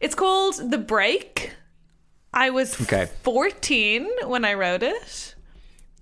It's 0.00 0.16
called 0.16 0.70
The 0.70 0.78
Break. 0.78 1.52
I 2.32 2.50
was 2.50 2.80
Okay. 2.82 3.08
14 3.22 4.08
when 4.26 4.44
I 4.44 4.54
wrote 4.54 4.82
it. 4.82 5.36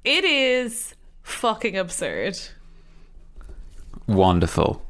It 0.05 0.25
is 0.25 0.95
fucking 1.23 1.77
absurd. 1.77 2.39
wonderful. 4.07 4.83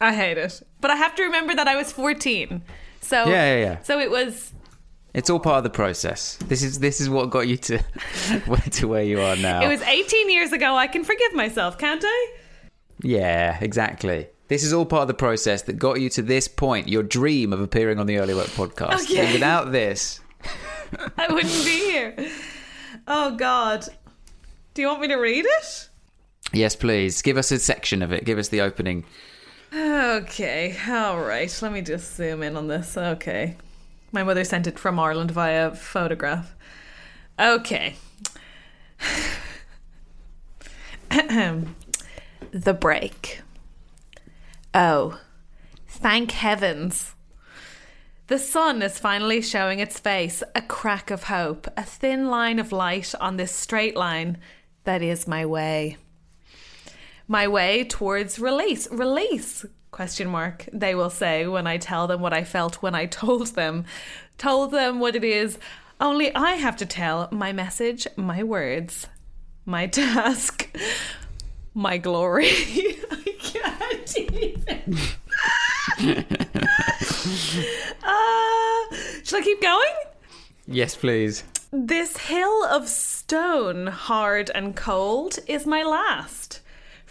I 0.00 0.14
hate 0.14 0.38
it. 0.38 0.62
But 0.80 0.90
I 0.90 0.96
have 0.96 1.14
to 1.16 1.22
remember 1.24 1.54
that 1.54 1.68
I 1.68 1.76
was 1.76 1.92
14. 1.92 2.62
So 3.00 3.26
Yeah, 3.26 3.56
yeah, 3.56 3.56
yeah. 3.58 3.82
So 3.82 3.98
it 3.98 4.10
was 4.10 4.52
It's 5.14 5.30
all 5.30 5.40
part 5.40 5.58
of 5.58 5.64
the 5.64 5.70
process. 5.70 6.36
This 6.46 6.62
is 6.62 6.78
this 6.80 7.00
is 7.00 7.08
what 7.08 7.30
got 7.30 7.48
you 7.48 7.56
to 7.56 7.78
to 8.72 8.88
where 8.88 9.02
you 9.02 9.20
are 9.20 9.36
now. 9.36 9.62
It 9.62 9.68
was 9.68 9.82
18 9.82 10.30
years 10.30 10.52
ago. 10.52 10.76
I 10.76 10.86
can 10.86 11.04
forgive 11.04 11.34
myself, 11.34 11.78
can't 11.78 12.02
I? 12.04 12.32
Yeah, 13.02 13.58
exactly. 13.60 14.28
This 14.48 14.64
is 14.64 14.72
all 14.72 14.86
part 14.86 15.02
of 15.02 15.08
the 15.08 15.14
process 15.14 15.62
that 15.62 15.74
got 15.74 16.00
you 16.00 16.08
to 16.10 16.22
this 16.22 16.48
point, 16.48 16.88
your 16.88 17.02
dream 17.02 17.52
of 17.52 17.60
appearing 17.60 17.98
on 17.98 18.06
the 18.06 18.16
Early 18.18 18.34
Work 18.34 18.46
podcast. 18.48 19.04
Okay. 19.04 19.18
And 19.18 19.32
without 19.34 19.72
this, 19.72 20.20
I 21.18 21.30
wouldn't 21.30 21.64
be 21.64 21.90
here. 21.90 22.16
Oh, 23.06 23.36
God. 23.36 23.84
Do 24.72 24.80
you 24.82 24.88
want 24.88 25.02
me 25.02 25.08
to 25.08 25.16
read 25.16 25.44
it? 25.46 25.88
yes, 26.54 26.74
please 26.74 27.20
give 27.20 27.36
us 27.36 27.52
a 27.52 27.58
section 27.58 28.00
of 28.00 28.10
it. 28.10 28.24
Give 28.24 28.38
us 28.38 28.48
the 28.48 28.62
opening. 28.62 29.04
Okay, 29.72 30.76
all 30.88 31.20
right. 31.20 31.56
Let 31.60 31.72
me 31.72 31.82
just 31.82 32.16
zoom 32.16 32.42
in 32.42 32.56
on 32.56 32.68
this. 32.68 32.96
Okay. 32.96 33.56
My 34.12 34.22
mother 34.22 34.44
sent 34.44 34.66
it 34.66 34.78
from 34.78 34.98
Ireland 34.98 35.30
via 35.30 35.74
photograph. 35.74 36.54
Okay. 37.38 37.96
the 41.10 42.76
break. 42.80 43.42
Oh, 44.72 45.20
thank 45.86 46.32
heavens. 46.32 47.14
The 48.28 48.38
sun 48.38 48.80
is 48.82 48.98
finally 48.98 49.42
showing 49.42 49.78
its 49.78 49.98
face, 49.98 50.42
a 50.54 50.62
crack 50.62 51.10
of 51.10 51.24
hope, 51.24 51.66
a 51.76 51.82
thin 51.82 52.28
line 52.28 52.58
of 52.58 52.72
light 52.72 53.14
on 53.20 53.36
this 53.36 53.54
straight 53.54 53.96
line 53.96 54.38
that 54.84 55.02
is 55.02 55.28
my 55.28 55.44
way 55.44 55.98
my 57.28 57.46
way 57.46 57.84
towards 57.84 58.38
release 58.38 58.88
release 58.90 59.64
question 59.90 60.28
mark 60.28 60.66
they 60.72 60.94
will 60.94 61.10
say 61.10 61.46
when 61.46 61.66
i 61.66 61.76
tell 61.76 62.06
them 62.06 62.20
what 62.20 62.32
i 62.32 62.42
felt 62.44 62.76
when 62.82 62.94
i 62.94 63.06
told 63.20 63.48
them. 63.48 63.84
Told 64.38 64.70
them 64.70 65.00
what 65.00 65.16
it 65.16 65.24
is. 65.24 65.58
Only 66.00 66.34
i 66.34 66.52
have 66.52 66.76
to 66.76 66.86
tell 66.86 67.28
my 67.32 67.52
message 67.52 68.06
my 68.16 68.42
words 68.42 69.06
my 69.66 69.86
task 70.00 70.68
my 71.74 71.98
glory. 71.98 72.48
I 73.10 73.36
can't 73.40 74.18
even. 74.18 74.98
Uh, 78.02 78.96
should 79.24 79.38
i 79.38 79.42
keep 79.42 79.60
going? 79.60 79.94
Yes, 80.66 80.94
please. 80.96 81.44
this 81.72 82.16
hill 82.16 82.64
of 82.64 82.88
stone, 82.88 83.86
hard 83.86 84.50
and 84.54 84.74
cold, 84.76 85.38
is 85.46 85.66
my 85.66 85.82
last. 85.82 86.57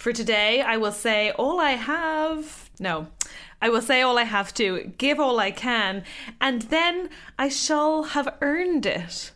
For 0.07 0.13
today, 0.13 0.61
I 0.61 0.77
will 0.77 0.93
say 0.93 1.31
all 1.31 1.59
I 1.59 1.71
have. 1.71 2.69
No, 2.79 3.07
I 3.61 3.67
will 3.67 3.81
say 3.81 4.01
all 4.01 4.17
I 4.17 4.23
have 4.23 4.53
to, 4.53 4.93
give 4.97 5.19
all 5.19 5.37
I 5.37 5.51
can, 5.51 6.05
and 6.39 6.61
then 6.61 7.09
I 7.37 7.49
shall 7.49 8.03
have 8.03 8.37
earned 8.39 8.85
it. 8.85 9.33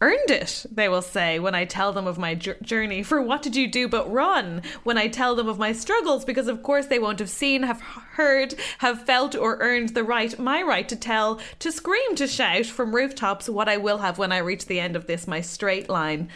Earned 0.00 0.30
it, 0.30 0.64
they 0.70 0.88
will 0.88 1.02
say 1.02 1.38
when 1.38 1.54
I 1.54 1.66
tell 1.66 1.92
them 1.92 2.06
of 2.06 2.16
my 2.16 2.34
journey. 2.34 3.02
For 3.02 3.20
what 3.20 3.42
did 3.42 3.54
you 3.54 3.70
do 3.70 3.88
but 3.88 4.10
run? 4.10 4.62
When 4.84 4.96
I 4.96 5.08
tell 5.08 5.34
them 5.34 5.48
of 5.48 5.58
my 5.58 5.72
struggles, 5.72 6.24
because 6.24 6.48
of 6.48 6.62
course 6.62 6.86
they 6.86 6.98
won't 6.98 7.18
have 7.18 7.28
seen, 7.28 7.62
have 7.62 7.82
heard, 7.82 8.54
have 8.78 9.04
felt, 9.04 9.34
or 9.34 9.58
earned 9.60 9.90
the 9.90 10.02
right, 10.02 10.38
my 10.38 10.62
right 10.62 10.88
to 10.88 10.96
tell, 10.96 11.42
to 11.58 11.70
scream, 11.70 12.14
to 12.14 12.26
shout 12.26 12.64
from 12.64 12.94
rooftops 12.94 13.50
what 13.50 13.68
I 13.68 13.76
will 13.76 13.98
have 13.98 14.16
when 14.16 14.32
I 14.32 14.38
reach 14.38 14.64
the 14.64 14.80
end 14.80 14.96
of 14.96 15.06
this, 15.06 15.26
my 15.26 15.42
straight 15.42 15.90
line. 15.90 16.30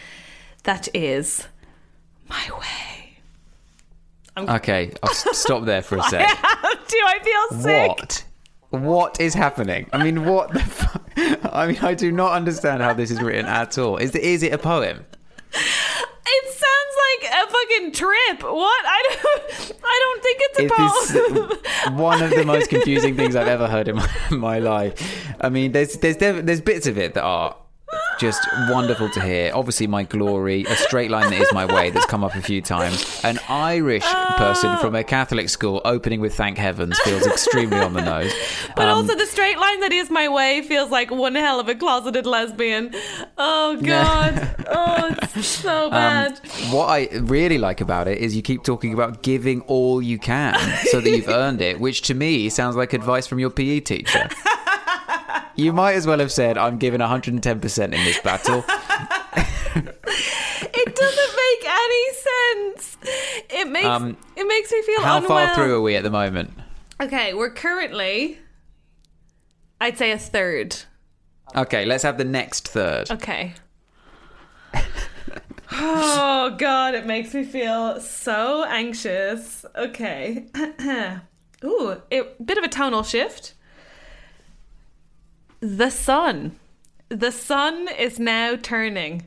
That 0.64 0.94
is 0.94 1.46
my 2.28 2.50
way. 2.58 3.16
Okay, 4.56 4.92
I'll 5.02 5.10
s- 5.30 5.36
stop 5.38 5.64
there 5.64 5.82
for 5.82 5.98
a 5.98 6.02
sec. 6.04 6.20
do 6.88 6.96
I 7.06 7.18
feel 7.22 7.60
sick? 7.60 7.88
What? 7.98 8.24
What 8.70 9.20
is 9.20 9.32
happening? 9.34 9.88
I 9.92 10.02
mean, 10.04 10.24
what 10.26 10.52
the 10.52 10.60
fu- 10.60 11.48
I 11.52 11.66
mean, 11.68 11.78
I 11.80 11.94
do 11.94 12.12
not 12.12 12.32
understand 12.32 12.82
how 12.82 12.92
this 12.92 13.10
is 13.10 13.20
written 13.22 13.46
at 13.46 13.78
all. 13.78 13.96
Is, 13.96 14.14
is 14.14 14.42
it 14.42 14.52
a 14.52 14.58
poem? 14.58 15.04
It 15.54 16.44
sounds 16.44 16.94
like 17.22 17.30
a 17.32 17.50
fucking 17.50 17.92
trip. 17.92 18.42
What? 18.42 18.84
I 18.86 19.02
don't. 19.22 19.72
I 19.82 19.98
don't 20.02 20.22
think 20.22 20.38
it's 20.40 20.58
a 20.58 20.64
Is 20.64 20.70
poem. 20.70 21.58
this 21.62 21.90
one 21.98 22.22
of 22.22 22.30
the 22.30 22.44
most 22.44 22.68
confusing 22.68 23.16
things 23.16 23.34
I've 23.34 23.48
ever 23.48 23.66
heard 23.66 23.88
in 23.88 23.96
my, 23.96 24.08
my 24.30 24.58
life? 24.58 25.26
I 25.40 25.48
mean, 25.48 25.72
there's 25.72 25.94
there's 25.94 26.18
there's 26.18 26.60
bits 26.60 26.86
of 26.86 26.98
it 26.98 27.14
that 27.14 27.22
are 27.24 27.56
just 28.18 28.46
wonderful 28.68 29.08
to 29.10 29.20
hear. 29.20 29.52
Obviously, 29.54 29.86
my 29.86 30.02
glory, 30.04 30.64
a 30.64 30.76
straight 30.76 31.10
line 31.10 31.30
that 31.30 31.40
is 31.40 31.52
my 31.52 31.64
way, 31.66 31.90
that's 31.90 32.06
come 32.06 32.24
up 32.24 32.34
a 32.34 32.40
few 32.42 32.60
times. 32.62 33.20
An 33.24 33.38
Irish 33.48 34.04
person 34.36 34.76
from 34.78 34.94
a 34.94 35.04
Catholic 35.04 35.48
school 35.48 35.80
opening 35.84 36.20
with 36.20 36.34
"Thank 36.34 36.58
Heavens" 36.58 36.98
feels 37.00 37.26
extremely 37.26 37.78
on 37.78 37.92
the 37.94 38.02
nose. 38.02 38.32
But 38.76 38.88
Um, 38.88 38.98
also, 38.98 39.14
the 39.16 39.26
straight 39.26 39.58
line 39.58 39.80
that 39.80 39.92
is 39.92 40.08
my 40.10 40.28
way 40.28 40.62
feels 40.62 40.90
like 40.90 41.10
one 41.10 41.34
hell 41.34 41.58
of 41.60 41.68
a 41.68 41.74
closeted 41.74 42.26
lesbian. 42.26 42.94
Oh 43.36 43.76
god. 43.82 44.56
oh, 44.68 45.14
it's 45.22 45.46
so 45.46 45.84
Um, 45.86 45.90
bad. 45.90 46.40
what 46.70 46.86
I 46.86 47.08
really 47.22 47.58
like 47.58 47.80
about 47.80 48.06
it 48.08 48.18
is 48.18 48.36
you 48.36 48.42
keep 48.42 48.62
talking 48.62 48.92
about 48.94 49.22
giving 49.22 49.62
all 49.62 50.00
you 50.02 50.18
can 50.18 50.54
so 50.86 51.00
that 51.00 51.10
you've 51.10 51.28
earned 51.28 51.60
it, 51.60 51.80
which 51.80 52.02
to 52.02 52.14
me 52.14 52.48
sounds 52.48 52.76
like 52.76 52.92
advice 52.92 53.26
from 53.26 53.38
your 53.38 53.50
PE 53.50 53.80
teacher. 53.80 54.28
You 55.58 55.72
might 55.72 55.94
as 55.94 56.06
well 56.06 56.20
have 56.20 56.30
said, 56.30 56.56
I'm 56.56 56.78
giving 56.78 57.00
110% 57.00 57.84
in 57.84 57.90
this 57.90 58.20
battle. 58.20 58.64
it 59.74 60.94
doesn't 60.94 61.36
make 61.36 61.68
any 61.68 62.12
sense. 62.14 62.96
It 63.50 63.68
makes 63.68 63.84
Um, 63.86 64.16
it 64.36 64.46
makes 64.46 64.70
me 64.70 64.82
feel 64.82 65.00
How 65.00 65.16
unwell. 65.16 65.46
far 65.46 65.54
through 65.56 65.74
are 65.74 65.80
we 65.80 65.96
at 65.96 66.04
the 66.04 66.10
moment? 66.10 66.52
Okay, 67.00 67.34
we're 67.34 67.50
currently, 67.50 68.38
I'd 69.80 69.98
say 69.98 70.12
a 70.12 70.18
third. 70.18 70.76
Okay, 71.56 71.84
let's 71.84 72.04
have 72.04 72.18
the 72.18 72.24
next 72.24 72.68
third. 72.68 73.10
Okay. 73.10 73.54
oh 75.72 76.54
god, 76.56 76.94
it 76.94 77.04
makes 77.04 77.34
me 77.34 77.42
feel 77.42 78.00
so 78.00 78.64
anxious. 78.64 79.64
Okay. 79.74 80.46
Ooh, 81.64 82.00
a 82.12 82.22
bit 82.44 82.58
of 82.58 82.62
a 82.64 82.68
tonal 82.68 83.02
shift. 83.02 83.54
The 85.60 85.90
sun. 85.90 86.58
The 87.08 87.32
sun 87.32 87.88
is 87.88 88.20
now 88.20 88.54
turning. 88.54 89.26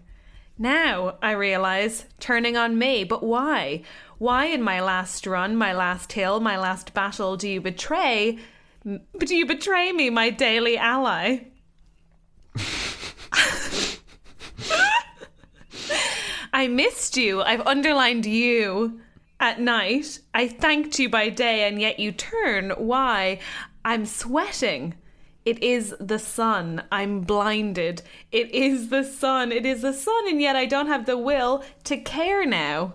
Now, 0.58 1.18
I 1.22 1.32
realize, 1.32 2.06
turning 2.22 2.56
on 2.56 2.78
me. 2.78 3.04
But 3.04 3.22
why? 3.22 3.82
Why 4.18 4.46
in 4.46 4.62
my 4.62 4.80
last 4.80 5.28
run, 5.28 5.58
my 5.58 5.74
last 5.74 6.14
hill, 6.14 6.40
my 6.40 6.58
last 6.58 6.94
battle 6.94 7.36
do 7.36 7.50
you 7.50 7.60
betray? 7.60 8.40
Do 8.86 9.36
you 9.36 9.46
betray 9.46 9.92
me, 9.92 10.10
my 10.10 10.30
daily 10.30 10.78
ally? 10.78 11.40
I 16.54 16.68
missed 16.70 17.18
you. 17.18 17.42
I've 17.42 17.68
underlined 17.68 18.26
you 18.26 19.02
at 19.42 19.60
night. 19.60 20.20
I 20.34 20.48
thanked 20.48 20.98
you 20.98 21.10
by 21.10 21.28
day, 21.28 21.68
and 21.68 21.82
yet 21.82 22.00
you 22.00 22.14
turn. 22.14 22.70
Why? 22.78 23.40
I'm 23.84 24.06
sweating. 24.06 24.94
It 25.44 25.62
is 25.64 25.96
the 26.00 26.20
sun. 26.20 26.84
I'm 26.92 27.22
blinded. 27.22 28.04
It 28.32 28.52
is 28.52 28.90
the 28.90 29.04
sun. 29.04 29.52
It 29.52 29.66
is 29.66 29.82
the 29.82 29.94
sun, 29.94 30.28
and 30.28 30.40
yet 30.40 30.56
I 30.56 30.66
don't 30.66 30.88
have 30.88 31.06
the 31.06 31.18
will 31.18 31.64
to 31.86 31.98
care 31.98 32.46
now. 32.46 32.94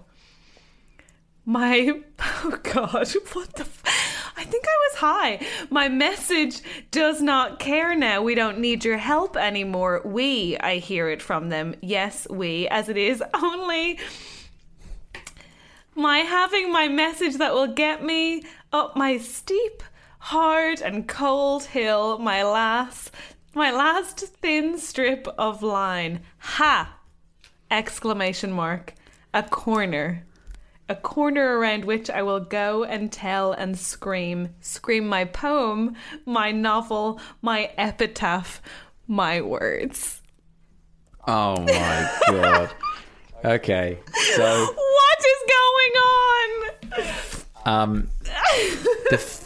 My 1.45 2.01
oh 2.19 2.59
god, 2.63 3.09
what 3.33 3.55
the 3.55 3.63
f- 3.63 4.33
I 4.37 4.45
think 4.45 4.65
I 4.67 4.89
was 4.91 4.99
high. 4.99 5.47
My 5.71 5.89
message 5.89 6.61
does 6.91 7.23
not 7.23 7.59
care 7.59 7.95
now. 7.95 8.23
We 8.23 8.35
don't 8.35 8.59
need 8.59 8.85
your 8.85 8.99
help 8.99 9.37
anymore. 9.37 10.03
We, 10.05 10.59
I 10.59 10.77
hear 10.77 11.09
it 11.09 11.23
from 11.23 11.49
them. 11.49 11.75
Yes, 11.81 12.27
we, 12.29 12.69
as 12.69 12.89
it 12.89 12.97
is 12.97 13.23
only 13.35 13.99
my 15.95 16.19
having 16.19 16.71
my 16.71 16.89
message 16.89 17.37
that 17.37 17.55
will 17.55 17.73
get 17.73 18.05
me 18.05 18.43
up 18.73 18.97
my 18.97 19.17
steep, 19.17 19.83
hard 20.27 20.81
and 20.81 21.07
cold 21.07 21.63
hill, 21.63 22.19
my 22.19 22.43
last 22.43 23.13
my 23.55 23.71
last 23.71 24.19
thin 24.43 24.77
strip 24.77 25.29
of 25.39 25.63
line. 25.63 26.21
Ha! 26.39 26.99
Exclamation 27.71 28.51
mark. 28.51 28.93
A 29.33 29.45
corner. 29.45 30.27
A 30.89 30.97
corner 30.97 31.59
around 31.59 31.85
which 31.85 32.11
I 32.11 32.23
will 32.23 32.41
go 32.41 32.83
and 32.83 33.11
tell 33.13 33.53
and 33.53 33.79
scream. 33.79 34.49
Scream 34.61 35.07
my 35.07 35.25
poem, 35.27 35.95
my 36.27 36.51
novel, 36.51 37.21
my 37.41 37.71
epitaph, 37.79 38.61
my 39.07 39.41
words. 39.41 40.23
Oh 41.27 41.57
my 41.61 42.11
god. 42.29 42.71
Okay, 43.45 43.99
so 44.35 44.45
What 44.77 45.19
is 45.21 45.43
going 45.57 45.95
on? 46.03 46.65
um, 47.65 48.09
the 49.11 49.15
f- 49.15 49.46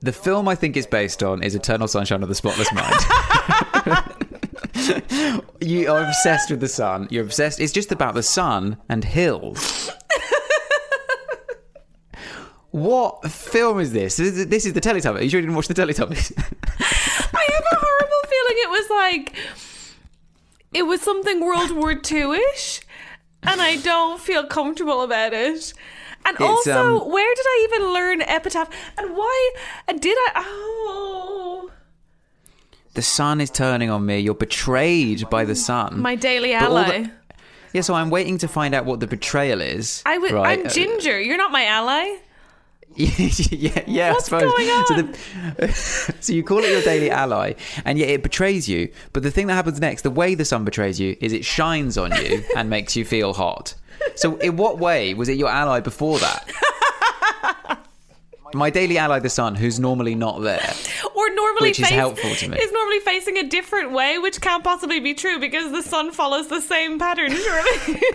the 0.00 0.12
film 0.12 0.48
I 0.48 0.54
think 0.54 0.76
it's 0.76 0.86
based 0.86 1.22
on 1.22 1.42
is 1.42 1.54
Eternal 1.54 1.88
Sunshine 1.88 2.22
of 2.22 2.28
the 2.28 2.34
Spotless 2.34 2.72
Mind. 2.72 2.94
you 5.60 5.90
are 5.90 6.04
obsessed 6.04 6.50
with 6.50 6.60
the 6.60 6.68
sun. 6.68 7.08
You're 7.10 7.24
obsessed. 7.24 7.60
It's 7.60 7.72
just 7.72 7.92
about 7.92 8.14
the 8.14 8.22
sun 8.22 8.78
and 8.88 9.04
hills. 9.04 9.90
What 12.70 13.28
film 13.28 13.80
is 13.80 13.92
this? 13.92 14.16
This 14.16 14.64
is, 14.64 14.72
the 14.74 14.80
Teletubbies. 14.80 15.24
You 15.24 15.28
sure 15.28 15.40
you 15.40 15.46
didn't 15.46 15.56
watch 15.56 15.66
the 15.66 15.74
Teletubbies? 15.74 16.32
I 16.38 17.48
have 17.52 17.64
a 17.72 17.76
horrible 17.76 18.22
feeling 18.28 18.56
it 18.58 18.70
was 18.70 18.90
like 18.90 19.34
it 20.72 20.84
was 20.84 21.00
something 21.00 21.40
World 21.40 21.72
War 21.72 21.92
II 21.92 22.38
ish, 22.54 22.80
and 23.42 23.60
I 23.60 23.76
don't 23.76 24.20
feel 24.20 24.44
comfortable 24.46 25.02
about 25.02 25.32
it. 25.32 25.72
And 26.26 26.34
It's, 26.38 26.42
also, 26.42 27.00
um, 27.04 27.10
where 27.10 27.34
did 27.34 27.46
I 27.46 27.68
even 27.70 27.92
learn 27.92 28.22
epitaph? 28.22 28.68
And 28.98 29.16
why? 29.16 29.52
And 29.88 30.00
did 30.00 30.16
I? 30.18 30.42
Oh, 30.46 31.70
the 32.94 33.02
sun 33.02 33.40
is 33.40 33.50
turning 33.50 33.88
on 33.90 34.04
me. 34.04 34.18
You're 34.18 34.34
betrayed 34.34 35.28
by 35.30 35.44
the 35.44 35.54
sun. 35.54 36.00
my 36.00 36.16
daily 36.16 36.52
But 36.52 36.62
all 36.64 36.74
the- 36.74 36.80
ally. 36.94 37.06
yeah, 37.72 37.80
so 37.82 37.94
I'm 37.94 38.10
waiting 38.10 38.36
to 38.38 38.48
find 38.48 38.74
out 38.74 38.84
what 38.84 39.00
the 39.00 39.06
betrayal 39.06 39.60
is. 39.62 40.02
I 40.04 40.14
w- 40.16 40.34
right? 40.34 40.58
I'm 40.58 40.66
Uh, 40.66 40.70
Ginger. 40.70 41.18
You're 41.20 41.38
not 41.38 41.52
my 41.52 41.64
ally. 41.64 42.16
yeah, 43.50 43.82
yeah. 43.86 44.12
What's 44.12 44.32
I 44.32 44.40
suppose. 44.40 44.52
going 44.52 44.70
on? 44.70 44.86
So, 44.86 44.94
the, 45.66 45.72
so 46.20 46.32
you 46.32 46.42
call 46.42 46.58
it 46.58 46.70
your 46.70 46.82
daily 46.82 47.10
ally, 47.10 47.54
and 47.84 47.98
yet 47.98 48.08
it 48.08 48.22
betrays 48.22 48.68
you. 48.68 48.90
But 49.12 49.22
the 49.22 49.30
thing 49.30 49.46
that 49.46 49.54
happens 49.54 49.80
next, 49.80 50.02
the 50.02 50.10
way 50.10 50.34
the 50.34 50.44
sun 50.44 50.64
betrays 50.64 51.00
you, 51.00 51.16
is 51.20 51.32
it 51.32 51.44
shines 51.44 51.96
on 51.96 52.14
you 52.16 52.44
and 52.56 52.68
makes 52.68 52.96
you 52.96 53.04
feel 53.04 53.32
hot. 53.32 53.74
So, 54.16 54.36
in 54.36 54.56
what 54.56 54.78
way 54.78 55.14
was 55.14 55.28
it 55.28 55.36
your 55.38 55.48
ally 55.48 55.80
before 55.80 56.18
that? 56.18 56.50
My 58.52 58.68
daily 58.68 58.98
ally, 58.98 59.20
the 59.20 59.30
sun, 59.30 59.54
who's 59.54 59.78
normally 59.78 60.16
not 60.16 60.40
there. 60.42 60.72
Or 61.30 61.34
normally 61.34 61.68
Which 61.70 61.80
is 61.80 61.86
face- 61.86 61.94
helpful 61.94 62.34
to 62.34 62.48
me. 62.48 62.58
is 62.58 62.72
normally 62.72 63.00
facing 63.00 63.38
a 63.38 63.44
different 63.44 63.92
way, 63.92 64.18
which 64.18 64.40
can't 64.40 64.64
possibly 64.64 65.00
be 65.00 65.14
true 65.14 65.38
because 65.38 65.70
the 65.72 65.82
sun 65.82 66.10
follows 66.12 66.48
the 66.48 66.60
same 66.60 66.98
pattern. 66.98 67.30
Surely. 67.32 68.00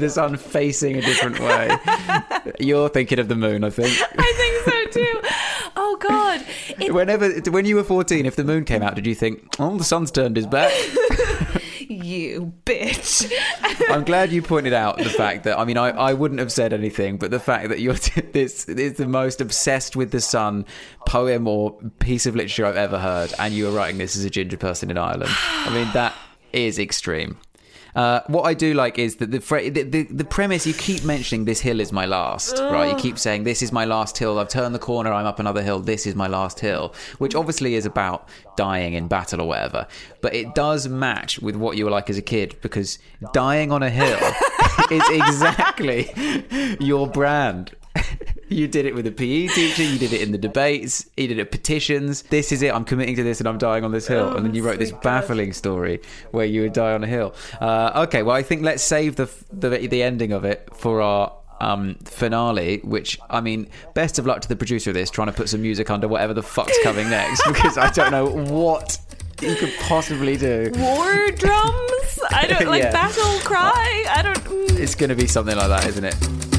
The 0.00 0.08
sun 0.10 0.36
facing 0.36 0.96
a 0.96 1.00
different 1.00 1.38
way. 1.40 1.70
You're 2.58 2.88
thinking 2.88 3.18
of 3.18 3.28
the 3.28 3.34
moon, 3.34 3.64
I 3.64 3.70
think. 3.70 3.96
I 4.18 4.62
think 4.64 4.94
so 4.94 5.00
too. 5.00 5.20
Oh 5.76 5.96
God! 6.00 6.44
It, 6.80 6.94
Whenever, 6.94 7.30
when 7.50 7.64
you 7.64 7.76
were 7.76 7.84
14, 7.84 8.26
if 8.26 8.36
the 8.36 8.44
moon 8.44 8.64
came 8.64 8.82
out, 8.82 8.94
did 8.94 9.06
you 9.06 9.14
think, 9.14 9.54
oh, 9.58 9.76
the 9.76 9.84
sun's 9.84 10.10
turned 10.10 10.36
his 10.36 10.46
back? 10.46 10.72
you 12.10 12.52
bitch. 12.64 13.30
I'm 13.88 14.04
glad 14.04 14.32
you 14.32 14.42
pointed 14.42 14.72
out 14.72 14.98
the 14.98 15.04
fact 15.04 15.44
that 15.44 15.58
I 15.58 15.64
mean 15.64 15.78
I, 15.78 15.90
I 15.90 16.12
wouldn't 16.12 16.40
have 16.40 16.52
said 16.52 16.72
anything, 16.72 17.16
but 17.16 17.30
the 17.30 17.40
fact 17.40 17.68
that 17.68 17.80
you're 17.80 17.94
this 18.32 18.68
is 18.68 18.94
the 18.94 19.06
most 19.06 19.40
obsessed 19.40 19.96
with 19.96 20.10
the 20.10 20.20
sun 20.20 20.66
poem 21.06 21.46
or 21.48 21.78
piece 21.98 22.26
of 22.26 22.34
literature 22.34 22.66
I've 22.66 22.76
ever 22.76 22.98
heard, 22.98 23.32
and 23.38 23.54
you 23.54 23.66
were 23.66 23.72
writing 23.72 23.98
this 23.98 24.16
as 24.16 24.24
a 24.24 24.30
ginger 24.30 24.56
person 24.56 24.90
in 24.90 24.98
Ireland. 24.98 25.32
I 25.32 25.70
mean 25.72 25.88
that 25.94 26.14
is 26.52 26.78
extreme. 26.78 27.38
Uh, 27.94 28.20
what 28.28 28.42
I 28.42 28.54
do 28.54 28.74
like 28.74 28.98
is 28.98 29.16
that 29.16 29.30
the, 29.30 29.38
the, 29.38 29.82
the 29.82 30.02
the 30.04 30.24
premise 30.24 30.66
you 30.66 30.74
keep 30.74 31.04
mentioning 31.04 31.44
this 31.44 31.60
hill 31.60 31.80
is 31.80 31.92
my 31.92 32.06
last, 32.06 32.58
right? 32.58 32.90
You 32.90 32.96
keep 32.96 33.18
saying 33.18 33.44
this 33.44 33.62
is 33.62 33.72
my 33.72 33.84
last 33.84 34.16
hill. 34.16 34.38
I've 34.38 34.48
turned 34.48 34.74
the 34.74 34.78
corner. 34.78 35.12
I'm 35.12 35.26
up 35.26 35.38
another 35.38 35.62
hill. 35.62 35.80
This 35.80 36.06
is 36.06 36.14
my 36.14 36.26
last 36.26 36.60
hill, 36.60 36.94
which 37.18 37.34
obviously 37.34 37.74
is 37.74 37.86
about 37.86 38.28
dying 38.56 38.94
in 38.94 39.08
battle 39.08 39.40
or 39.40 39.48
whatever. 39.48 39.86
But 40.20 40.34
it 40.34 40.54
does 40.54 40.88
match 40.88 41.40
with 41.40 41.56
what 41.56 41.76
you 41.76 41.84
were 41.84 41.90
like 41.90 42.10
as 42.10 42.18
a 42.18 42.22
kid 42.22 42.56
because 42.62 42.98
dying 43.32 43.72
on 43.72 43.82
a 43.82 43.90
hill 43.90 44.18
is 44.90 45.02
exactly 45.10 46.10
your 46.80 47.08
brand. 47.08 47.74
You 48.50 48.66
did 48.66 48.84
it 48.84 48.94
with 48.96 49.06
a 49.06 49.12
PE 49.12 49.46
teacher. 49.46 49.82
You 49.84 49.96
did 49.98 50.12
it 50.12 50.20
in 50.22 50.32
the 50.32 50.38
debates. 50.38 51.08
You 51.16 51.28
did 51.28 51.38
it 51.38 51.42
at 51.42 51.50
petitions. 51.52 52.22
This 52.22 52.50
is 52.50 52.62
it. 52.62 52.74
I'm 52.74 52.84
committing 52.84 53.14
to 53.16 53.22
this, 53.22 53.38
and 53.40 53.48
I'm 53.48 53.58
dying 53.58 53.84
on 53.84 53.92
this 53.92 54.08
hill. 54.08 54.36
and 54.36 54.44
then 54.44 54.54
you 54.54 54.64
wrote 54.64 54.78
this 54.80 54.90
baffling 54.90 55.52
story 55.52 56.00
where 56.32 56.44
you 56.46 56.62
would 56.62 56.72
die 56.72 56.92
on 56.92 57.04
a 57.04 57.06
hill. 57.06 57.32
Uh, 57.60 58.02
okay, 58.08 58.22
well, 58.24 58.34
I 58.34 58.42
think 58.42 58.62
let's 58.62 58.82
save 58.82 59.14
the 59.16 59.30
the, 59.52 59.68
the 59.86 60.02
ending 60.02 60.32
of 60.32 60.44
it 60.44 60.68
for 60.74 61.00
our 61.00 61.32
um, 61.60 61.94
finale. 62.04 62.78
Which 62.82 63.20
I 63.30 63.40
mean, 63.40 63.68
best 63.94 64.18
of 64.18 64.26
luck 64.26 64.40
to 64.42 64.48
the 64.48 64.56
producer 64.56 64.90
of 64.90 64.94
this, 64.94 65.10
trying 65.10 65.28
to 65.28 65.32
put 65.32 65.48
some 65.48 65.62
music 65.62 65.88
under 65.88 66.08
whatever 66.08 66.34
the 66.34 66.42
fuck's 66.42 66.76
coming 66.82 67.08
next, 67.08 67.42
because 67.46 67.78
I 67.78 67.90
don't 67.92 68.10
know 68.10 68.26
what 68.52 68.98
you 69.40 69.54
could 69.54 69.72
possibly 69.78 70.36
do. 70.36 70.72
War 70.74 71.30
drums. 71.30 72.18
I 72.32 72.46
don't 72.48 72.66
like 72.74 72.82
Yeah. 72.82 72.90
battle 72.90 73.38
cry. 73.44 74.04
I 74.10 74.22
don't. 74.22 74.38
mm. 74.44 74.78
It's 74.80 74.96
going 74.96 75.10
to 75.10 75.14
be 75.16 75.28
something 75.28 75.56
like 75.56 75.68
that, 75.68 75.86
isn't 75.86 76.04
it? 76.04 76.49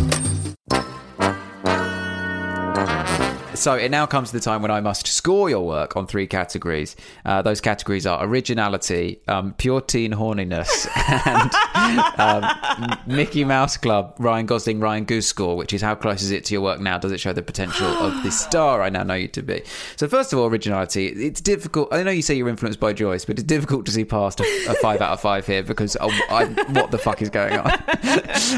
So 3.62 3.76
it 3.76 3.92
now 3.92 4.08
comes 4.08 4.32
to 4.32 4.38
the 4.38 4.42
time 4.42 4.64
when 4.64 4.72
I 4.72 4.82
must 4.82 5.06
score 5.06 5.48
your 5.48 5.64
work 5.64 5.96
on 5.96 6.08
three 6.08 6.26
categories. 6.26 6.96
Uh, 7.24 7.44
those 7.44 7.62
categories 7.62 8.08
are 8.08 8.26
originality, 8.26 9.22
um, 9.28 9.54
pure 9.54 9.82
teen 9.82 10.14
horniness, 10.14 10.88
and 11.76 12.12
um, 12.20 12.98
Mickey 13.06 13.44
Mouse 13.44 13.78
Club, 13.78 14.16
Ryan 14.18 14.48
Gosling, 14.48 14.80
Ryan 14.80 15.04
Goose 15.04 15.28
score, 15.28 15.56
which 15.56 15.74
is 15.74 15.82
how 15.84 15.94
close 15.94 16.24
is 16.24 16.32
it 16.32 16.44
to 16.46 16.56
your 16.56 16.62
work 16.62 16.80
now? 16.80 16.98
Does 16.98 17.12
it 17.12 17.20
show 17.20 17.34
the 17.34 17.44
potential 17.44 17.86
of 17.86 18.24
the 18.24 18.32
star 18.32 18.82
I 18.82 18.90
now 18.90 19.04
know 19.04 19.14
you 19.14 19.28
to 19.28 19.44
be? 19.44 19.62
So 19.96 20.08
first 20.08 20.34
of 20.34 20.40
all, 20.40 20.48
originality. 20.48 21.10
It's 21.10 21.40
difficult. 21.40 21.90
I 21.94 22.02
know 22.02 22.10
you 22.10 22.24
say 22.24 22.34
you're 22.34 22.50
influenced 22.50 22.80
by 22.80 22.94
Joyce, 22.94 23.26
but 23.26 23.38
it's 23.38 23.44
difficult 23.44 23.86
to 23.86 23.92
see 23.92 24.06
past 24.06 24.40
a, 24.40 24.44
a 24.70 24.74
five 24.74 25.02
out 25.02 25.14
of 25.14 25.22
five 25.22 25.46
here 25.46 25.62
because 25.62 25.96
oh, 26.02 26.10
I, 26.32 26.46
what 26.72 26.90
the 26.90 26.98
fuck 26.98 27.22
is 27.22 27.30
going 27.30 27.60
on? 27.60 27.72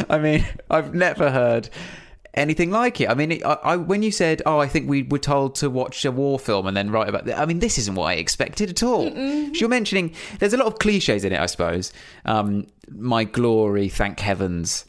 I 0.09 0.17
mean, 0.17 0.45
I've 0.69 0.93
never 0.93 1.29
heard 1.29 1.69
anything 2.33 2.71
like 2.71 2.99
it. 2.99 3.09
I 3.09 3.13
mean, 3.13 3.33
it, 3.33 3.45
I, 3.45 3.53
I, 3.63 3.75
when 3.75 4.03
you 4.03 4.11
said, 4.11 4.41
"Oh, 4.45 4.59
I 4.59 4.67
think 4.67 4.89
we 4.89 5.03
were 5.03 5.19
told 5.19 5.55
to 5.55 5.69
watch 5.69 6.03
a 6.05 6.11
war 6.11 6.39
film 6.39 6.67
and 6.67 6.75
then 6.75 6.89
write 6.89 7.09
about," 7.09 7.27
it, 7.27 7.37
I 7.37 7.45
mean, 7.45 7.59
this 7.59 7.77
isn't 7.77 7.95
what 7.95 8.05
I 8.05 8.13
expected 8.13 8.69
at 8.69 8.83
all. 8.83 9.09
So 9.09 9.59
you're 9.59 9.69
mentioning 9.69 10.13
there's 10.39 10.53
a 10.53 10.57
lot 10.57 10.67
of 10.67 10.79
cliches 10.79 11.23
in 11.23 11.33
it, 11.33 11.39
I 11.39 11.45
suppose. 11.45 11.93
Um, 12.25 12.67
my 12.89 13.23
glory, 13.23 13.89
thank 13.89 14.19
heavens. 14.19 14.85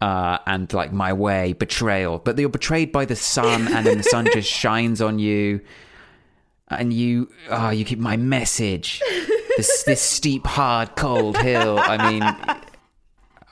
Uh, 0.00 0.38
and 0.46 0.72
like 0.72 0.92
my 0.92 1.12
way, 1.12 1.54
betrayal, 1.54 2.20
but 2.20 2.38
you're 2.38 2.48
betrayed 2.48 2.92
by 2.92 3.04
the 3.04 3.16
sun, 3.16 3.66
and 3.66 3.84
then 3.84 3.98
the 3.98 4.04
sun 4.04 4.28
just 4.32 4.48
shines 4.48 5.02
on 5.02 5.18
you, 5.18 5.60
and 6.68 6.92
you, 6.92 7.28
oh, 7.50 7.70
you 7.70 7.84
keep 7.84 7.98
my 7.98 8.16
message. 8.16 9.02
This 9.56 9.82
this 9.82 10.00
steep, 10.00 10.46
hard, 10.46 10.94
cold 10.94 11.36
hill. 11.38 11.80
I 11.80 12.12
mean, 12.12 12.62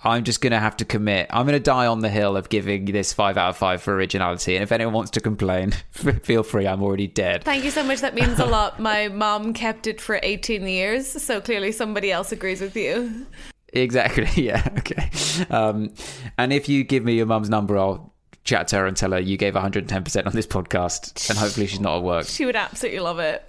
I'm 0.07 0.25
just 0.25 0.41
going 0.41 0.53
to 0.53 0.59
have 0.59 0.77
to 0.79 0.85
commit. 0.85 1.27
I'm 1.31 1.47
going 1.47 1.59
to 1.59 1.63
die 1.63 1.87
on 1.87 2.01
the 2.01 2.09
hill 2.09 2.37
of 2.37 2.49
giving 2.49 2.85
this 2.87 3.13
five 3.13 3.37
out 3.37 3.51
of 3.51 3.57
five 3.57 3.83
for 3.83 3.95
originality. 3.95 4.55
And 4.55 4.63
if 4.63 4.71
anyone 4.73 4.95
wants 4.95 5.11
to 5.13 5.21
complain, 5.21 5.73
feel 5.91 6.43
free. 6.43 6.67
I'm 6.67 6.83
already 6.83 7.09
dead. 7.09 7.45
Thank 7.45 7.65
you 7.65 7.71
so 7.71 7.83
much. 7.83 8.01
That 8.01 8.15
means 8.15 8.39
a 8.39 8.47
lot. 8.47 8.79
My 8.79 9.09
mom 9.09 9.53
kept 9.53 9.87
it 9.87 10.01
for 10.01 10.21
18 10.23 10.67
years, 10.67 11.07
so 11.23 11.41
clearly 11.41 11.73
somebody 11.73 12.13
else 12.13 12.31
agrees 12.33 12.61
with 12.61 12.77
you. 12.77 13.27
Exactly. 13.73 14.29
Yeah. 14.43 14.69
Okay. 14.79 15.11
Um, 15.51 15.93
and 16.39 16.53
if 16.53 16.69
you 16.69 16.85
give 16.85 17.05
me 17.05 17.15
your 17.15 17.27
mum's 17.27 17.51
number, 17.51 17.77
I'll 17.77 18.13
chat 18.45 18.69
to 18.69 18.77
her 18.77 18.87
and 18.87 18.97
tell 18.97 19.11
her 19.11 19.19
you 19.19 19.37
gave 19.37 19.55
110% 19.55 20.27
on 20.27 20.33
this 20.33 20.47
podcast. 20.47 21.29
And 21.31 21.39
hopefully 21.39 21.67
she's 21.67 21.81
not 21.81 21.97
at 21.99 22.03
work. 22.05 22.27
She 22.27 22.45
would 22.45 22.55
absolutely 22.55 23.01
love 23.01 23.19
it. 23.19 23.43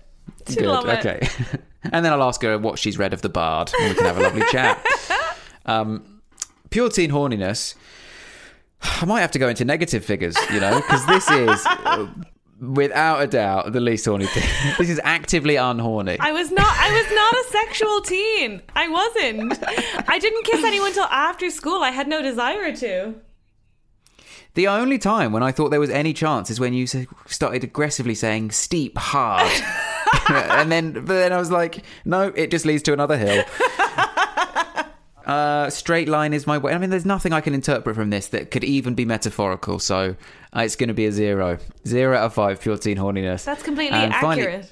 She'd 0.48 0.60
Good. 0.60 0.68
love 0.68 0.88
it. 0.88 1.06
Okay. 1.06 1.28
and 1.84 2.04
then 2.04 2.12
I'll 2.12 2.24
ask 2.24 2.42
her 2.42 2.58
what 2.58 2.80
she's 2.80 2.98
read 2.98 3.14
of 3.14 3.22
the 3.22 3.30
Bard, 3.30 3.72
and 3.80 3.90
we 3.90 3.96
can 3.96 4.06
have 4.06 4.18
a 4.18 4.22
lovely 4.22 4.44
chat. 4.52 4.84
Um, 5.66 6.17
pure 6.70 6.90
teen 6.90 7.12
horniness. 7.12 7.76
I 8.82 9.06
might 9.06 9.22
have 9.22 9.32
to 9.32 9.40
go 9.40 9.50
into 9.50 9.66
negative 9.66 10.06
figures, 10.06 10.36
you 10.54 10.60
know, 10.60 10.76
because 10.78 11.06
this 11.08 11.30
is, 11.32 11.68
without 12.60 13.22
a 13.22 13.28
doubt, 13.28 13.74
the 13.74 13.80
least 13.80 14.06
horny 14.06 14.28
thing. 14.28 14.48
This 14.78 14.90
is 14.90 15.02
actively 15.04 15.56
unhorny. 15.56 16.18
I 16.20 16.32
was 16.32 16.52
not. 16.52 16.68
I 16.68 16.92
was 16.92 17.12
not 17.16 17.34
a 17.34 17.44
sexual 17.50 18.02
teen. 18.02 18.62
I 18.76 18.88
wasn't. 18.88 19.60
I 20.08 20.20
didn't 20.20 20.46
kiss 20.46 20.64
anyone 20.64 20.94
till 20.94 21.06
after 21.06 21.50
school. 21.50 21.82
I 21.82 21.90
had 21.92 22.08
no 22.08 22.22
desire 22.22 22.76
to. 22.76 23.16
The 24.54 24.68
only 24.68 24.98
time 24.98 25.34
when 25.34 25.44
I 25.44 25.52
thought 25.52 25.70
there 25.70 25.80
was 25.80 25.92
any 25.92 26.14
chance 26.14 26.50
is 26.50 26.60
when 26.60 26.74
you 26.74 26.88
started 27.28 27.64
aggressively 27.64 28.16
saying 28.16 28.52
steep, 28.52 28.98
hard. 28.98 29.52
and 30.30 30.72
then, 30.72 30.94
but 30.94 31.08
then 31.08 31.32
I 31.32 31.38
was 31.38 31.52
like, 31.52 31.84
no, 32.06 32.34
it 32.36 32.50
just 32.50 32.66
leads 32.66 32.82
to 32.84 32.94
another 32.94 33.18
hill. 33.18 33.44
Uh, 35.28 35.70
straight 35.70 36.08
line 36.08 36.34
is 36.34 36.48
my 36.48 36.58
way. 36.58 36.74
I 36.74 36.78
mean, 36.78 36.90
there's 36.90 37.06
nothing 37.06 37.34
I 37.34 37.42
can 37.42 37.54
interpret 37.54 37.96
from 37.96 38.10
this 38.10 38.30
that 38.30 38.50
could 38.50 38.64
even 38.64 38.96
be 38.96 39.04
metaphorical. 39.06 39.78
So 39.78 40.16
uh, 40.56 40.62
it's 40.62 40.76
going 40.78 40.88
to 40.88 40.94
be 40.94 41.06
a 41.06 41.12
zero, 41.12 41.58
zero 41.86 42.18
out 42.18 42.24
of 42.28 42.34
five. 42.34 42.62
Pure 42.62 42.78
teen 42.78 42.98
horniness. 42.98 43.44
That's 43.44 43.62
completely 43.62 43.98
And 44.00 44.14
finally- 44.16 44.42
accurate. 44.48 44.72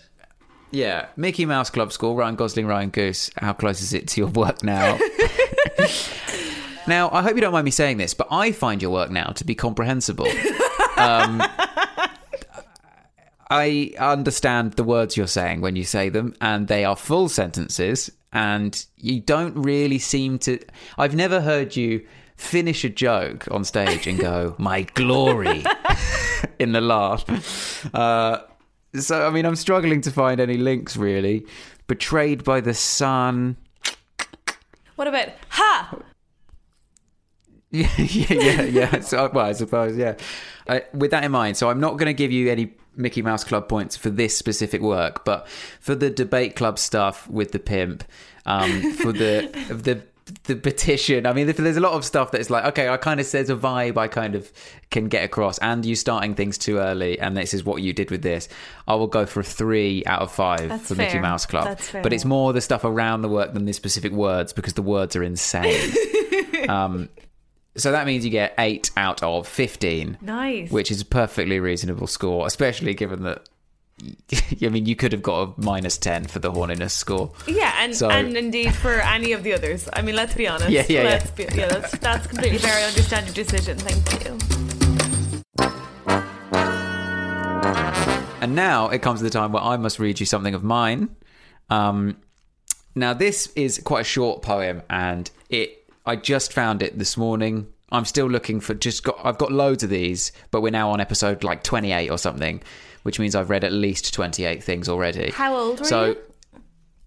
yeah, 0.72 1.08
Mickey 1.18 1.46
Mouse 1.46 1.70
Club 1.70 1.92
School, 1.92 2.16
Ryan 2.16 2.36
Gosling, 2.36 2.68
Ryan 2.68 2.90
Goose. 2.90 3.30
How 3.38 3.52
close 3.52 3.82
is 3.82 3.94
it 3.94 4.08
to 4.10 4.22
your 4.22 4.30
work 4.30 4.64
now? 4.64 4.98
now, 6.88 7.10
I 7.12 7.22
hope 7.22 7.36
you 7.36 7.42
don't 7.42 7.52
mind 7.54 7.66
me 7.66 7.72
saying 7.72 7.98
this, 7.98 8.14
but 8.14 8.28
I 8.32 8.54
find 8.54 8.82
your 8.82 8.92
work 8.92 9.12
now 9.12 9.32
to 9.36 9.44
be 9.44 9.56
comprehensible. 9.56 10.28
Um, 10.98 11.44
I 13.50 13.94
understand 14.00 14.74
the 14.74 14.84
words 14.84 15.16
you're 15.18 15.28
saying 15.28 15.62
when 15.62 15.76
you 15.76 15.84
say 15.84 16.10
them, 16.10 16.34
and 16.42 16.68
they 16.68 16.84
are 16.86 16.96
full 16.96 17.30
sentences, 17.30 18.10
and 18.36 18.86
you 18.98 19.22
don't 19.22 19.56
really 19.56 19.98
seem 19.98 20.38
to. 20.40 20.60
I've 20.98 21.16
never 21.16 21.40
heard 21.40 21.78
you 21.78 22.06
finish 22.36 22.84
a 22.84 22.90
joke 22.90 23.48
on 23.50 23.64
stage 23.64 24.08
and 24.08 24.20
go, 24.20 24.56
My 24.60 24.82
glory, 24.82 25.64
in 26.60 26.74
the 26.74 26.82
laugh. 26.82 27.26
Uh, 27.96 28.42
so, 28.94 29.26
I 29.26 29.30
mean, 29.30 29.46
I'm 29.46 29.56
struggling 29.56 30.02
to 30.02 30.12
find 30.12 30.42
any 30.42 30.58
links 30.58 30.98
really. 30.98 31.46
Betrayed 31.88 32.44
by 32.44 32.60
the 32.60 32.74
sun. 32.74 33.56
What 34.98 35.08
about 35.08 35.30
ha? 35.50 35.98
yeah, 37.72 37.90
yeah, 37.98 38.62
yeah. 38.64 39.00
So, 39.00 39.30
well, 39.34 39.46
I 39.46 39.54
suppose, 39.54 39.96
yeah. 39.96 40.16
Uh, 40.68 40.82
with 40.94 41.12
that 41.12 41.24
in 41.24 41.32
mind, 41.32 41.56
so 41.56 41.70
I'm 41.70 41.80
not 41.80 41.92
going 41.92 42.08
to 42.08 42.14
give 42.14 42.34
you 42.34 42.52
any 42.52 42.74
Mickey 42.96 43.22
Mouse 43.22 43.44
Club 43.44 43.68
points 43.68 43.96
for 43.96 44.10
this 44.10 44.38
specific 44.38 44.82
work, 44.82 45.26
but 45.26 45.48
for 45.80 45.96
the 45.96 46.10
debate 46.10 46.56
club 46.56 46.80
stuff 46.80 47.28
with 47.30 47.52
the 47.52 47.60
pimp, 47.60 48.04
um, 48.46 48.94
for 48.94 49.12
the 49.12 49.50
the 49.70 50.04
the 50.46 50.56
petition. 50.56 51.26
I 51.26 51.34
mean, 51.34 51.48
there's 51.48 51.78
a 51.78 51.82
lot 51.82 51.94
of 51.94 52.04
stuff 52.04 52.32
that's 52.32 52.50
like, 52.50 52.66
okay, 52.66 52.90
I 52.90 52.98
kind 52.98 53.20
of 53.20 53.26
says 53.26 53.50
a 53.50 53.56
vibe 53.56 53.98
I 53.98 54.08
kind 54.08 54.36
of 54.36 54.52
can 54.90 55.08
get 55.08 55.24
across, 55.24 55.58
and 55.60 55.86
you 55.86 55.96
starting 55.96 56.36
things 56.36 56.58
too 56.58 56.78
early, 56.78 57.20
and 57.20 57.38
this 57.38 57.54
is 57.54 57.64
what 57.64 57.82
you 57.82 57.94
did 57.94 58.12
with 58.12 58.22
this. 58.22 58.48
I 58.88 58.96
will 58.96 59.08
go 59.08 59.26
for 59.26 59.42
a 59.42 59.44
three 59.44 60.04
out 60.06 60.22
of 60.22 60.32
five 60.32 60.70
That's 60.70 60.88
for 60.88 60.96
Mickey. 60.96 61.20
Mouse 61.20 61.46
Club. 61.46 61.78
Fair. 61.80 62.02
But 62.02 62.14
it's 62.14 62.26
more 62.26 62.54
the 62.54 62.62
stuff 62.62 62.84
around 62.84 63.22
the 63.22 63.30
work 63.30 63.54
than 63.54 63.66
the 63.66 63.74
specific 63.74 64.12
words 64.12 64.54
because 64.54 64.74
the 64.74 64.82
words 64.82 65.16
are 65.16 65.24
insane. 65.24 65.94
um, 66.70 67.10
so 67.78 67.92
that 67.92 68.06
means 68.06 68.24
you 68.24 68.32
get 68.32 68.54
eight 68.58 68.92
out 68.98 69.22
of 69.24 69.48
fifteen, 69.48 70.18
Nice. 70.22 70.72
which 70.72 70.92
is 70.92 71.02
a 71.02 71.06
perfectly 71.06 71.60
reasonable 71.60 72.08
score, 72.08 72.46
especially 72.48 72.94
given 72.94 73.24
that. 73.24 73.48
I 74.62 74.68
mean, 74.70 74.86
you 74.86 74.96
could 74.96 75.14
have 75.14 75.22
got 75.22 75.42
a 75.58 75.62
minus 75.62 75.98
ten 75.98 76.26
for 76.26 76.40
the 76.40 76.52
horniness 76.52 76.92
score. 76.92 77.32
Yeah, 77.48 77.74
and, 77.80 77.96
So- 77.96 78.10
and 78.10 78.36
indeed 78.36 78.76
for 78.76 78.96
any 79.02 79.32
of 79.32 79.44
the 79.44 79.54
others. 79.54 79.88
I 79.94 80.02
mean, 80.02 80.16
let's 80.16 80.34
be 80.34 80.48
honest. 80.48 80.70
Yeah, 80.70 80.86
yeah, 80.90 81.04
yeah. 81.04 81.10
let's 81.10 81.32
Be, 81.32 81.44
yeah. 81.54 81.68
That's 81.68 81.98
that's 82.00 82.28
completely 82.28 82.58
fair. 82.58 82.74
I 82.74 82.84
understand 82.84 83.26
your 83.28 83.34
decision. 83.36 83.78
Thank 83.78 84.26
you. 84.26 84.38
And 88.42 88.54
now 88.54 88.90
it 88.90 89.02
comes 89.02 89.22
to 89.22 89.24
the 89.24 89.30
time 89.32 89.54
where 89.54 89.64
I 89.64 89.76
must 89.78 89.98
read 89.98 90.20
you 90.20 90.26
something 90.26 90.54
of 90.54 90.64
mine. 90.64 91.16
Um, 91.70 92.18
now 92.94 93.14
this 93.14 93.48
is 93.56 93.80
quite 93.84 94.02
a 94.02 94.04
short 94.04 94.44
poem, 94.44 94.84
and 94.90 95.32
it 95.50 95.85
I 96.06 96.16
just 96.16 96.54
found 96.54 96.84
it 96.84 96.98
this 96.98 97.18
morning. 97.18 97.68
I'm 97.92 98.06
still 98.06 98.28
looking 98.28 98.60
for 98.60 98.74
just 98.74 99.04
got 99.04 99.20
I've 99.24 99.38
got 99.38 99.52
loads 99.52 99.84
of 99.84 99.90
these, 99.90 100.32
but 100.52 100.62
we're 100.62 100.72
now 100.72 100.90
on 100.92 101.00
episode 101.00 101.44
like 101.44 101.64
28 101.64 102.10
or 102.10 102.18
something, 102.18 102.62
which 103.04 103.20
means 103.20 103.36
I've 103.36 103.50
read 103.50 103.64
at 103.64 103.72
least 103.72 104.14
28 104.14 104.64
things 104.64 104.90
already. 104.90 105.32
How 105.32 105.56
old 105.56 105.80
were 105.80 105.86
so 105.86 106.06
you? 106.06 106.18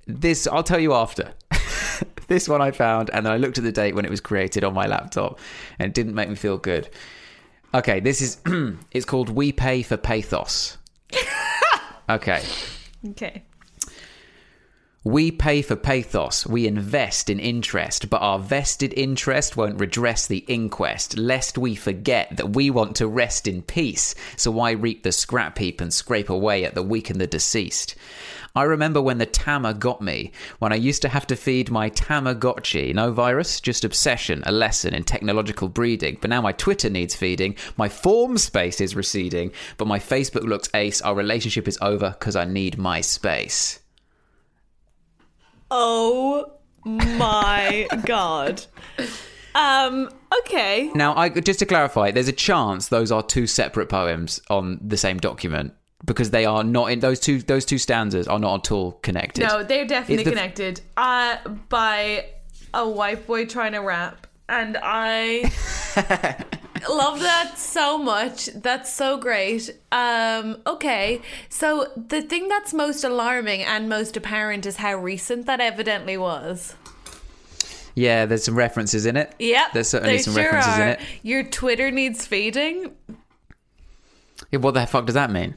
this 0.06 0.46
I'll 0.46 0.62
tell 0.62 0.80
you 0.80 0.94
after. 0.94 1.32
this 2.28 2.48
one 2.48 2.60
I 2.60 2.70
found, 2.70 3.10
and 3.12 3.26
then 3.26 3.32
I 3.32 3.36
looked 3.36 3.58
at 3.58 3.64
the 3.64 3.72
date 3.72 3.94
when 3.94 4.04
it 4.04 4.10
was 4.10 4.20
created 4.20 4.64
on 4.64 4.74
my 4.74 4.86
laptop, 4.86 5.38
and 5.78 5.88
it 5.88 5.94
didn't 5.94 6.14
make 6.14 6.28
me 6.28 6.34
feel 6.34 6.58
good. 6.58 6.88
Okay, 7.74 8.00
this 8.00 8.20
is 8.20 8.38
it's 8.92 9.04
called 9.04 9.28
"We 9.28 9.52
Pay 9.52 9.82
for 9.82 9.96
Pathos." 9.96 10.78
okay, 12.10 12.42
Okay. 13.10 13.44
We 15.04 15.30
pay 15.30 15.62
for 15.62 15.76
pathos. 15.76 16.44
We 16.44 16.66
invest 16.66 17.30
in 17.30 17.38
interest, 17.38 18.10
but 18.10 18.20
our 18.20 18.38
vested 18.38 18.92
interest 18.96 19.56
won't 19.56 19.78
redress 19.78 20.26
the 20.26 20.44
inquest, 20.48 21.16
lest 21.16 21.56
we 21.56 21.76
forget 21.76 22.36
that 22.36 22.56
we 22.56 22.68
want 22.68 22.96
to 22.96 23.06
rest 23.06 23.46
in 23.46 23.62
peace. 23.62 24.16
So 24.36 24.50
why 24.50 24.72
reap 24.72 25.04
the 25.04 25.12
scrap 25.12 25.56
heap 25.58 25.80
and 25.80 25.94
scrape 25.94 26.28
away 26.28 26.64
at 26.64 26.74
the 26.74 26.82
weak 26.82 27.10
and 27.10 27.20
the 27.20 27.28
deceased? 27.28 27.94
I 28.56 28.64
remember 28.64 29.00
when 29.00 29.18
the 29.18 29.26
Tama 29.26 29.74
got 29.74 30.02
me, 30.02 30.32
when 30.58 30.72
I 30.72 30.76
used 30.76 31.02
to 31.02 31.08
have 31.08 31.28
to 31.28 31.36
feed 31.36 31.70
my 31.70 31.90
Tamagotchi. 31.90 32.92
No 32.92 33.12
virus, 33.12 33.60
just 33.60 33.84
obsession, 33.84 34.42
a 34.46 34.52
lesson 34.52 34.94
in 34.94 35.04
technological 35.04 35.68
breeding. 35.68 36.18
But 36.20 36.30
now 36.30 36.40
my 36.40 36.52
Twitter 36.52 36.90
needs 36.90 37.14
feeding, 37.14 37.54
my 37.76 37.88
form 37.88 38.36
space 38.36 38.80
is 38.80 38.96
receding, 38.96 39.52
but 39.76 39.86
my 39.86 40.00
Facebook 40.00 40.42
looks 40.42 40.68
ace. 40.74 41.00
Our 41.02 41.14
relationship 41.14 41.68
is 41.68 41.78
over 41.80 42.16
because 42.18 42.34
I 42.34 42.46
need 42.46 42.78
my 42.78 43.00
space. 43.00 43.78
Oh 45.70 46.52
my 46.84 47.86
god. 48.04 48.64
Um. 49.54 50.10
Okay. 50.40 50.90
Now, 50.94 51.16
I 51.16 51.28
just 51.30 51.58
to 51.60 51.66
clarify, 51.66 52.10
there's 52.10 52.28
a 52.28 52.32
chance 52.32 52.88
those 52.88 53.10
are 53.10 53.22
two 53.22 53.46
separate 53.46 53.88
poems 53.88 54.40
on 54.50 54.78
the 54.82 54.96
same 54.96 55.18
document 55.18 55.72
because 56.04 56.30
they 56.30 56.44
are 56.44 56.62
not 56.62 56.92
in 56.92 57.00
those 57.00 57.18
two. 57.18 57.40
Those 57.40 57.64
two 57.64 57.78
stanzas 57.78 58.28
are 58.28 58.38
not 58.38 58.66
at 58.66 58.72
all 58.72 58.92
connected. 58.92 59.42
No, 59.42 59.62
they're 59.62 59.86
definitely 59.86 60.24
the- 60.24 60.30
connected. 60.30 60.80
Uh, 60.96 61.36
by 61.68 62.26
a 62.74 62.88
white 62.88 63.26
boy 63.26 63.46
trying 63.46 63.72
to 63.72 63.78
rap, 63.80 64.26
and 64.48 64.78
I 64.82 65.50
love 66.88 67.20
that 67.20 67.58
so 67.58 67.98
much. 67.98 68.46
That's 68.46 68.92
so 68.92 69.18
great. 69.18 69.70
Um, 69.92 70.58
okay, 70.66 71.20
so 71.48 71.86
the 71.96 72.22
thing 72.22 72.48
that's 72.48 72.74
most 72.74 73.04
alarming 73.04 73.62
and 73.62 73.88
most 73.88 74.16
apparent 74.16 74.66
is 74.66 74.76
how 74.76 74.96
recent 74.96 75.46
that 75.46 75.60
evidently 75.60 76.16
was. 76.16 76.74
Yeah, 77.94 78.26
there's 78.26 78.44
some 78.44 78.54
references 78.56 79.06
in 79.06 79.16
it. 79.16 79.34
Yep, 79.38 79.72
there's 79.72 79.88
certainly 79.88 80.16
they 80.16 80.22
some 80.22 80.34
sure 80.34 80.44
references 80.44 80.78
are. 80.78 80.82
in 80.82 80.88
it. 80.90 81.00
Your 81.22 81.42
Twitter 81.42 81.90
needs 81.90 82.26
feeding. 82.26 82.94
Yeah, 84.50 84.60
what 84.60 84.74
the 84.74 84.86
fuck 84.86 85.06
does 85.06 85.14
that 85.14 85.30
mean? 85.30 85.54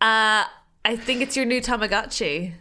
Uh, 0.00 0.44
I 0.84 0.96
think 0.96 1.20
it's 1.22 1.36
your 1.36 1.46
new 1.46 1.60
Tamagotchi. 1.60 2.52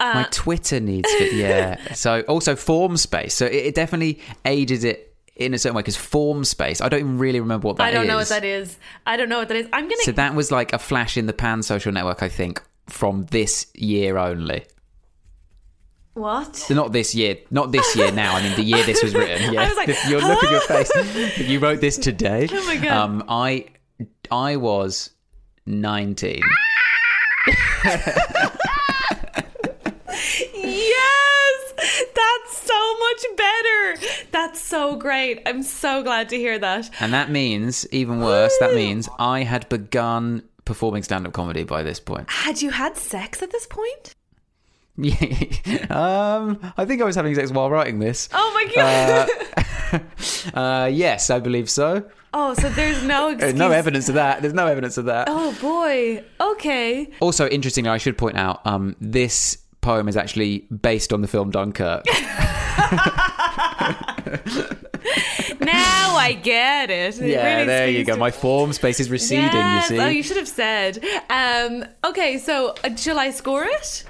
Uh, 0.00 0.12
My 0.14 0.28
Twitter 0.30 0.80
needs 0.80 1.08
it. 1.12 1.34
Yeah. 1.34 1.92
so 1.94 2.22
also 2.22 2.56
form 2.56 2.96
space. 2.96 3.34
So 3.34 3.46
it, 3.46 3.54
it 3.66 3.74
definitely 3.74 4.20
aided 4.44 4.84
it 4.84 5.13
in 5.36 5.52
a 5.54 5.58
certain 5.58 5.74
way 5.76 5.80
because 5.82 5.96
form 5.96 6.44
space. 6.44 6.80
I 6.80 6.88
don't 6.88 7.00
even 7.00 7.18
really 7.18 7.40
remember 7.40 7.66
what 7.68 7.76
that 7.78 7.88
is. 7.88 7.94
I 7.94 7.98
don't 7.98 8.06
know 8.06 8.16
what 8.16 8.28
that 8.28 8.44
is. 8.44 8.78
I 9.06 9.16
don't 9.16 9.28
know 9.28 9.38
what 9.38 9.48
that 9.48 9.56
is. 9.56 9.66
I'm 9.72 9.84
gonna. 9.84 10.02
So 10.02 10.12
that 10.12 10.34
was 10.34 10.50
like 10.50 10.72
a 10.72 10.78
flash 10.78 11.16
in 11.16 11.26
the 11.26 11.32
pan 11.32 11.62
social 11.62 11.92
network, 11.92 12.22
I 12.22 12.28
think, 12.28 12.62
from 12.88 13.24
this 13.26 13.66
year 13.74 14.16
only. 14.18 14.64
what? 16.14 16.54
So 16.54 16.74
not 16.74 16.92
this 16.92 17.14
year, 17.14 17.36
not 17.50 17.72
this 17.72 17.96
year 17.96 18.12
now. 18.12 18.34
I 18.36 18.42
mean, 18.42 18.54
the 18.54 18.62
year 18.62 18.84
this 18.84 19.02
was 19.02 19.14
written. 19.16 19.52
Yeah, 19.52 19.68
was 19.68 19.76
like, 19.76 19.88
you 20.08 20.18
look 20.20 20.44
at 20.44 20.50
your 20.50 20.60
face. 20.60 21.38
You 21.38 21.58
wrote 21.58 21.80
this 21.80 21.98
today. 21.98 22.48
Oh 22.52 22.66
my 22.66 22.76
God. 22.76 22.92
Um, 22.92 23.24
I, 23.28 23.66
I 24.30 24.56
was 24.56 25.10
nineteen. 25.66 26.42
Yes! 33.22 33.26
That's 33.30 33.30
so 33.30 33.30
much 33.30 33.36
better. 33.36 34.26
That's 34.30 34.60
so 34.60 34.96
great. 34.96 35.42
I'm 35.46 35.62
so 35.62 36.02
glad 36.02 36.28
to 36.30 36.36
hear 36.36 36.58
that. 36.58 36.90
And 37.00 37.12
that 37.12 37.30
means, 37.30 37.86
even 37.92 38.20
worse, 38.20 38.56
that 38.60 38.74
means 38.74 39.08
I 39.18 39.42
had 39.42 39.68
begun 39.68 40.42
performing 40.64 41.02
stand 41.02 41.26
up 41.26 41.32
comedy 41.32 41.64
by 41.64 41.82
this 41.82 42.00
point. 42.00 42.30
Had 42.30 42.62
you 42.62 42.70
had 42.70 42.96
sex 42.96 43.42
at 43.42 43.50
this 43.50 43.66
point? 43.66 44.14
Yeah. 44.96 45.16
um, 45.90 46.72
I 46.76 46.84
think 46.84 47.02
I 47.02 47.04
was 47.04 47.16
having 47.16 47.34
sex 47.34 47.50
while 47.50 47.68
writing 47.70 47.98
this. 47.98 48.28
Oh 48.32 48.50
my 48.54 48.74
god. 48.74 49.28
Uh, 50.54 50.90
yes, 50.92 51.30
I 51.30 51.38
believe 51.38 51.70
so. 51.70 52.10
oh, 52.32 52.54
so 52.54 52.68
there's 52.70 53.00
no 53.04 53.28
excuse. 53.30 53.54
No 53.54 53.70
evidence 53.70 54.08
of 54.08 54.16
that. 54.16 54.42
There's 54.42 54.54
no 54.54 54.66
evidence 54.66 54.98
of 54.98 55.04
that. 55.04 55.28
Oh 55.30 55.56
boy. 55.60 56.24
Okay. 56.40 57.10
Also, 57.20 57.46
interestingly, 57.48 57.90
I 57.90 57.98
should 57.98 58.18
point 58.18 58.36
out 58.36 58.60
um, 58.66 58.96
this 59.00 59.58
poem 59.84 60.08
is 60.08 60.16
actually 60.16 60.60
based 60.82 61.12
on 61.12 61.20
the 61.20 61.28
film 61.28 61.50
Dunkirk. 61.50 62.04
Now 65.60 66.16
I 66.16 66.32
get 66.42 66.90
it. 66.90 67.20
It 67.20 67.28
yeah, 67.30 67.54
really 67.56 67.66
there 67.66 67.88
you 67.88 68.04
go. 68.04 68.14
to- 68.14 68.18
My 68.18 68.30
form 68.30 68.72
space 68.72 69.00
is 69.00 69.10
receding, 69.10 69.44
Yes. 69.52 69.90
you 69.90 69.96
see. 69.96 70.02
Oh, 70.02 70.08
you 70.08 70.22
should 70.22 70.36
have 70.36 70.48
said. 70.48 71.02
Um, 71.30 71.84
okay, 72.04 72.38
so 72.38 72.74
uh, 72.84 72.94
shall 72.96 73.18
I 73.18 73.30
score 73.30 73.64
it? 73.64 74.04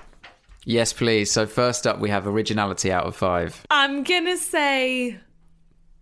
Yes, 0.64 0.93
please. 0.93 1.31
So, 1.31 1.47
first 1.47 1.87
up, 1.87 1.99
we 1.99 2.09
have 2.11 2.27
originality 2.27 2.91
out 2.91 3.05
of 3.07 3.14
five. 3.16 3.66
I'm 3.70 4.03
gonna 4.03 4.37
say 4.37 5.18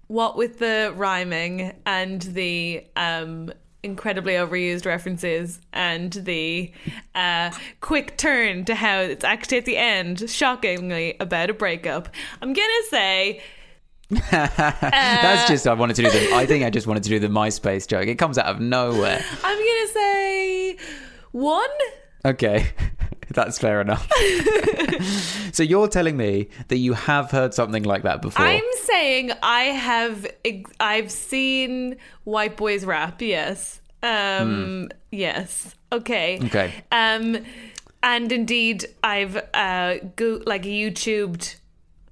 what 0.07 0.37
with 0.37 0.59
the 0.59 0.93
rhyming 0.97 1.73
and 1.87 2.21
the 2.23 2.85
um 2.97 3.53
incredibly 3.83 4.35
overused 4.35 4.87
references 4.87 5.61
and 5.73 6.13
the 6.13 6.71
uh 7.17 7.51
quick 7.81 8.17
turn 8.17 8.65
to 8.65 8.75
how 8.77 8.99
it's 9.01 9.25
actually 9.25 9.59
at 9.59 9.65
the 9.65 9.77
end 9.77 10.31
shockingly 10.31 11.17
about 11.19 11.51
a 11.51 11.55
breakup 11.55 12.09
i'm 12.41 12.53
gonna 12.53 12.69
say 12.91 13.41
That's 14.31 15.49
just, 15.49 15.67
I 15.67 15.73
wanted 15.73 15.97
to 15.97 16.03
do 16.03 16.11
the, 16.11 16.35
I 16.35 16.45
think 16.45 16.65
I 16.65 16.71
just 16.71 16.87
wanted 16.87 17.03
to 17.05 17.09
do 17.09 17.19
the 17.19 17.29
MySpace 17.29 17.87
joke. 17.89 18.07
It 18.09 18.17
comes 18.17 18.37
out 18.37 18.45
of 18.45 18.61
nowhere. 18.61 19.25
i'm 19.43 19.57
gonna 19.59 19.89
say 19.89 20.77
one 21.31 21.71
Okay, 22.25 22.69
that's 23.35 23.59
fair 23.59 23.81
enough. 23.81 24.09
so, 25.53 25.63
you're 25.63 25.89
telling 25.89 26.17
me 26.17 26.49
that 26.69 26.79
you 26.79 26.93
have 26.95 27.31
heard 27.31 27.55
something 27.55 27.83
like 27.83 28.03
that 28.03 28.23
before? 28.23 28.45
i'm 28.45 28.63
saying 28.85 29.31
i 29.43 29.63
have 29.65 30.27
i've 30.81 31.11
seen 31.11 31.97
white 32.25 32.57
boys 32.57 32.85
rap 32.85 33.21
yes 33.23 33.81
um 34.03 34.89
yes 35.11 35.75
okay 35.93 36.39
Okay. 36.45 36.73
Um, 36.91 37.39
and 38.05 38.33
indeed, 38.33 38.87
I've 39.05 39.37
uh, 39.55 39.99
go- 40.17 40.43
like 40.45 40.65
YouTubed 40.65 41.55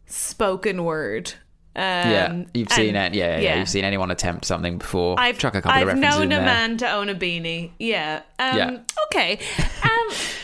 spoken 0.06 0.84
word. 0.84 1.32
Um, 1.74 1.82
yeah, 1.82 2.44
you've 2.54 2.70
seen 2.70 2.94
it. 2.94 3.14
Yeah, 3.14 3.38
yeah, 3.40 3.58
you've 3.58 3.68
seen 3.68 3.84
anyone 3.84 4.10
attempt 4.12 4.44
something 4.44 4.78
before. 4.78 5.18
I've, 5.18 5.38
Chuck 5.38 5.54
a 5.56 5.62
couple 5.62 5.72
I've 5.78 5.88
of 5.88 5.94
references 5.94 6.20
known 6.20 6.32
a 6.32 6.40
man 6.40 6.76
to 6.78 6.90
own 6.90 7.08
a 7.08 7.14
beanie. 7.14 7.70
Yeah. 7.78 8.22
Um, 8.38 8.56
Yeah. 8.56 8.78
Okay. 9.06 9.40
Um, 9.82 10.08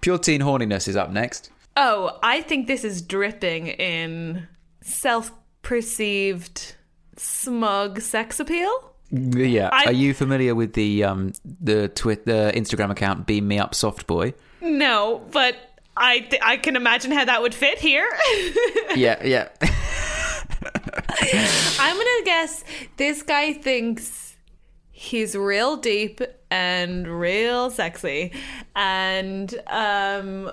Pure 0.00 0.18
teen 0.18 0.40
horniness 0.40 0.88
is 0.88 0.96
up 0.96 1.10
next. 1.10 1.50
oh, 1.76 2.18
I 2.22 2.40
think 2.42 2.66
this 2.66 2.84
is 2.84 3.02
dripping 3.02 3.66
in 3.68 4.46
self-perceived 4.80 6.74
smug 7.16 8.00
sex 8.00 8.40
appeal. 8.40 8.92
Yeah. 9.10 9.68
I- 9.72 9.86
Are 9.86 9.92
you 9.92 10.14
familiar 10.14 10.54
with 10.54 10.72
the 10.74 11.04
um 11.04 11.32
the 11.60 11.88
Twitter 11.88 12.22
the 12.24 12.52
Instagram 12.54 12.90
account 12.90 13.26
Beam 13.26 13.48
Me 13.48 13.58
Up 13.58 13.74
Soft 13.74 14.06
Boy? 14.06 14.34
No, 14.60 15.22
but 15.32 15.56
I 15.96 16.20
th- 16.20 16.42
I 16.44 16.56
can 16.56 16.76
imagine 16.76 17.10
how 17.10 17.24
that 17.24 17.42
would 17.42 17.54
fit 17.54 17.78
here. 17.78 18.08
yeah, 18.94 19.22
yeah. 19.24 19.48
I'm 21.78 21.96
gonna 21.96 22.24
guess 22.24 22.64
this 22.96 23.22
guy 23.22 23.52
thinks 23.52 24.36
he's 24.90 25.34
real 25.34 25.76
deep 25.76 26.20
and 26.50 27.06
real 27.06 27.70
sexy, 27.70 28.32
and 28.74 29.54
um, 29.66 30.50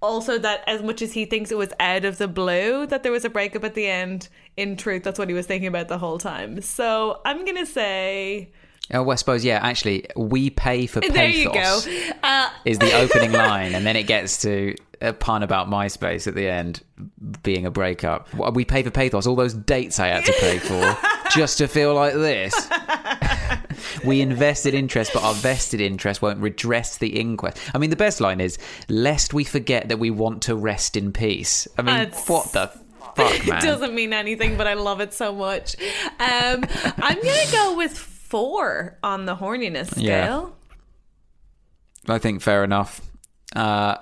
also 0.00 0.38
that 0.38 0.64
as 0.66 0.82
much 0.82 1.02
as 1.02 1.12
he 1.12 1.24
thinks 1.24 1.50
it 1.50 1.58
was 1.58 1.72
out 1.80 2.04
of 2.04 2.18
the 2.18 2.28
blue 2.28 2.86
that 2.86 3.02
there 3.02 3.12
was 3.12 3.24
a 3.24 3.30
breakup 3.30 3.64
at 3.64 3.74
the 3.74 3.86
end, 3.86 4.28
in 4.56 4.76
truth, 4.76 5.02
that's 5.02 5.18
what 5.18 5.28
he 5.28 5.34
was 5.34 5.46
thinking 5.46 5.68
about 5.68 5.88
the 5.88 5.98
whole 5.98 6.18
time. 6.18 6.60
So 6.60 7.20
I'm 7.24 7.44
gonna 7.44 7.66
say 7.66 8.50
Oh, 8.92 9.02
well, 9.02 9.12
I 9.12 9.16
suppose 9.16 9.44
yeah. 9.44 9.60
Actually, 9.62 10.06
we 10.16 10.50
pay 10.50 10.86
for 10.86 11.00
pathos. 11.00 11.14
there 11.14 11.28
you 11.28 11.52
go. 11.52 11.80
Uh, 12.24 12.50
Is 12.64 12.78
the 12.78 12.92
opening 12.96 13.32
line, 13.32 13.74
and 13.74 13.86
then 13.86 13.94
it 13.94 14.04
gets 14.04 14.42
to 14.42 14.74
a 15.00 15.12
pun 15.12 15.42
about 15.42 15.70
MySpace 15.70 16.26
at 16.26 16.34
the 16.34 16.48
end 16.48 16.82
being 17.42 17.66
a 17.66 17.70
breakup. 17.70 18.28
We 18.52 18.64
pay 18.64 18.82
for 18.82 18.90
pathos. 18.90 19.26
All 19.26 19.36
those 19.36 19.54
dates 19.54 20.00
I 20.00 20.08
had 20.08 20.24
to 20.24 20.32
pay 20.40 20.58
for 20.58 20.96
just 21.30 21.58
to 21.58 21.68
feel 21.68 21.94
like 21.94 22.14
this. 22.14 22.52
We 24.04 24.20
invested 24.20 24.74
interest, 24.74 25.12
but 25.14 25.22
our 25.22 25.34
vested 25.34 25.80
interest 25.80 26.22
won't 26.22 26.38
redress 26.38 26.98
the 26.98 27.18
inquest. 27.20 27.58
I 27.74 27.78
mean, 27.78 27.90
the 27.90 27.96
best 27.96 28.20
line 28.20 28.40
is, 28.40 28.58
"Lest 28.88 29.32
we 29.34 29.44
forget 29.44 29.88
that 29.88 29.98
we 29.98 30.10
want 30.10 30.42
to 30.42 30.54
rest 30.54 30.96
in 30.96 31.12
peace." 31.12 31.66
I 31.78 31.82
mean, 31.82 31.94
That's- 31.94 32.28
what 32.28 32.52
the 32.52 32.68
fuck, 33.16 33.16
man? 33.46 33.58
it 33.58 33.62
doesn't 33.62 33.94
mean 33.94 34.12
anything, 34.12 34.56
but 34.56 34.66
I 34.66 34.74
love 34.74 35.00
it 35.00 35.12
so 35.14 35.32
much. 35.34 35.76
Um, 36.18 36.64
I'm 36.98 37.20
gonna 37.22 37.52
go 37.52 37.76
with 37.76 37.96
four 37.96 38.98
on 39.02 39.26
the 39.26 39.36
horniness 39.36 39.92
Yeah. 39.96 40.24
scale. 40.24 40.56
I 42.08 42.18
think 42.18 42.40
fair 42.42 42.64
enough. 42.64 43.00
Uh, 43.54 43.96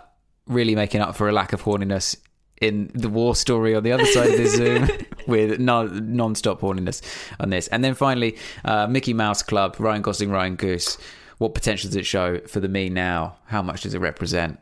really 0.47 0.75
making 0.75 1.01
up 1.01 1.17
for 1.17 1.29
a 1.29 1.33
lack 1.33 1.53
of 1.53 1.63
horniness 1.63 2.17
in 2.61 2.91
the 2.95 3.09
war 3.09 3.35
story 3.37 3.75
on 3.75 3.83
the 3.83 3.93
other 3.93 4.07
side 4.07 4.31
of 4.31 4.37
the 4.37 4.47
Zoom 4.47 4.89
with 5.27 5.61
no, 5.61 5.87
non-stop 5.87 6.61
horniness 6.61 7.03
on 7.41 7.51
this. 7.51 7.69
And 7.69 7.85
then 7.85 7.95
finally, 7.95 8.37
uh, 8.65 8.87
Mickey 8.87 9.15
Mouse 9.15 9.43
Club, 9.43 9.77
Ryan 9.79 10.03
Gosling, 10.03 10.31
Ryan 10.31 10.57
Goose. 10.57 10.99
What 11.39 11.55
potential 11.55 11.89
does 11.89 11.97
it 11.97 12.05
show 12.07 12.41
for 12.41 12.59
the 12.61 12.69
me 12.69 12.89
now? 12.89 13.37
How 13.47 13.63
much 13.63 13.83
does 13.83 13.95
it 13.95 14.01
represent? 14.01 14.59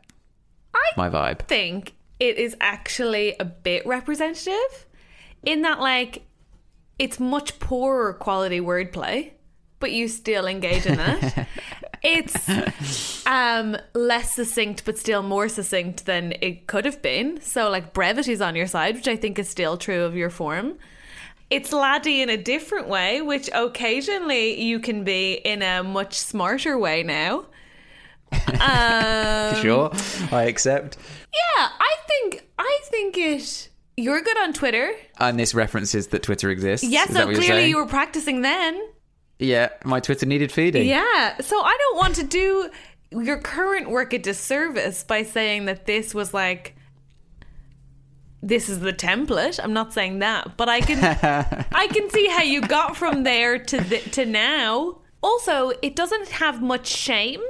I 0.73 0.79
My 0.95 1.09
vibe. 1.09 1.39
think 1.47 1.93
it 2.19 2.37
is 2.37 2.55
actually 2.61 3.35
a 3.39 3.45
bit 3.45 3.85
representative 3.85 4.85
in 5.43 5.61
that 5.63 5.79
like 5.79 6.23
it's 6.99 7.19
much 7.19 7.59
poorer 7.59 8.13
quality 8.13 8.59
wordplay 8.59 9.31
but 9.79 9.91
you 9.91 10.07
still 10.07 10.47
engage 10.47 10.85
in 10.87 10.99
it 10.99 11.45
it's 12.17 13.25
um 13.27 13.77
less 13.93 14.35
succinct 14.35 14.83
but 14.85 14.97
still 14.97 15.21
more 15.23 15.47
succinct 15.47 16.05
than 16.05 16.33
it 16.41 16.67
could 16.67 16.85
have 16.85 17.01
been 17.01 17.39
so 17.41 17.69
like 17.69 17.93
brevity's 17.93 18.41
on 18.41 18.55
your 18.55 18.67
side 18.67 18.95
which 18.95 19.07
i 19.07 19.15
think 19.15 19.37
is 19.39 19.47
still 19.49 19.77
true 19.77 20.03
of 20.03 20.15
your 20.15 20.29
form 20.29 20.77
it's 21.49 21.71
laddie 21.71 22.21
in 22.21 22.29
a 22.29 22.37
different 22.37 22.87
way 22.87 23.21
which 23.21 23.49
occasionally 23.53 24.61
you 24.61 24.79
can 24.79 25.03
be 25.03 25.33
in 25.33 25.61
a 25.61 25.83
much 25.83 26.13
smarter 26.15 26.77
way 26.77 27.03
now 27.03 27.45
um, 28.59 29.55
Sure, 29.61 29.89
I 30.33 30.43
accept. 30.49 30.97
yeah, 30.97 31.69
I 31.79 31.95
think 32.07 32.45
I 32.59 32.79
think 32.85 33.17
it. 33.17 33.69
You're 33.95 34.21
good 34.21 34.37
on 34.39 34.51
Twitter. 34.51 34.91
And 35.17 35.39
this 35.39 35.55
references 35.55 36.07
that 36.07 36.23
Twitter 36.23 36.49
exists. 36.49 36.85
Yeah, 36.85 37.05
Is 37.05 37.15
so 37.15 37.33
clearly 37.33 37.67
you 37.69 37.77
were 37.77 37.87
practicing 37.87 38.41
then. 38.41 38.79
Yeah, 39.39 39.69
my 39.83 39.99
Twitter 39.99 40.25
needed 40.25 40.51
feeding. 40.51 40.87
Yeah, 40.87 41.39
so 41.41 41.61
I 41.61 41.77
don't 41.77 41.97
want 41.97 42.15
to 42.15 42.23
do 42.23 42.69
your 43.11 43.39
current 43.39 43.89
work 43.89 44.13
a 44.13 44.17
disservice 44.17 45.03
by 45.03 45.23
saying 45.23 45.65
that 45.65 45.85
this 45.85 46.13
was 46.13 46.33
like 46.33 46.75
this 48.41 48.69
is 48.69 48.79
the 48.79 48.93
template. 48.93 49.59
I'm 49.61 49.73
not 49.73 49.93
saying 49.93 50.19
that, 50.19 50.57
but 50.57 50.69
I 50.69 50.81
can 50.81 50.97
I 51.71 51.87
can 51.87 52.09
see 52.09 52.27
how 52.27 52.43
you 52.43 52.61
got 52.61 52.97
from 52.97 53.23
there 53.23 53.59
to 53.59 53.81
the, 53.81 53.99
to 53.99 54.25
now. 54.25 54.99
Also, 55.21 55.71
it 55.81 55.95
doesn't 55.95 56.29
have 56.29 56.61
much 56.61 56.87
shame. 56.87 57.41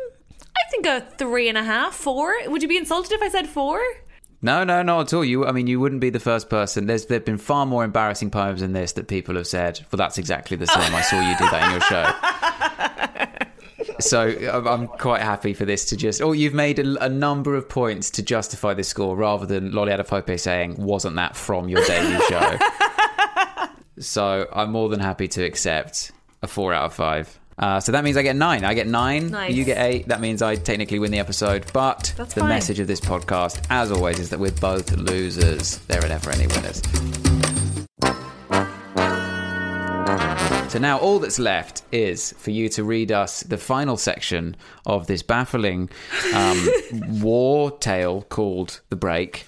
I 0.42 0.70
think 0.72 0.86
a 0.86 1.02
three 1.18 1.50
and 1.50 1.58
a 1.58 1.64
half, 1.64 1.94
four. 1.94 2.34
Would 2.48 2.62
you 2.62 2.68
be 2.68 2.78
insulted 2.78 3.14
if 3.14 3.22
I 3.22 3.30
said 3.30 3.48
four? 3.48 3.82
No, 4.42 4.64
no, 4.64 4.84
not 4.84 5.08
at 5.08 5.14
all. 5.16 5.26
You, 5.26 5.46
I 5.48 5.52
mean, 5.52 5.66
you 5.68 5.80
wouldn't 5.80 6.02
be 6.02 6.12
the 6.12 6.20
first 6.20 6.50
person. 6.50 6.86
There's 6.86 7.08
there've 7.08 7.26
been 7.26 7.40
far 7.40 7.66
more 7.66 7.84
embarrassing 7.84 8.30
poems 8.30 8.62
than 8.62 8.74
this 8.74 8.92
that 8.94 9.08
people 9.08 9.36
have 9.36 9.48
said. 9.48 9.84
Well, 9.92 9.98
that's 9.98 10.18
exactly 10.20 10.56
the 10.58 10.68
same. 10.68 10.94
I 10.94 11.02
saw 11.02 11.20
you 11.20 11.36
do 11.38 11.50
that 11.50 11.66
in 11.66 11.72
your 11.72 11.82
show. 11.82 12.14
So 14.00 14.22
I'm- 14.22 14.88
quite 14.88 15.24
happy 15.24 15.54
for 15.56 15.66
this 15.66 15.86
to 15.86 15.98
just. 15.98 16.22
Oh, 16.22 16.32
you've 16.32 16.54
made 16.54 16.78
a, 16.78 17.04
a 17.06 17.10
number 17.10 17.56
of 17.56 17.68
points 17.68 18.12
to 18.12 18.22
justify 18.22 18.76
this 18.76 18.88
score, 18.88 19.16
rather 19.16 19.48
than 19.48 19.72
Lolly 19.72 19.92
Adefope 19.92 20.40
saying, 20.40 20.76
"Wasn't 20.78 21.16
that 21.16 21.36
from 21.36 21.68
your 21.68 21.84
debut 21.84 22.22
show?" 22.30 22.58
so 24.00 24.48
I'm 24.54 24.72
more 24.72 24.90
than 24.90 25.00
happy 25.00 25.28
to 25.30 25.44
accept 25.44 26.12
a 26.44 26.48
four 26.48 26.74
out 26.74 26.86
of 26.86 26.94
five. 26.94 27.40
Uh, 27.60 27.80
so 27.80 27.92
that 27.92 28.04
means 28.04 28.18
I 28.18 28.22
get 28.22 28.36
nine. 28.36 28.64
I 28.64 28.74
get 28.76 28.88
nine. 28.88 29.32
Nice. 29.32 29.54
You 29.54 29.64
get 29.64 29.80
eight. 29.80 30.08
That 30.10 30.22
means 30.22 30.42
I 30.42 30.56
technically 30.56 31.00
win 31.00 31.12
the 31.12 31.20
episode. 31.20 31.66
But 31.74 32.14
That's 32.16 32.34
the 32.36 32.42
fine. 32.42 32.50
message 32.50 32.80
of 32.80 32.88
this 32.88 33.00
podcast, 33.02 33.66
as 33.70 33.92
always, 33.92 34.20
is 34.20 34.30
that 34.30 34.40
we're 34.40 34.52
both 34.52 34.92
losers. 34.96 35.78
There 35.88 36.04
are 36.04 36.08
never 36.08 36.30
any 36.30 36.46
winners. 36.48 36.82
So 40.70 40.80
now 40.80 41.00
all 41.00 41.18
that's 41.20 41.40
left 41.40 41.82
is 41.92 42.34
for 42.38 42.52
you 42.52 42.68
to 42.70 42.84
read 42.84 43.12
us 43.12 43.42
the 43.42 43.58
final 43.58 43.96
section 43.98 44.56
of 44.86 45.08
this 45.08 45.24
baffling 45.24 45.90
um, 46.36 46.68
war 47.22 47.72
tale 47.72 48.24
called 48.24 48.82
The 48.90 48.98
Break, 48.98 49.48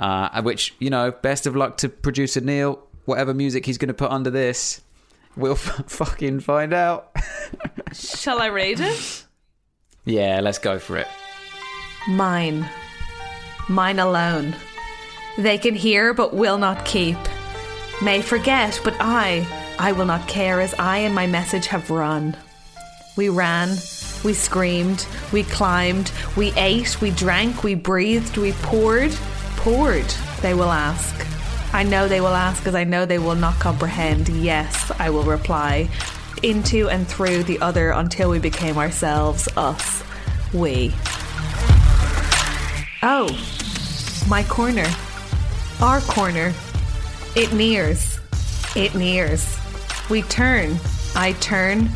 uh, 0.00 0.42
which, 0.42 0.74
you 0.80 0.88
know, 0.90 1.10
best 1.12 1.46
of 1.46 1.54
luck 1.54 1.76
to 1.78 1.88
producer 1.90 2.40
Neil. 2.40 2.82
Whatever 3.04 3.34
music 3.34 3.66
he's 3.66 3.76
going 3.78 3.88
to 3.88 3.94
put 3.94 4.10
under 4.10 4.30
this, 4.30 4.80
we'll 5.36 5.52
f- 5.52 5.84
fucking 5.86 6.40
find 6.40 6.72
out. 6.72 7.14
Shall 7.92 8.40
I 8.40 8.46
read 8.46 8.80
it? 8.80 9.24
yeah, 10.04 10.40
let's 10.40 10.58
go 10.58 10.78
for 10.78 10.96
it. 10.96 11.08
Mine. 12.08 12.68
Mine 13.68 13.98
alone. 13.98 14.54
They 15.38 15.58
can 15.58 15.74
hear 15.74 16.14
but 16.14 16.34
will 16.34 16.58
not 16.58 16.84
keep. 16.84 17.16
May 18.02 18.20
forget, 18.22 18.80
but 18.84 18.94
I, 19.00 19.46
I 19.78 19.92
will 19.92 20.04
not 20.06 20.28
care 20.28 20.60
as 20.60 20.74
I 20.74 20.98
and 20.98 21.14
my 21.14 21.26
message 21.26 21.66
have 21.68 21.90
run. 21.90 22.36
We 23.16 23.28
ran, 23.28 23.70
we 24.24 24.34
screamed, 24.34 25.06
we 25.32 25.44
climbed, 25.44 26.10
we 26.36 26.52
ate, 26.56 27.00
we 27.00 27.10
drank, 27.12 27.62
we 27.62 27.74
breathed, 27.74 28.36
we 28.36 28.52
poured, 28.62 29.12
poured, 29.56 30.06
they 30.42 30.54
will 30.54 30.70
ask. 30.70 31.33
I 31.74 31.82
know 31.82 32.06
they 32.06 32.20
will 32.20 32.28
ask 32.28 32.68
as 32.68 32.76
I 32.76 32.84
know 32.84 33.04
they 33.04 33.18
will 33.18 33.34
not 33.34 33.58
comprehend. 33.58 34.28
Yes, 34.28 34.92
I 35.00 35.10
will 35.10 35.24
reply. 35.24 35.88
Into 36.44 36.88
and 36.88 37.04
through 37.04 37.42
the 37.42 37.58
other 37.58 37.90
until 37.90 38.30
we 38.30 38.38
became 38.38 38.78
ourselves, 38.78 39.48
us, 39.56 40.04
we. 40.52 40.94
Oh, 43.02 43.26
my 44.28 44.44
corner. 44.44 44.86
Our 45.82 46.00
corner. 46.02 46.54
It 47.34 47.52
nears. 47.52 48.20
It 48.76 48.94
nears. 48.94 49.58
We 50.08 50.22
turn. 50.22 50.78
I 51.16 51.32
turn. 51.40 51.90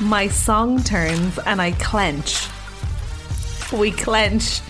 My 0.00 0.26
song 0.26 0.82
turns 0.82 1.38
and 1.38 1.62
I 1.62 1.70
clench. 1.70 2.48
We 3.72 3.92
clench. 3.92 4.60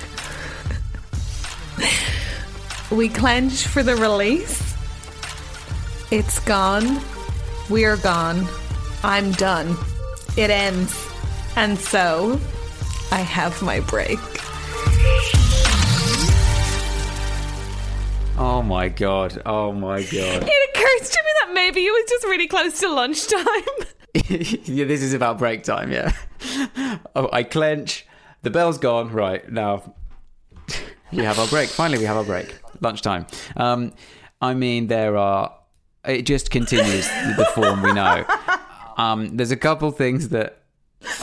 We 2.90 3.08
clench 3.08 3.66
for 3.66 3.82
the 3.82 3.96
release. 3.96 4.74
It's 6.10 6.38
gone. 6.40 7.00
We're 7.70 7.96
gone. 7.96 8.46
I'm 9.02 9.32
done. 9.32 9.76
It 10.36 10.50
ends. 10.50 10.94
And 11.56 11.78
so, 11.78 12.40
I 13.10 13.20
have 13.20 13.60
my 13.62 13.80
break. 13.80 14.18
Oh 18.36 18.62
my 18.62 18.88
god. 18.88 19.40
Oh 19.46 19.72
my 19.72 20.02
god. 20.02 20.42
It 20.42 20.70
occurs 20.70 21.10
to 21.10 21.22
me 21.22 21.30
that 21.40 21.50
maybe 21.54 21.80
it 21.86 21.90
was 21.90 22.10
just 22.10 22.24
really 22.24 22.48
close 22.48 22.80
to 22.80 22.88
lunchtime. 22.88 23.44
yeah, 24.28 24.84
this 24.84 25.02
is 25.02 25.12
about 25.12 25.38
break 25.38 25.64
time, 25.64 25.90
yeah. 25.90 26.12
Oh, 27.16 27.28
I 27.32 27.42
clench. 27.42 28.06
The 28.42 28.50
bell's 28.50 28.78
gone. 28.78 29.10
Right, 29.10 29.50
now 29.50 29.94
we 31.12 31.24
have 31.24 31.38
our 31.38 31.48
break. 31.48 31.68
Finally, 31.68 31.98
we 31.98 32.04
have 32.04 32.16
our 32.16 32.24
break. 32.24 32.54
Lunchtime. 32.80 33.26
Um, 33.56 33.92
I 34.40 34.54
mean, 34.54 34.86
there 34.88 35.16
are. 35.16 35.54
It 36.06 36.22
just 36.22 36.50
continues 36.50 37.08
the 37.08 37.48
form 37.54 37.82
we 37.82 37.92
know. 37.92 38.24
Um, 38.96 39.36
there's 39.36 39.50
a 39.50 39.56
couple 39.56 39.90
things 39.90 40.30
that. 40.30 40.60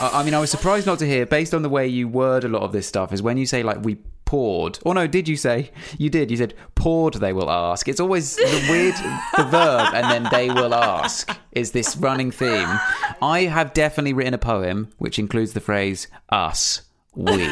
I 0.00 0.22
mean, 0.22 0.34
I 0.34 0.38
was 0.38 0.50
surprised 0.50 0.86
not 0.86 0.98
to 1.00 1.06
hear, 1.06 1.26
based 1.26 1.54
on 1.54 1.62
the 1.62 1.68
way 1.68 1.88
you 1.88 2.06
word 2.06 2.44
a 2.44 2.48
lot 2.48 2.62
of 2.62 2.72
this 2.72 2.86
stuff, 2.86 3.12
is 3.12 3.20
when 3.20 3.36
you 3.36 3.46
say, 3.46 3.62
like, 3.62 3.84
we 3.84 3.98
poured. 4.32 4.78
Or 4.84 4.94
no, 4.94 5.06
did 5.06 5.28
you 5.28 5.36
say? 5.36 5.70
You 5.98 6.08
did. 6.08 6.30
You 6.30 6.38
said 6.38 6.54
poured. 6.74 7.14
They 7.14 7.34
will 7.34 7.50
ask. 7.50 7.86
It's 7.86 8.00
always 8.00 8.36
the 8.36 8.66
weird 8.70 8.94
the 9.36 9.44
verb 9.44 9.92
and 9.92 10.10
then 10.10 10.26
they 10.30 10.48
will 10.48 10.72
ask. 10.72 11.30
Is 11.52 11.72
this 11.72 11.98
running 11.98 12.30
theme? 12.30 12.80
I 13.20 13.40
have 13.42 13.74
definitely 13.74 14.14
written 14.14 14.32
a 14.32 14.38
poem 14.38 14.88
which 14.96 15.18
includes 15.18 15.52
the 15.52 15.60
phrase 15.60 16.08
us, 16.30 16.80
we. 17.14 17.46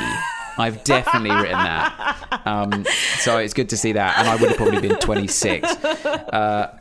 I've 0.60 0.84
definitely 0.84 1.30
written 1.30 1.58
that. 1.58 2.42
Um, 2.44 2.84
so 3.18 3.38
it's 3.38 3.54
good 3.54 3.68
to 3.70 3.76
see 3.76 3.92
that. 3.92 4.18
And 4.18 4.28
I 4.28 4.36
would 4.36 4.50
have 4.50 4.56
probably 4.56 4.80
been 4.80 4.98
26. 4.98 5.68
Uh, 5.84 6.76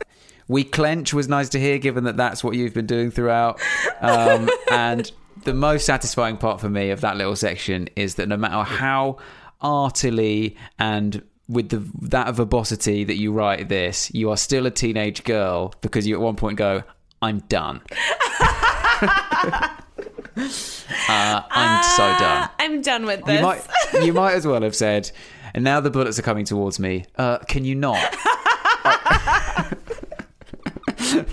we 0.48 0.64
clench 0.64 1.14
was 1.14 1.28
nice 1.28 1.48
to 1.50 1.60
hear, 1.60 1.78
given 1.78 2.04
that 2.04 2.16
that's 2.16 2.42
what 2.42 2.56
you've 2.56 2.74
been 2.74 2.86
doing 2.86 3.10
throughout. 3.10 3.60
Um, 4.00 4.50
and 4.70 5.10
the 5.44 5.54
most 5.54 5.86
satisfying 5.86 6.36
part 6.36 6.60
for 6.60 6.68
me 6.68 6.90
of 6.90 7.00
that 7.02 7.16
little 7.16 7.36
section 7.36 7.88
is 7.96 8.16
that 8.16 8.28
no 8.28 8.36
matter 8.36 8.62
how 8.62 9.18
artily 9.60 10.56
and 10.78 11.22
with 11.48 11.68
the 11.70 11.82
that 12.08 12.34
verbosity 12.34 13.04
that 13.04 13.16
you 13.16 13.32
write 13.32 13.68
this, 13.68 14.12
you 14.14 14.30
are 14.30 14.36
still 14.36 14.66
a 14.66 14.70
teenage 14.70 15.24
girl 15.24 15.74
because 15.80 16.06
you 16.06 16.14
at 16.14 16.20
one 16.20 16.36
point 16.36 16.56
go, 16.56 16.82
"I'm 17.20 17.40
done." 17.40 17.80
Uh, 21.08 21.42
I'm 21.50 21.82
so 21.84 22.02
done. 22.18 22.50
I'm 22.58 22.82
done 22.82 23.06
with 23.06 23.24
this. 23.24 23.36
You 23.38 23.42
might, 23.42 23.62
you 24.04 24.12
might 24.12 24.32
as 24.36 24.46
well 24.46 24.62
have 24.62 24.74
said, 24.74 25.10
and 25.54 25.62
now 25.64 25.80
the 25.80 25.90
bullets 25.90 26.18
are 26.18 26.22
coming 26.22 26.44
towards 26.44 26.78
me. 26.80 27.04
Uh, 27.16 27.38
can 27.38 27.64
you 27.64 27.74
not? 27.74 27.98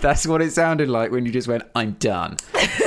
That's 0.02 0.26
what 0.28 0.42
it 0.42 0.52
sounded 0.54 0.90
like 0.90 1.12
when 1.12 1.26
you 1.26 1.32
just 1.32 1.48
went, 1.48 1.64
I'm 1.76 1.94
done. 1.94 2.38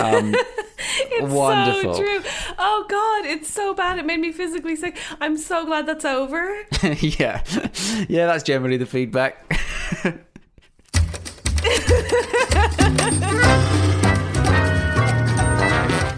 Um, 0.00 0.34
it's 0.78 1.32
wonderful. 1.32 1.94
so 1.94 2.00
true. 2.02 2.20
Oh 2.58 2.84
God, 2.88 3.26
it's 3.30 3.48
so 3.48 3.74
bad. 3.74 3.98
It 3.98 4.06
made 4.06 4.20
me 4.20 4.32
physically 4.32 4.76
sick. 4.76 4.96
I'm 5.20 5.36
so 5.36 5.64
glad 5.66 5.86
that's 5.86 6.04
over. 6.04 6.62
yeah. 7.00 7.42
Yeah, 8.08 8.26
that's 8.26 8.42
generally 8.42 8.76
the 8.76 8.86
feedback. 8.86 9.46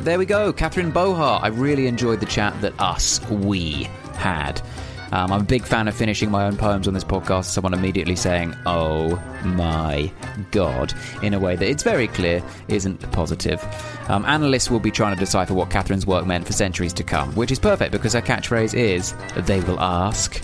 There 0.03 0.19
we 0.19 0.27
go, 0.27 0.53
Catherine 0.53 0.91
Bohart. 0.91 1.45
I 1.45 1.47
really 1.47 1.87
enjoyed 1.87 2.19
the 2.19 2.27
chat 2.27 2.61
that 2.61 2.75
us, 2.81 3.21
we, 3.31 3.85
had. 4.15 4.61
Um, 5.13 5.31
I'm 5.31 5.43
a 5.43 5.45
big 5.45 5.63
fan 5.63 5.87
of 5.87 5.95
finishing 5.95 6.29
my 6.29 6.45
own 6.45 6.57
poems 6.57 6.89
on 6.89 6.95
this 6.95 7.05
podcast. 7.05 7.45
Someone 7.45 7.73
immediately 7.73 8.17
saying, 8.17 8.53
"Oh 8.67 9.23
my 9.45 10.11
god," 10.51 10.93
in 11.23 11.35
a 11.35 11.39
way 11.39 11.55
that 11.55 11.69
it's 11.69 11.85
very 11.85 12.09
clear 12.09 12.43
isn't 12.67 12.99
positive. 13.13 13.63
Um, 14.09 14.25
analysts 14.25 14.73
will 14.73 14.81
be 14.81 14.91
trying 14.91 15.15
to 15.15 15.21
decipher 15.21 15.55
what 15.55 15.71
Catherine's 15.71 16.05
work 16.07 16.27
meant 16.27 16.47
for 16.47 16.53
centuries 16.53 16.93
to 16.95 17.05
come, 17.05 17.33
which 17.37 17.53
is 17.53 17.61
perfect 17.61 17.93
because 17.93 18.15
her 18.15 18.23
catchphrase 18.23 18.75
is 18.75 19.15
"They 19.37 19.61
will 19.61 19.79
ask." 19.79 20.43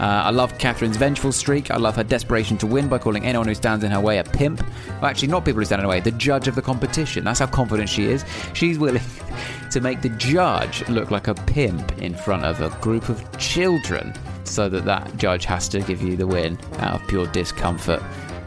Uh, 0.00 0.22
I 0.24 0.30
love 0.30 0.56
Catherine's 0.56 0.96
vengeful 0.96 1.30
streak. 1.30 1.70
I 1.70 1.76
love 1.76 1.94
her 1.96 2.02
desperation 2.02 2.56
to 2.58 2.66
win 2.66 2.88
by 2.88 2.96
calling 2.96 3.26
anyone 3.26 3.46
who 3.46 3.54
stands 3.54 3.84
in 3.84 3.90
her 3.90 4.00
way 4.00 4.16
a 4.16 4.24
pimp. 4.24 4.66
Well, 4.88 5.04
actually, 5.04 5.28
not 5.28 5.44
people 5.44 5.60
who 5.60 5.66
stand 5.66 5.80
in 5.80 5.84
her 5.84 5.90
way, 5.90 6.00
the 6.00 6.12
judge 6.12 6.48
of 6.48 6.54
the 6.54 6.62
competition. 6.62 7.22
That's 7.24 7.40
how 7.40 7.46
confident 7.46 7.90
she 7.90 8.06
is. 8.06 8.24
She's 8.54 8.78
willing 8.78 9.02
to 9.70 9.80
make 9.82 10.00
the 10.00 10.08
judge 10.08 10.88
look 10.88 11.10
like 11.10 11.28
a 11.28 11.34
pimp 11.34 11.98
in 11.98 12.14
front 12.14 12.46
of 12.46 12.62
a 12.62 12.70
group 12.80 13.10
of 13.10 13.38
children 13.38 14.14
so 14.44 14.70
that 14.70 14.86
that 14.86 15.16
judge 15.18 15.44
has 15.44 15.68
to 15.68 15.80
give 15.80 16.00
you 16.00 16.16
the 16.16 16.26
win 16.26 16.58
out 16.78 17.02
of 17.02 17.06
pure 17.06 17.26
discomfort 17.26 18.02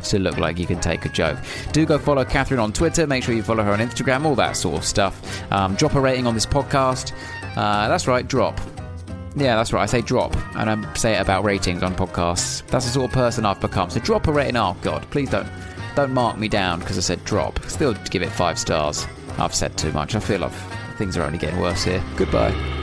to 0.06 0.20
look 0.20 0.38
like 0.38 0.58
you 0.58 0.66
can 0.66 0.80
take 0.80 1.06
a 1.06 1.10
joke. 1.10 1.38
Do 1.72 1.86
go 1.86 1.99
follow 1.99 2.26
Catherine 2.26 2.60
on 2.60 2.74
Twitter. 2.74 3.06
Make 3.06 3.24
sure 3.24 3.36
you 3.36 3.43
follow 3.43 3.64
her 3.64 3.72
on 3.72 3.80
Instagram, 3.80 4.26
all 4.26 4.36
that 4.36 4.58
sort 4.58 4.78
of 4.78 4.86
stuff. 4.86 5.51
Um, 5.51 5.76
drop 5.76 5.93
a 5.93 6.01
rating 6.01 6.26
on 6.26 6.34
this 6.34 6.47
podcast. 6.47 7.14
Uh, 7.56 7.88
that's 7.88 8.08
right, 8.08 8.28
drop. 8.28 8.60
Yeah, 9.36 9.56
that's 9.56 9.74
right. 9.74 9.82
I 9.84 9.86
say 9.88 10.02
drop, 10.02 10.36
and 10.56 10.70
I 10.70 10.94
say 10.94 11.14
it 11.14 11.22
about 11.22 11.44
ratings 11.44 11.82
on 11.82 11.96
podcasts. 11.96 12.66
That's 12.68 12.86
the 12.86 12.92
sort 12.92 13.06
of 13.06 13.14
person 13.14 13.46
I've 13.46 13.60
become. 13.60 13.90
So 13.90 14.00
drop 14.00 14.28
a 14.28 14.32
rating. 14.32 14.58
Oh 14.58 14.76
God, 14.82 15.10
please 15.10 15.30
don't 15.30 15.48
don't 15.96 16.12
mark 16.12 16.38
me 16.38 16.48
down 16.48 16.80
because 16.80 16.98
I 16.98 17.02
said 17.02 17.24
drop. 17.26 17.60
Still 17.66 17.94
give 18.10 18.22
it 18.22 18.30
five 18.30 18.60
stars. 18.60 19.08
I've 19.38 19.56
said 19.56 19.78
too 19.78 19.92
much. 19.92 20.16
I 20.16 20.20
feel 20.20 20.40
like 20.42 20.52
things 20.98 21.18
are 21.18 21.24
only 21.24 21.40
getting 21.40 21.60
worse 21.60 21.84
here. 21.84 22.04
Goodbye. 22.16 22.83